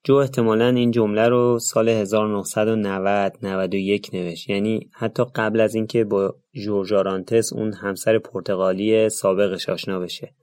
[0.05, 4.51] جو احتمالا این جمله رو سال 1990 91 نوشت.
[4.51, 6.35] یعنی حتی قبل از اینکه با
[6.65, 10.35] جورجارانتس اون همسر پرتغالی سابقش آشنا بشه.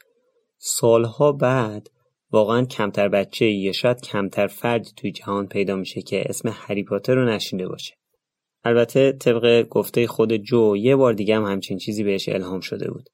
[0.57, 1.90] سالها بعد
[2.31, 7.15] واقعا کمتر بچه یا شاید کمتر فردی توی جهان پیدا میشه که اسم هری پاتر
[7.15, 7.94] رو نشینده باشه.
[8.64, 13.10] البته طبق گفته خود جو یه بار دیگه هم همچین چیزی بهش الهام شده بود.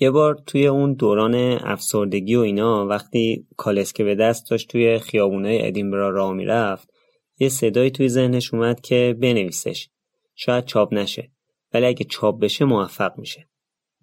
[0.00, 1.34] یه بار توی اون دوران
[1.64, 6.90] افسردگی و اینا وقتی کالسکه به دست داشت توی خیابونای ادینبرا راه می‌رفت
[7.38, 9.88] یه صدایی توی ذهنش اومد که بنویسش.
[10.34, 11.30] شاید چاپ نشه
[11.74, 13.48] ولی اگه چاپ بشه موفق میشه.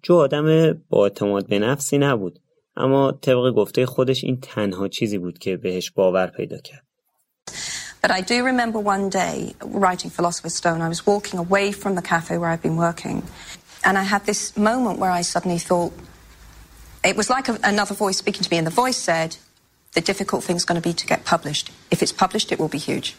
[0.02, 2.38] جو آدم با اعتماد به نفسی نبود
[2.76, 6.86] اما طبق گفته خودش این تنها چیزی بود که بهش باور پیدا کرد.
[8.02, 9.36] But I do remember one day
[9.84, 13.16] writing Philosopher's Stone, I was walking away from the cafe where I've been working.
[13.86, 15.92] And I had this moment where I suddenly thought,
[17.04, 19.36] it was like a, another voice speaking to me, and the voice said,
[19.92, 21.70] the difficult thing's going to be to get published.
[21.90, 23.14] If it's published, it will be huge.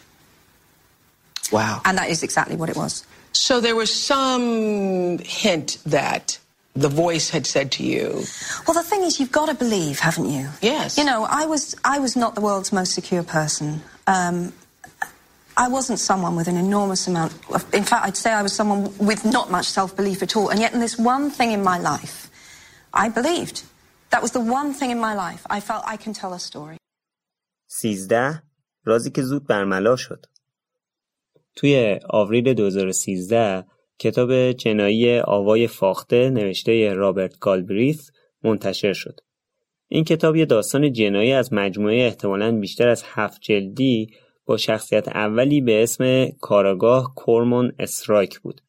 [1.50, 1.80] Wow.
[1.86, 3.06] And that is exactly what it was.
[3.32, 6.38] So there was some hint that
[6.74, 8.24] the voice had said to you.
[8.66, 10.50] Well, the thing is, you've got to believe, haven't you?
[10.60, 10.98] Yes.
[10.98, 13.82] You know, I was I was not the world's most secure person.
[14.06, 14.52] Um,
[15.64, 18.82] I wasn't someone with an enormous amount of, in fact, I'd say I was someone
[19.10, 20.48] with not much self belief at all.
[20.52, 22.16] And yet, in this one thing in my life,
[23.04, 23.56] I believed.
[24.12, 25.42] That was the one thing in my life.
[25.56, 26.76] I felt I can tell a story.
[27.66, 28.42] 13
[28.84, 30.26] رازی که زود برملا شد.
[31.56, 33.64] توی آوریل 2013
[33.98, 38.10] کتاب جنایی آوای فاخته نوشته رابرت گالبریث
[38.44, 39.20] منتشر شد.
[39.88, 44.10] این کتاب یه داستان جنایی از مجموعه احتمالاً بیشتر از هفت جلدی
[44.48, 48.60] با شخصیت اولی به اسم کاراگاه کورمورن استرایک بود.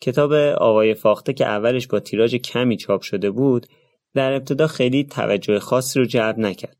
[0.00, 3.66] کتاب آقای فاخته که اولش با تیراژ کمی چاپ شده بود
[4.14, 6.76] در ابتدا خیلی توجه خاصی رو جلب نکرد.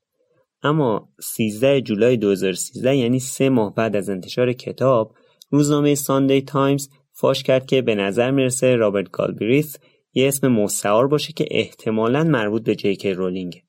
[0.62, 5.14] اما 13 جولای 2013 یعنی سه ماه بعد از انتشار کتاب
[5.50, 9.76] روزنامه ساندی تایمز فاش کرد که به نظر می‌رسه رابرت گالبریث
[10.14, 13.62] یه اسم مستعار باشه که احتمالاً مربوط به جی کی رولینگه.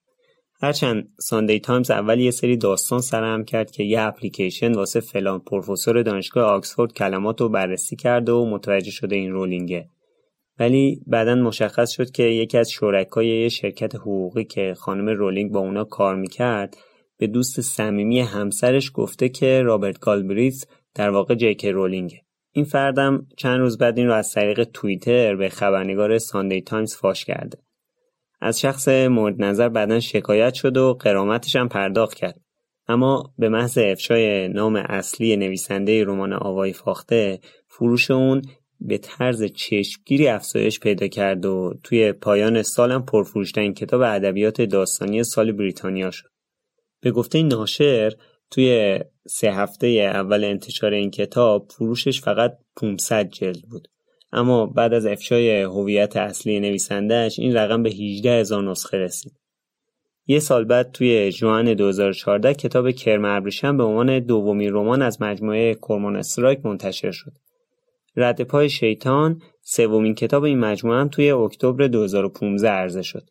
[0.64, 6.02] هرچند ساندی تایمز اول یه سری داستان سرهم کرد که یه اپلیکیشن واسه فلان پروفسور
[6.02, 9.90] دانشگاه آکسفورد کلمات رو بررسی کرده و متوجه شده این رولینگه.
[10.60, 15.60] ولی بعدا مشخص شد که یکی از شرکای یه شرکت حقوقی که خانم رولینگ با
[15.60, 16.78] اونا کار می‌کرد
[17.18, 20.66] به دوست صمیمی همسرش گفته که رابرت گالبریث
[20.96, 22.22] در واقع جی کی رولینگه.
[22.52, 26.96] این فرد هم چند روز بعد این رو از طریق توییتر به خبرنگار ساندی تایمز
[26.96, 27.58] فاش کرده.
[28.44, 32.40] از شخص مورد نظر بعدا شکایت شد و قرامتش هم پرداخت کرد
[32.88, 38.42] اما به محض افشای نام اصلی نویسنده رمان آوای فاخته فروش اون
[38.80, 45.52] به طرز چشمگیری افزایش پیدا کرد و توی پایان سالم پرفروشترین کتاب ادبیات داستانی سال
[45.52, 46.30] بریتانیا شد.
[47.02, 48.14] به گفته ناشر
[48.52, 53.88] توی سه هفته اول انتشار این کتاب فروشش فقط 500 جلد بود.
[54.36, 59.34] اما بعد از افشای هویت اصلی نویسندهش این رقم به 18 هزار نسخه رسید.
[60.28, 65.76] یه سال بعد توی جوان 2014 کتاب کرم ابریشم به عنوان دومین رمان از مجموعه
[65.76, 67.32] کرمان استرایک منتشر شد.
[68.16, 73.30] رد پای شیطان سومین کتاب این مجموعه هم توی اکتبر 2015 عرضه شد.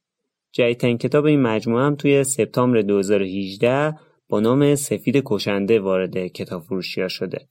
[0.53, 3.95] جدیدترین کتاب این مجموعه هم توی سپتامبر 2018
[4.29, 7.49] با نام سفید کشنده وارد کتاب فروشی شده.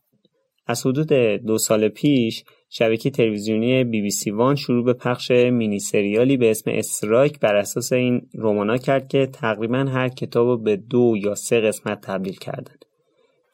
[0.67, 1.13] از حدود
[1.45, 6.51] دو سال پیش شبکه تلویزیونی بی بی سی وان شروع به پخش مینی سریالی به
[6.51, 11.35] اسم استرایک بر اساس این رمانا کرد که تقریبا هر کتاب رو به دو یا
[11.35, 12.75] سه قسمت تبدیل کردن.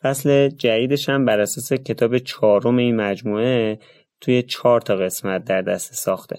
[0.04, 3.80] فصل جدیدش هم بر اساس کتاب چهارم این مجموعه
[4.22, 6.36] توی چهار تا قسمت در دست ساخته.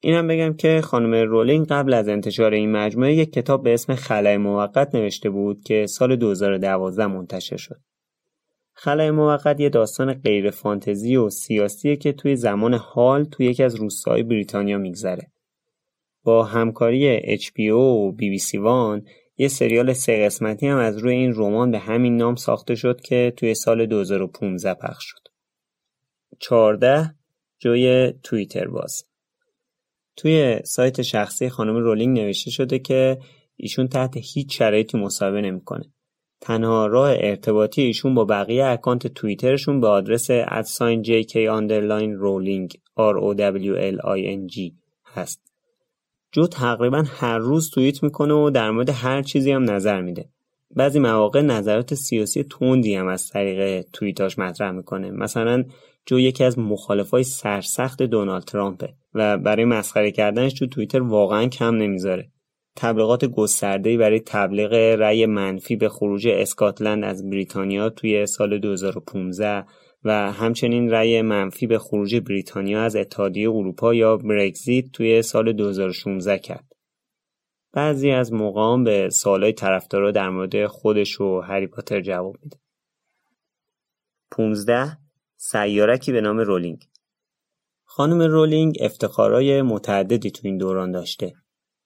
[0.00, 4.36] اینم بگم که خانم رولینگ قبل از انتشار این مجموعه یک کتاب به اسم خلای
[4.36, 7.76] موقت نوشته بود که سال 2012 منتشر شد.
[8.74, 13.74] خلای موقت یه داستان غیر فانتزی و سیاسیه که توی زمان حال توی یکی از
[13.74, 15.32] روستاهای بریتانیا میگذره.
[16.22, 21.70] با همکاری HBO و BBC وان یه سریال سه قسمتی هم از روی این رمان
[21.70, 25.28] به همین نام ساخته شد که توی سال 2015 پخش شد.
[26.38, 27.14] 14
[27.58, 29.04] جوی توییتر باز
[30.16, 33.18] توی سایت شخصی خانم رولینگ نوشته شده که
[33.56, 35.92] ایشون تحت هیچ شرایطی مصاحبه نمی‌کنه.
[36.44, 43.16] تنها راه ارتباطی ایشون با بقیه اکانت توییترشون به آدرس ادساین jk underline rolling r
[43.16, 44.72] o w l i n g
[45.14, 45.42] هست.
[46.32, 50.28] جو تقریبا هر روز توییت می‌کنه و در مورد هر چیزی هم نظر میده.
[50.76, 55.10] بعضی مواقع نظرات سیاسی توندی هم از طریق توییتاش مطرح می‌کنه.
[55.10, 55.64] مثلا
[56.06, 61.74] جو یکی از مخالفای سرسخت دونالد ترامپه و برای مسخره کردنش تو توییتر واقعا کم
[61.74, 62.31] نمی‌ذاره.
[62.76, 69.64] تبلیغات گسترده‌ای برای تبلیغ رأی منفی به خروج اسکاتلند از بریتانیا توی سال 2015
[70.04, 76.38] و همچنین رأی منفی به خروج بریتانیا از اتحادیه اروپا یا برگزیت توی سال 2016
[76.38, 76.72] کرد.
[77.72, 82.56] بعضی از موقعان به سوالای طرفدارا در مورد خودش و هری پاتر جواب میده.
[84.30, 84.98] 15
[85.36, 86.84] سیارکی به نام رولینگ
[87.84, 91.32] خانم رولینگ افتخارای متعددی تو این دوران داشته.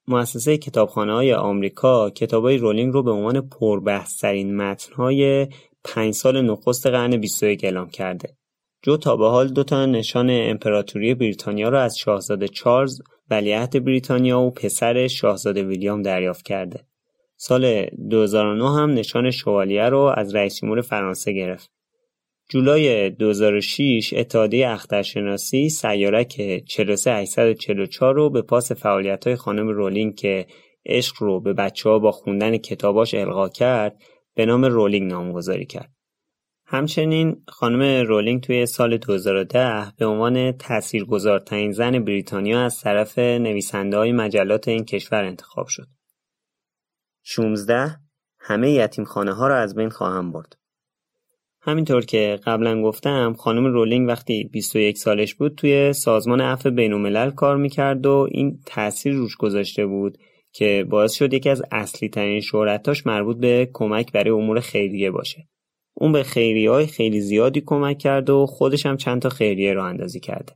[0.08, 5.48] مؤسسه کتابخانه های آمریکا کتابای رولینگ رو به عنوان پربحثترین متنهای
[5.84, 8.36] پنج سال نخست قرن 21 اعلام کرده.
[8.82, 13.00] جو تا به حال دو تا نشان امپراتوری بریتانیا را از شاهزاده چارلز
[13.30, 16.86] ولیعهد بریتانیا و پسر شاهزاده ویلیام دریافت کرده.
[17.36, 21.75] سال 2009 هم نشان شوالیه رو از رئیس جمهور فرانسه گرفت.
[22.48, 30.46] جولای 2006 اتحادیه اخترشناسی سیارک 43844 رو به پاس فعالیت های خانم رولینگ که
[30.86, 34.02] عشق رو به بچه ها با خوندن کتاباش القا کرد
[34.34, 35.92] به نام رولینگ نامگذاری کرد.
[36.66, 44.12] همچنین خانم رولینگ توی سال 2010 به عنوان تاثیرگذارترین زن بریتانیا از طرف نویسنده های
[44.12, 45.86] مجلات این کشور انتخاب شد.
[47.22, 47.96] 16
[48.38, 50.56] همه یتیم خانه ها را از بین خواهم برد.
[51.66, 57.56] همینطور که قبلا گفتم خانم رولینگ وقتی 21 سالش بود توی سازمان عفو بین کار
[57.56, 60.18] می‌کرد و این تاثیر روش گذاشته بود
[60.52, 65.48] که باعث شد یکی از اصلی ترین شهرتاش مربوط به کمک برای امور خیریه باشه.
[65.94, 69.84] اون به خیریه های خیلی زیادی کمک کرد و خودش هم چند تا خیریه رو
[69.84, 70.52] اندازی کرده.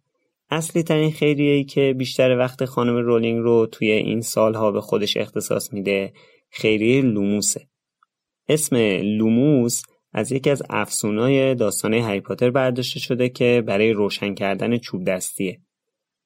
[0.51, 5.16] اصلی ترین خیریه ای که بیشتر وقت خانم رولینگ رو توی این سالها به خودش
[5.16, 6.12] اختصاص میده
[6.51, 7.61] خیریه لوموسه.
[8.49, 9.82] اسم لوموس
[10.12, 15.61] از یکی از افسونای داستان هری پاتر برداشته شده که برای روشن کردن چوب دستیه.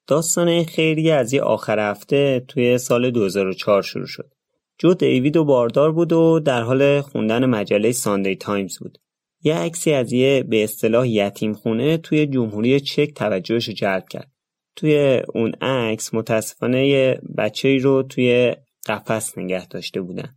[0.07, 4.31] داستان خیریه از یه آخر هفته توی سال 2004 شروع شد.
[4.77, 8.97] جو دیوید رو باردار بود و در حال خوندن مجله ساندی تایمز بود.
[9.43, 14.31] یه عکسی از یه به اصطلاح یتیم خونه توی جمهوری چک توجهش رو جلب کرد.
[14.75, 18.55] توی اون عکس متاسفانه یه بچه رو توی
[18.85, 20.35] قفس نگه داشته بودن.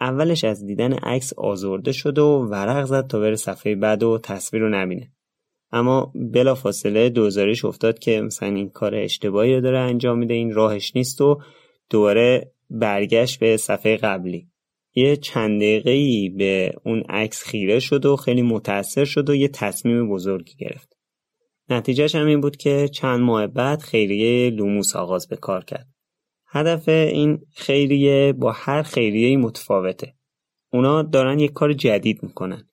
[0.00, 4.62] اولش از دیدن عکس آزرده شد و ورق زد تا بره صفحه بعد و تصویر
[4.62, 5.12] رو نبینه.
[5.72, 10.54] اما بلا فاصله دوزارش افتاد که مثلا این کار اشتباهی رو داره انجام میده این
[10.54, 11.40] راهش نیست و
[11.90, 14.48] دوباره برگشت به صفحه قبلی.
[14.94, 20.10] یه چند دقیقه به اون عکس خیره شد و خیلی متاثر شد و یه تصمیم
[20.10, 20.96] بزرگی گرفت.
[21.70, 25.86] نتیجهش هم این بود که چند ماه بعد خیریه لوموس آغاز به کار کرد.
[26.50, 30.14] هدف این خیریه با هر خیریه متفاوته.
[30.72, 32.68] اونا دارن یک کار جدید می‌کنن.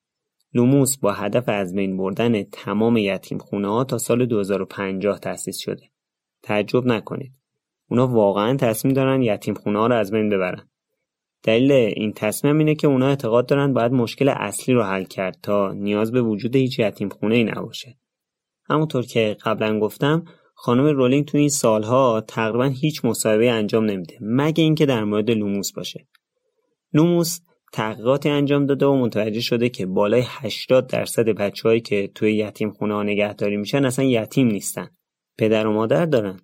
[0.53, 5.89] لوموس با هدف از بین بردن تمام یتیم خونه ها تا سال 2050 تأسیس شده.
[6.43, 7.31] تعجب نکنید.
[7.89, 10.69] اونا واقعا تصمیم دارن یتیم خونه ها رو از بین ببرن.
[11.43, 15.73] دلیل این تصمیم اینه که اونا اعتقاد دارن باید مشکل اصلی رو حل کرد تا
[15.73, 17.97] نیاز به وجود هیچ یتیم خونه ای نباشه.
[18.69, 20.26] همونطور که قبلا گفتم
[20.57, 25.72] خانم رولینگ تو این سالها تقریبا هیچ مصاحبه‌ای انجام نمیده مگه اینکه در مورد لوموس
[25.72, 26.07] باشه.
[26.94, 27.40] لوموس
[27.73, 32.94] تحقیقاتی انجام داده و متوجه شده که بالای 80 درصد بچههایی که توی یتیم خونه
[32.94, 34.90] ها نگهداری میشن اصلا یتیم نیستن
[35.38, 36.40] پدر و مادر دارن.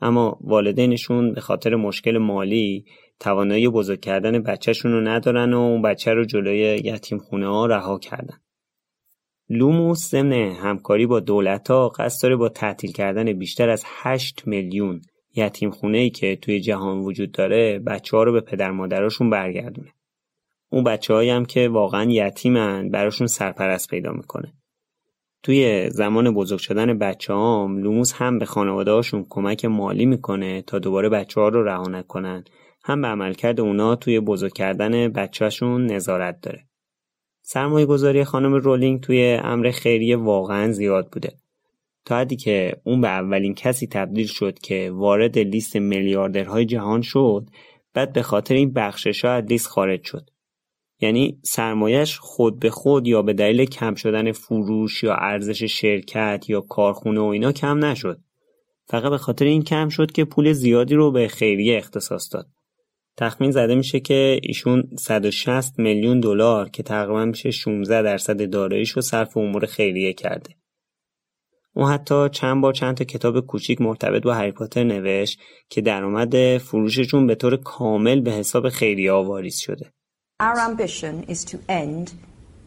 [0.00, 2.84] اما والدینشون به خاطر مشکل مالی
[3.20, 7.98] توانایی بزرگ کردن بچهشون رو ندارن و اون بچه رو جلوی یتیم خونه ها رها
[7.98, 8.41] کردن.
[9.54, 11.22] لوموس ضمن همکاری با
[11.68, 15.00] ها قصد داره با تعطیل کردن بیشتر از 8 میلیون
[15.34, 19.92] یتیم خونه ای که توی جهان وجود داره بچه ها رو به پدر مادراشون برگردونه.
[20.70, 24.52] اون بچه‌هایی هم که واقعا یتیمن براشون سرپرست پیدا می‌کنه.
[25.42, 30.78] توی زمان بزرگ شدن بچه هم لوموس هم به خانواده هاشون کمک مالی می‌کنه تا
[30.78, 32.44] دوباره بچه ها رو رها نکنن
[32.84, 36.64] هم به عملکرد اونا توی بزرگ کردن بچهشون نظارت داره.
[37.42, 41.32] سرمایه گذاری خانم رولینگ توی امر خیریه واقعا زیاد بوده.
[42.04, 47.46] تا حدی که اون به اولین کسی تبدیل شد که وارد لیست میلیاردرهای جهان شد
[47.94, 50.30] بعد به خاطر این بخشش از لیست خارج شد.
[51.00, 56.60] یعنی سرمایش خود به خود یا به دلیل کم شدن فروش یا ارزش شرکت یا
[56.60, 58.20] کارخونه و اینا کم نشد.
[58.86, 62.46] فقط به خاطر این کم شد که پول زیادی رو به خیریه اختصاص داد.
[63.16, 69.02] تخمین زده میشه که ایشون 160 میلیون دلار که تقریبا میشه 16 درصد داراییش رو
[69.02, 70.54] صرف امور خیریه کرده.
[71.74, 76.58] اون حتی چند بار چند تا کتاب کوچیک مرتبط با هری پاتر نوشت که درآمد
[76.58, 79.92] فروششون به طور کامل به حساب خیریه واریز شده.
[80.42, 82.12] Our ambition is to end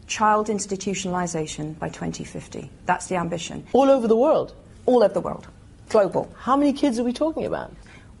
[0.06, 2.70] child institutionalization by 2050.
[2.86, 3.64] That's the ambition.
[3.72, 4.54] All over the world.
[4.86, 5.46] All over the world.
[5.90, 6.28] Global.
[6.46, 7.70] How many kids are we talking about?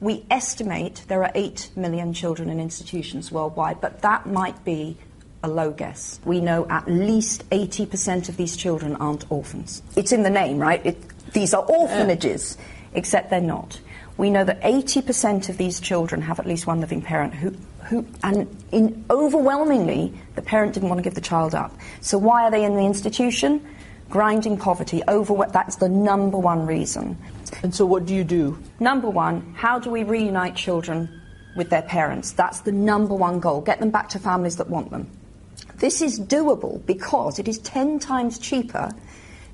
[0.00, 4.98] We estimate there are 8 million children in institutions worldwide, but that might be
[5.42, 6.20] a low guess.
[6.24, 9.82] We know at least 80% of these children aren't orphans.
[9.96, 10.84] It's in the name, right?
[10.84, 12.58] It, these are orphanages,
[12.94, 13.80] except they're not.
[14.16, 17.54] We know that 80% of these children have at least one living parent who,
[17.84, 21.72] who and in overwhelmingly, the parent didn't want to give the child up.
[22.00, 23.66] So why are they in the institution?
[24.08, 27.16] Grinding poverty, over, that's the number one reason.
[27.62, 28.58] And so what do you do?
[28.80, 31.20] Number one, how do we reunite children
[31.56, 32.32] with their parents?
[32.32, 33.60] That's the number one goal.
[33.60, 35.10] Get them back to families that want them.
[35.76, 38.90] This is doable because it is 10 times cheaper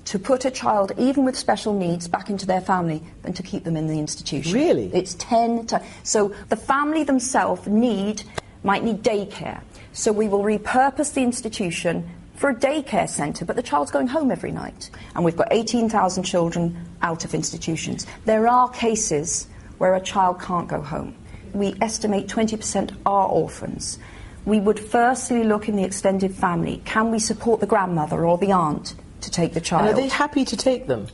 [0.05, 3.65] to put a child, even with special needs, back into their family than to keep
[3.65, 4.53] them in the institution.
[4.53, 4.91] Really?
[4.93, 5.85] It's 10 times.
[6.03, 8.23] So the family themselves need,
[8.65, 9.61] might need daycare.
[9.93, 14.31] So we will repurpose the institution for a daycare centre, but the child's going home
[14.31, 14.91] every night.
[15.15, 18.07] And we've got 18,000 children out of institutions.
[18.25, 19.49] There are cases
[19.79, 21.15] where a child can't go home.
[21.53, 23.99] We estimate 20% are orphans.
[24.45, 26.83] We would firstly look in the extended family.
[26.85, 29.87] Can we support the grandmother or the aunt to take the child?
[29.87, 31.09] And are they happy to take them?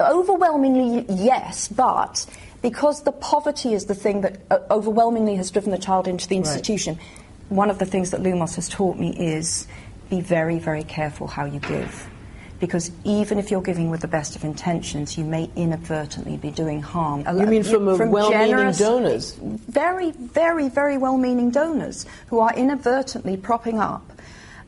[0.00, 2.26] Overwhelmingly, yes, but
[2.62, 6.36] because the poverty is the thing that uh, overwhelmingly has driven the child into the
[6.36, 7.04] institution, right.
[7.50, 9.66] one of the things that Lumos has taught me is
[10.10, 12.08] be very, very careful how you give.
[12.60, 16.82] Because even if you're giving with the best of intentions, you may inadvertently be doing
[16.82, 17.24] harm.
[17.26, 19.34] You mean from, from well-meaning donors?
[19.34, 24.12] Very, very, very well-meaning donors who are inadvertently propping up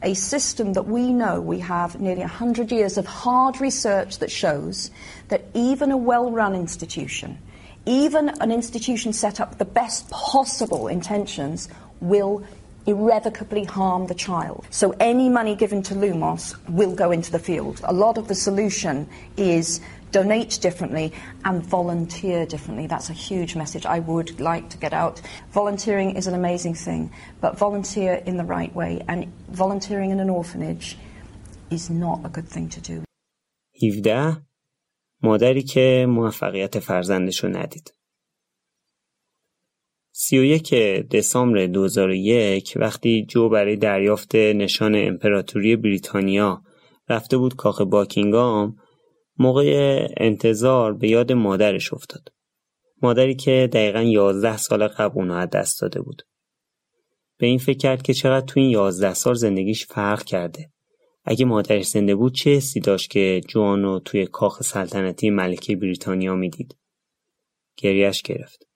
[0.03, 4.91] a system that we know we have nearly 100 years of hard research that shows
[5.29, 7.39] that even a well run institution,
[7.87, 11.69] even an institution set up with the best possible intentions,
[12.01, 12.43] will
[12.86, 14.66] irrevocably harm the child.
[14.70, 17.82] So any money given to Lumos will go into the field.
[17.84, 19.82] A lot of the solution is
[20.12, 21.12] donate differently
[21.44, 22.88] and volunteer differently.
[22.88, 25.22] That's a huge message I would like to get out.
[25.52, 27.12] Volunteering is an amazing thing,
[27.42, 29.02] but volunteer in the right way.
[29.08, 29.20] And
[29.50, 30.98] volunteering in an orphanage
[31.70, 33.04] is not a good thing to do.
[33.82, 34.38] 17
[35.24, 37.94] مادری که موفقیت فرزندش رو ندید.
[40.13, 40.75] 31
[41.11, 46.63] دسامبر 2001 وقتی جو برای دریافت نشان امپراتوری بریتانیا
[47.09, 48.77] رفته بود کاخ باکینگام
[49.39, 52.29] موقع انتظار به یاد مادرش افتاد.
[53.03, 56.23] مادری که دقیقا یازده سال قبل اونو از دست داده بود.
[57.39, 60.71] به این فکر کرد که چقدر تو این یازده سال زندگیش فرق کرده.
[61.25, 66.77] اگه مادرش زنده بود چه حسی داشت که جوانو توی کاخ سلطنتی ملکه بریتانیا می‌دید.
[67.77, 68.70] گریش گرفت.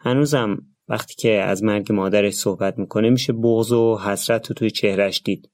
[0.00, 0.58] هنوزم
[0.88, 5.50] وقتی که از مرگ مادرش صحبت می‌کنه میشه بغض و حسرت تو توی چهرش دید.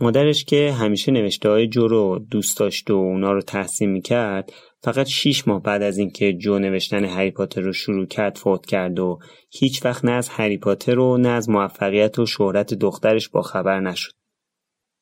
[0.00, 4.52] مادرش که همیشه نوشته های جو رو دوست داشت و اونا رو تحسین می‌کرد
[4.82, 8.98] فقط شیش ماه بعد از اینکه جو نوشتن هری پاتر رو شروع کرد فوت کرد
[8.98, 9.18] و
[9.50, 14.12] هیچ وقت نه از هری پاتر نه از موفقیت و شهرت دخترش با خبر نشد.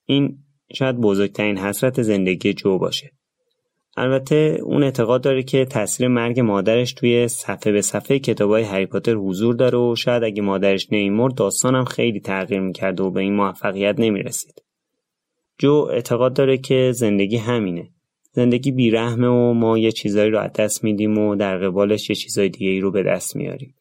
[0.06, 0.38] این
[0.74, 3.10] شاید بزرگترین حسرت زندگی جو باشه.
[3.96, 9.14] البته اون اعتقاد داره که تاثیر مرگ مادرش توی صفحه به صفحه کتابای هری پاتر
[9.14, 13.94] حضور داره و شاید اگه مادرش نمیمرد داستانم خیلی تغییر می‌کرد و به این موفقیت
[13.98, 14.62] نمی‌رسید.
[15.58, 17.90] جو اعتقاد داره که زندگی همینه.
[18.32, 22.48] زندگی بیرحمه و ما یه چیزایی رو از دست میدیم و در قبالش یه چیزای
[22.48, 23.74] دیگه ای رو به دست میاریم.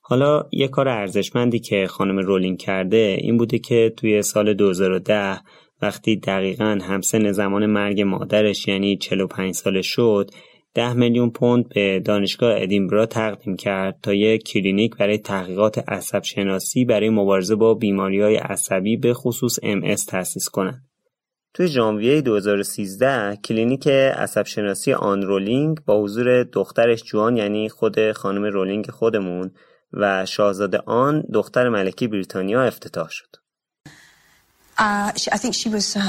[0.00, 5.40] حالا یه کار ارزشمندی که خانم رولینگ کرده این بوده که توی سال 2010
[5.82, 10.30] وقتی دقیقا همسن زمان مرگ مادرش یعنی 45 ساله شد
[10.74, 16.84] ده میلیون پوند به دانشگاه ادینبرا تقدیم کرد تا یک کلینیک برای تحقیقات عصب شناسی
[16.84, 20.82] برای مبارزه با بیماری های عصبی به خصوص MS تأسیس کنند.
[21.54, 28.44] توی ژانویه 2013 کلینیک عصب شناسی آن رولینگ با حضور دخترش جوآن یعنی خود خانم
[28.44, 29.50] رولینگ خودمون
[29.92, 33.45] و شاهزاده آن دختر ملکی بریتانیا افتتاح شد.
[34.78, 36.00] Uh, she, I think she was, uh,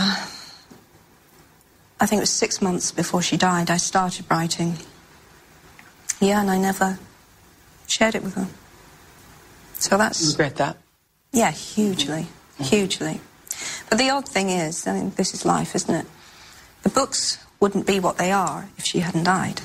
[2.00, 4.76] I think it was six months before she died, I started writing.
[6.20, 7.00] Yeah, and I never
[7.88, 8.48] shared it with her.
[9.74, 10.22] So that's.
[10.22, 10.78] You regret that?
[11.32, 12.28] Yeah, hugely,
[12.60, 13.22] hugely.
[13.90, 16.06] But the odd thing is, I mean, this is life, isn't it?
[16.84, 19.62] The books wouldn't be what they are if she hadn't died.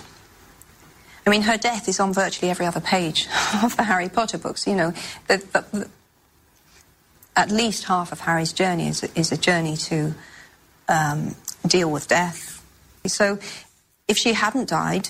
[1.27, 3.29] I mean, her death is on virtually every other page
[3.63, 4.67] of the Harry Potter books.
[4.67, 4.93] You know,
[5.29, 5.39] the,
[5.73, 5.89] the,
[7.36, 10.14] at least half of Harry's journey is, is a journey to
[10.90, 11.36] um,
[11.68, 12.64] deal with death.
[13.06, 13.40] So
[14.08, 15.10] if she hadn't died,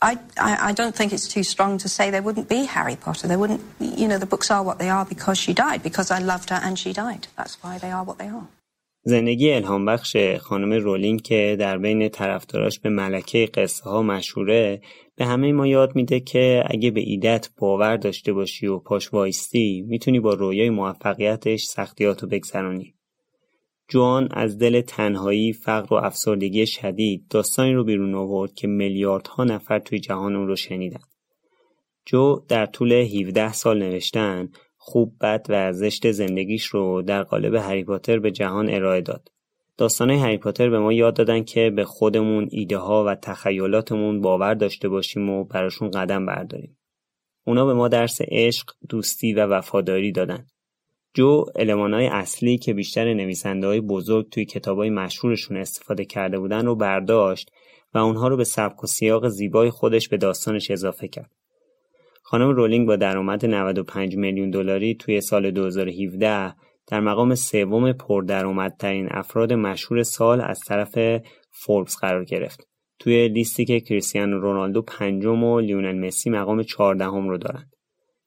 [0.00, 3.26] I, I, I, don't think it's too strong to say there wouldn't be Harry Potter.
[3.26, 6.18] There wouldn't, you know, the books are what they are because she died, because I
[6.18, 7.28] loved her and she died.
[7.36, 8.48] That's why they are what they are.
[9.08, 14.80] زندگی الهام بخش خانم رولینگ که در بین طرفداراش به ملکه قصه ها مشهوره
[15.21, 19.85] به همه ما یاد میده که اگه به ایدت باور داشته باشی و پاش وایستی
[19.87, 22.95] می‌تونی با رویای موفقیتش سختیاتو بگذرانی.
[23.87, 29.79] جوان از دل تنهایی، فقر و افسردگی شدید داستانی رو بیرون آورد که میلیاردها نفر
[29.79, 31.03] توی جهان اون رو شنیدن.
[32.05, 37.83] جو در طول 17 سال نوشتن خوب بد و زشت زندگیش رو در قالب هری
[37.83, 39.29] پاتر به جهان ارائه داد.
[39.77, 44.53] داستانهای هری پاتر به ما یاد دادن که به خودمون ایده ها و تخیلاتمون باور
[44.53, 46.77] داشته باشیم و براشون قدم برداریم.
[47.45, 50.45] اونا به ما درس عشق، دوستی و وفاداری دادن.
[51.13, 56.75] جو المانهای اصلی که بیشتر نویسنده های بزرگ توی کتابای مشهورشون استفاده کرده بودن رو
[56.75, 57.51] برداشت
[57.93, 61.31] و اونها رو به سبک و سیاق زیبای خودش به داستانش اضافه کرد.
[62.23, 66.53] خانم رولینگ با درآمد 95 میلیون دلاری توی سال 2017
[66.87, 71.21] در مقام سوم پردرآمدترین افراد مشهور سال از طرف
[71.51, 72.67] فوربس قرار گرفت.
[72.99, 77.69] توی لیستی که کریستیانو رونالدو پنجم و لیونل مسی مقام چهاردهم رو دارن.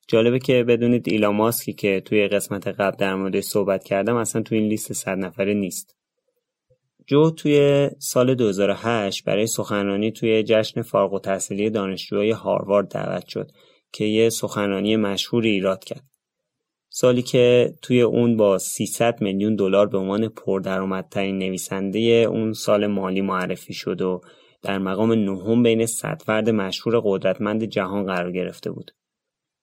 [0.09, 4.59] جالبه که بدونید ایلا ماسکی که توی قسمت قبل در مورد صحبت کردم اصلا توی
[4.59, 5.97] این لیست صد نفره نیست.
[7.07, 13.51] جو توی سال 2008 برای سخنرانی توی جشن فارغ و تحصیلی دانشجوهای هاروارد دعوت شد
[13.93, 16.14] که یه سخنرانی مشهوری ایراد کرد.
[16.97, 23.21] سالی که توی اون با 300 میلیون دلار به عنوان پردرآمدترین نویسنده اون سال مالی
[23.21, 24.21] معرفی شد و
[24.63, 28.91] در مقام نهم بین صد فرد مشهور قدرتمند جهان قرار گرفته بود.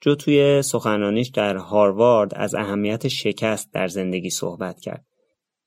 [0.02, 5.06] جو توی سخنرانیش در هاروارد از اهمیت شکست در زندگی صحبت کرد.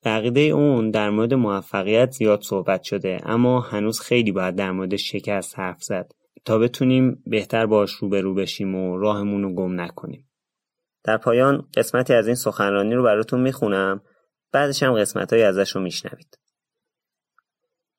[0.04, 5.58] بقیده اون در مورد موفقیت زیاد صحبت شده اما هنوز خیلی باید در مورد شکست
[5.58, 6.12] حرف زد
[6.44, 10.28] تا بتونیم بهتر باش روبرو بشیم و راهمون رو گم نکنیم.
[11.04, 14.00] در پایان قسمتی از این سخنرانی رو براتون می‌خونم
[14.52, 16.38] بعدش هم قسمت های ازش رو میشنوید.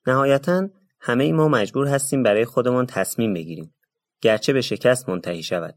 [0.07, 0.69] نهایتا
[0.99, 3.76] همه ای ما مجبور هستیم برای خودمان تصمیم بگیریم.
[4.22, 5.76] گرچه به شکست منتهی شود.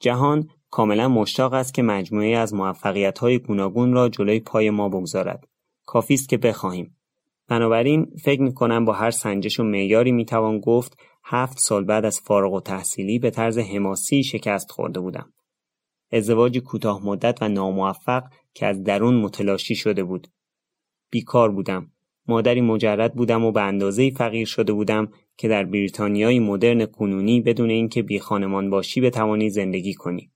[0.00, 5.44] جهان کاملا مشتاق است که مجموعه از موفقیت های گوناگون را جلوی پای ما بگذارد.
[5.86, 6.98] کافی است که بخواهیم.
[7.48, 12.04] بنابراین فکر می کنم با هر سنجش و معیاری می توان گفت هفت سال بعد
[12.04, 15.32] از فارغ و تحصیلی به طرز حماسی شکست خورده بودم.
[16.12, 18.22] ازدواجی کوتاه مدت و ناموفق
[18.54, 20.28] که از درون متلاشی شده بود.
[21.10, 21.92] بیکار بودم.
[22.28, 27.70] مادری مجرد بودم و به اندازه فقیر شده بودم که در بریتانیای مدرن کنونی بدون
[27.70, 30.30] اینکه بی خانمان باشی بتوانی زندگی کنی.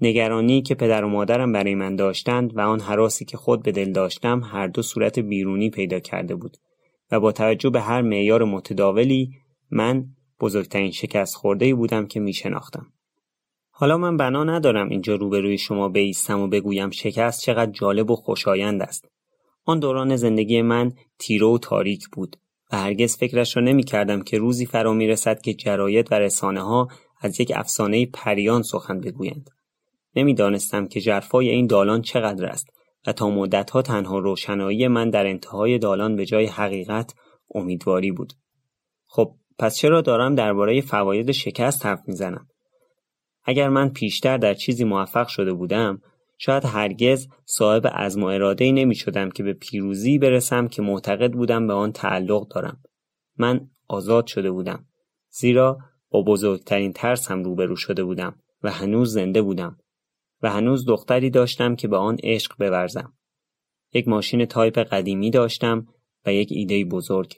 [0.00, 3.92] نگرانی که پدر و مادرم برای من داشتند و آن حراسی که خود به دل
[3.92, 6.56] داشتم هر دو صورت بیرونی پیدا کرده بود
[7.10, 9.30] و با توجه به هر معیار متداولی
[9.70, 10.06] من
[10.40, 12.92] بزرگترین شکست خورده بودم که می شناختم.
[13.80, 18.82] حالا من بنا ندارم اینجا روبروی شما بیستم و بگویم شکست چقدر جالب و خوشایند
[18.82, 19.08] است.
[19.64, 22.36] آن دوران زندگی من تیره و تاریک بود
[22.72, 26.62] و هرگز فکرش را نمی کردم که روزی فرا می رسد که جراید و رسانه
[26.62, 26.88] ها
[27.20, 29.50] از یک افسانه پریان سخن بگویند.
[30.16, 32.66] نمی‌دانستم که جرفای این دالان چقدر است
[33.06, 37.14] و تا مدتها تنها روشنایی من در انتهای دالان به جای حقیقت
[37.54, 38.32] امیدواری بود.
[39.06, 42.46] خب پس چرا دارم درباره فواید شکست حرف می‌زنم؟
[43.48, 46.02] اگر من پیشتر در چیزی موفق شده بودم
[46.38, 51.66] شاید هرگز صاحب عزم و اراده نمی شدم که به پیروزی برسم که معتقد بودم
[51.66, 52.82] به آن تعلق دارم.
[53.36, 54.86] من آزاد شده بودم.
[55.30, 55.78] زیرا
[56.10, 59.78] با بزرگترین ترسم روبرو شده بودم و هنوز زنده بودم
[60.42, 63.12] و هنوز دختری داشتم که به آن عشق بورزم.
[63.92, 65.86] یک ماشین تایپ قدیمی داشتم
[66.26, 67.34] و یک ایده بزرگ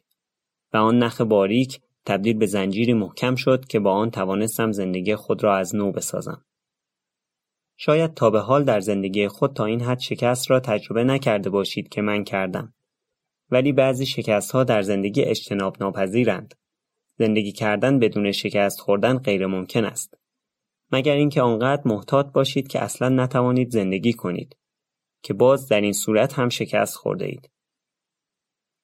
[0.73, 5.45] و آن نخ باریک تبدیل به زنجیری محکم شد که با آن توانستم زندگی خود
[5.45, 6.45] را از نو بسازم.
[7.77, 11.89] شاید تا به حال در زندگی خود تا این حد شکست را تجربه نکرده باشید
[11.89, 12.75] که من کردم.
[13.51, 16.55] ولی بعضی شکست ها در زندگی اجتناب ناپذیرند.
[17.19, 20.15] زندگی کردن بدون شکست خوردن غیر ممکن است.
[20.93, 24.57] مگر اینکه آنقدر محتاط باشید که اصلا نتوانید زندگی کنید
[25.23, 27.51] که باز در این صورت هم شکست خورده اید.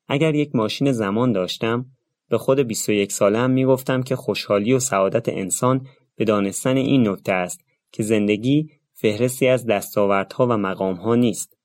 [0.09, 1.96] اگر یک ماشین زمان داشتم
[2.29, 5.87] به خود 21 ساله هم می گفتم که خوشحالی و سعادت انسان
[6.17, 7.61] به دانستن این نکته است
[7.93, 11.57] که زندگی فهرستی از دستاوردها و مقامها نیست.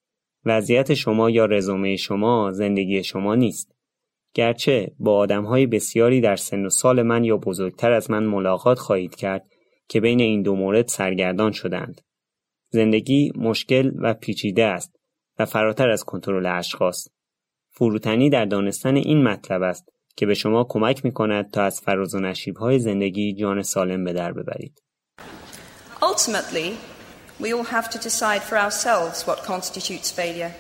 [0.45, 3.75] وضعیت شما یا رزومه شما زندگی شما نیست.
[4.33, 9.15] گرچه با آدمهای بسیاری در سن و سال من یا بزرگتر از من ملاقات خواهید
[9.15, 9.45] کرد
[9.87, 12.01] که بین این دو مورد سرگردان شدند.
[12.69, 14.95] زندگی مشکل و پیچیده است
[15.39, 17.07] و فراتر از کنترل اشخاص.
[17.69, 22.14] فروتنی در دانستن این مطلب است که به شما کمک می کند تا از فراز
[22.14, 24.82] و نشیب های زندگی جان سالم به در ببرید.
[26.02, 26.76] Ultimately,
[27.40, 30.52] we all have to decide for ourselves what constitutes failure.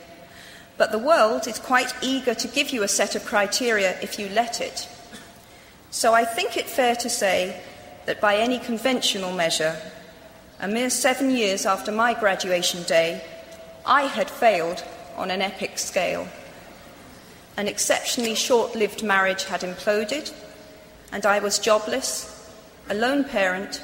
[0.78, 4.28] But the world is quite eager to give you a set of criteria if you
[4.28, 4.88] let it.
[5.90, 7.60] So I think it fair to say
[8.06, 9.76] that by any conventional measure,
[10.60, 13.22] a mere seven years after my graduation day,
[13.86, 14.84] I had failed
[15.16, 16.28] on an epic scale.
[17.57, 20.33] An exceptionally short lived marriage had imploded,
[21.11, 22.49] and I was jobless,
[22.89, 23.81] a lone parent,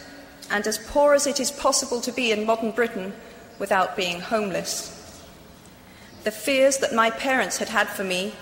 [0.50, 3.14] and as poor as it is possible to be in modern Britain
[3.60, 4.94] without being homeless.
[6.24, 8.34] The fears that my parents had had for me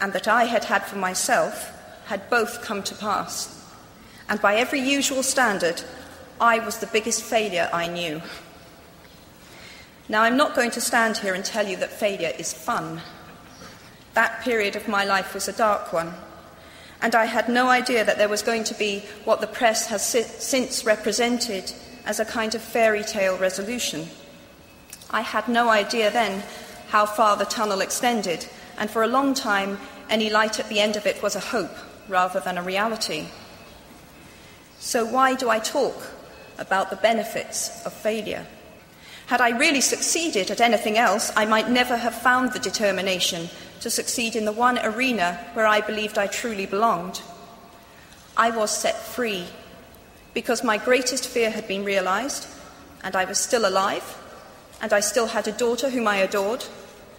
[0.00, 1.72] and that I had had for myself
[2.06, 3.52] had both come to pass.
[4.28, 5.82] And by every usual standard,
[6.40, 8.20] I was the biggest failure I knew.
[10.08, 13.00] Now, I'm not going to stand here and tell you that failure is fun.
[14.16, 16.14] That period of my life was a dark one,
[17.02, 20.02] and I had no idea that there was going to be what the press has
[20.02, 21.74] si- since represented
[22.06, 24.08] as a kind of fairy tale resolution.
[25.10, 26.42] I had no idea then
[26.88, 28.46] how far the tunnel extended,
[28.78, 29.78] and for a long time,
[30.08, 31.76] any light at the end of it was a hope
[32.08, 33.26] rather than a reality.
[34.78, 35.94] So, why do I talk
[36.56, 38.46] about the benefits of failure?
[39.26, 43.50] Had I really succeeded at anything else, I might never have found the determination
[43.86, 47.22] to succeed in the one arena where I believed I truly belonged.
[48.36, 49.46] I was set free
[50.34, 52.48] because my greatest fear had been realized,
[53.04, 54.18] and I was still alive,
[54.82, 56.64] and I still had a daughter whom I adored,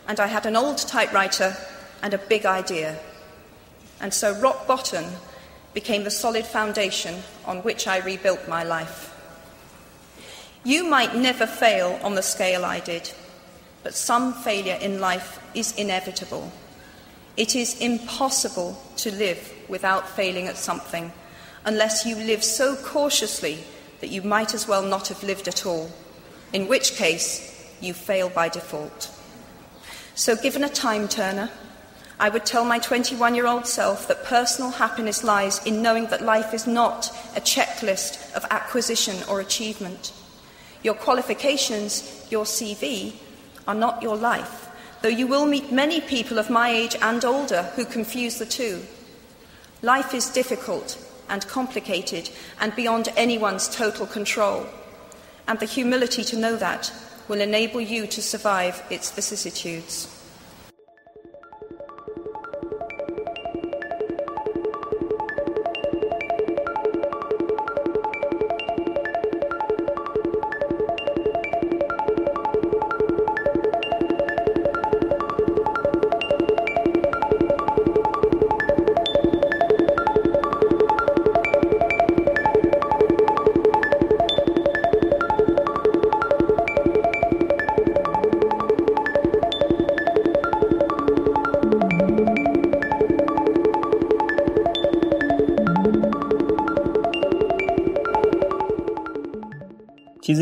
[0.10, 1.56] and I had an old typewriter
[2.04, 3.00] and a big idea.
[4.02, 5.06] And so rock bottom
[5.74, 9.16] became the solid foundation on which I rebuilt my life.
[10.66, 13.14] You might never fail on the scale I did,
[13.88, 16.52] but some failure in life is inevitable.
[17.38, 21.14] It is impossible to live without failing at something
[21.64, 23.60] unless you live so cautiously
[24.02, 25.90] that you might as well not have lived at all,
[26.52, 29.10] in which case you fail by default.
[30.16, 31.50] So, given a time turner,
[32.20, 36.26] I would tell my 21 year old self that personal happiness lies in knowing that
[36.26, 37.08] life is not
[37.38, 40.12] a checklist of acquisition or achievement.
[40.84, 43.14] Your qualifications, your CV,
[43.68, 44.70] are not your life,
[45.02, 48.82] though you will meet many people of my age and older who confuse the two.
[49.82, 50.98] Life is difficult
[51.30, 52.30] and complicated
[52.60, 54.66] and beyond anyone's total control,
[55.48, 56.92] and the humility to know that
[57.28, 60.17] will enable you to survive its vicissitudes.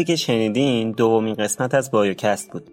[0.05, 2.63] که شنیدین دومین قسمت از بایوکست بود.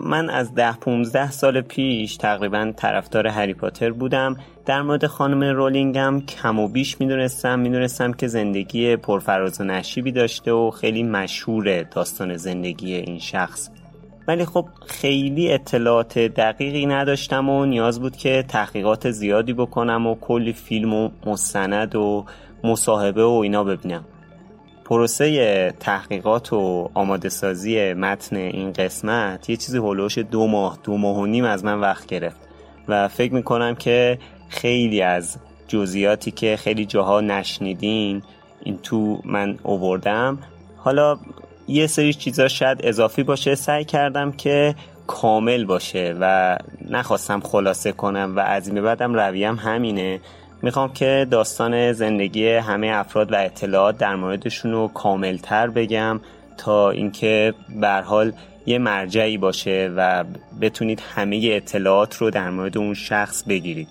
[0.00, 4.36] من از ده 15 سال پیش تقریبا طرفدار هری پاتر بودم.
[4.66, 7.58] در مورد خانم رولینگم کم و بیش می‌دونستم.
[7.58, 13.70] می‌دونستم که زندگی پرفراز و نشیبی داشته و خیلی مشهور داستان زندگی این شخص.
[14.28, 20.52] ولی خب خیلی اطلاعات دقیقی نداشتم و نیاز بود که تحقیقات زیادی بکنم و کلی
[20.52, 22.24] فیلم و مستند و
[22.64, 24.04] مصاحبه و اینا ببینم.
[24.84, 31.18] پروسه تحقیقات و آماده سازی متن این قسمت یه چیزی هلوش دو ماه دو ماه
[31.18, 32.40] و نیم از من وقت گرفت
[32.88, 35.36] و فکر می‌کنم که خیلی از
[35.68, 38.22] جزئیاتی که خیلی جاها نشنیدین
[38.62, 40.38] این تو من اووردم
[40.76, 41.18] حالا
[41.68, 43.54] یه سری چیزا شاید اضافی باشه.
[43.54, 44.74] سعی کردم که
[45.06, 46.56] کامل باشه و
[46.90, 50.20] نخواستم خلاصه کنم و از این بعدم رویم همینه.
[50.64, 56.20] می‌خوام که داستان زندگی همه افراد و اطلاعات در موردشون رو کاملتر بگم
[56.56, 58.32] تا اینکه به حال
[58.66, 60.24] یه مرجعی باشه و
[60.60, 63.88] بتونید همه اطلاعات رو در مورد اون شخص بگیرید.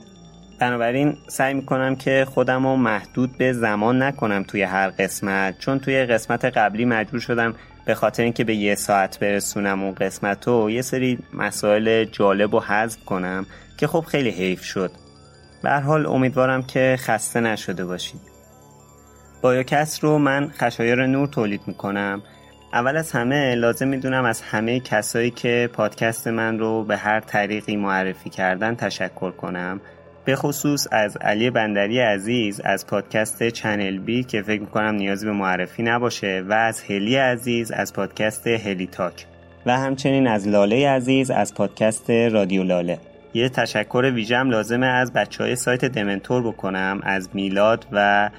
[0.59, 6.05] بنابراین سعی می‌کنم که خودم رو محدود به زمان نکنم توی هر قسمت چون توی
[6.05, 7.55] قسمت قبلی مجبور شدم
[7.85, 12.59] به خاطر اینکه به یه ساعت برسونم اون قسمت رو یه سری مسائل جالب و
[12.59, 13.45] حذف کنم
[13.77, 15.02] که خب خیلی حیف شد.
[15.63, 18.21] به هر حال امیدوارم که خسته نشده باشید.
[19.41, 22.23] بیوکست رو من خشایار نور تولید می‌کنم.
[22.73, 27.75] اول از همه لازم می‌دونم از همه کسایی که پادکست من رو به هر طریقی
[27.75, 29.81] معرفی کردن تشکر کنم.
[30.25, 35.31] به خصوص از علی بندری عزیز از پادکست چنل بی که فکر می‌کنم نیازی به
[35.31, 39.25] معرفی نباشه و از هلی عزیز از پادکست هلی تاک.
[39.65, 42.99] و همچنین از لاله عزیز از پادکست رادیو لاله.
[43.33, 48.29] یه تشکر ویژم لازمه از بچه های سایت دمنتور بکنم از میلاد و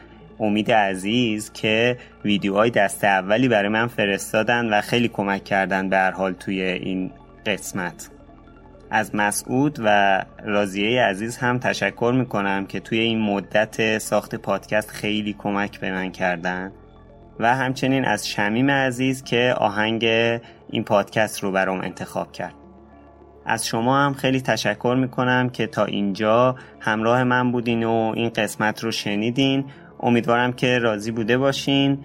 [0.41, 6.11] امید عزیز که ویدیوهای دست اولی برای من فرستادن و خیلی کمک کردن به هر
[6.11, 7.11] حال توی این
[7.47, 8.11] قسمت.
[8.91, 15.33] از مسعود و رازیه عزیز هم تشکر می‌کنم که توی این مدت ساخت پادکست خیلی
[15.39, 16.73] کمک به من کردن.
[17.41, 20.05] و همچنین از شمیم عزیز که آهنگ
[20.71, 22.64] این پادکست رو برام انتخاب کرد.
[23.47, 28.85] از شما هم خیلی تشکر می‌کنم که تا اینجا همراه من بودین و این قسمت
[28.85, 29.65] رو شنیدین.
[30.01, 31.99] امیدوارم که راضی بوده باشین.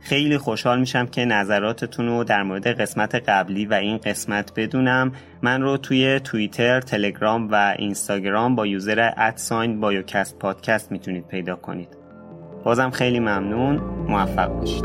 [0.00, 5.12] خیلی خوشحال میشم که نظراتتون رو در مورد قسمت قبلی و این قسمت بدونم.
[5.42, 11.88] من رو توی توییتر، تلگرام و اینستاگرام با یوزر ادساین بایوکست پادکست می‌تونید پیدا کنید.
[12.64, 13.76] بازم خیلی ممنون.
[14.08, 14.84] موفق باشید.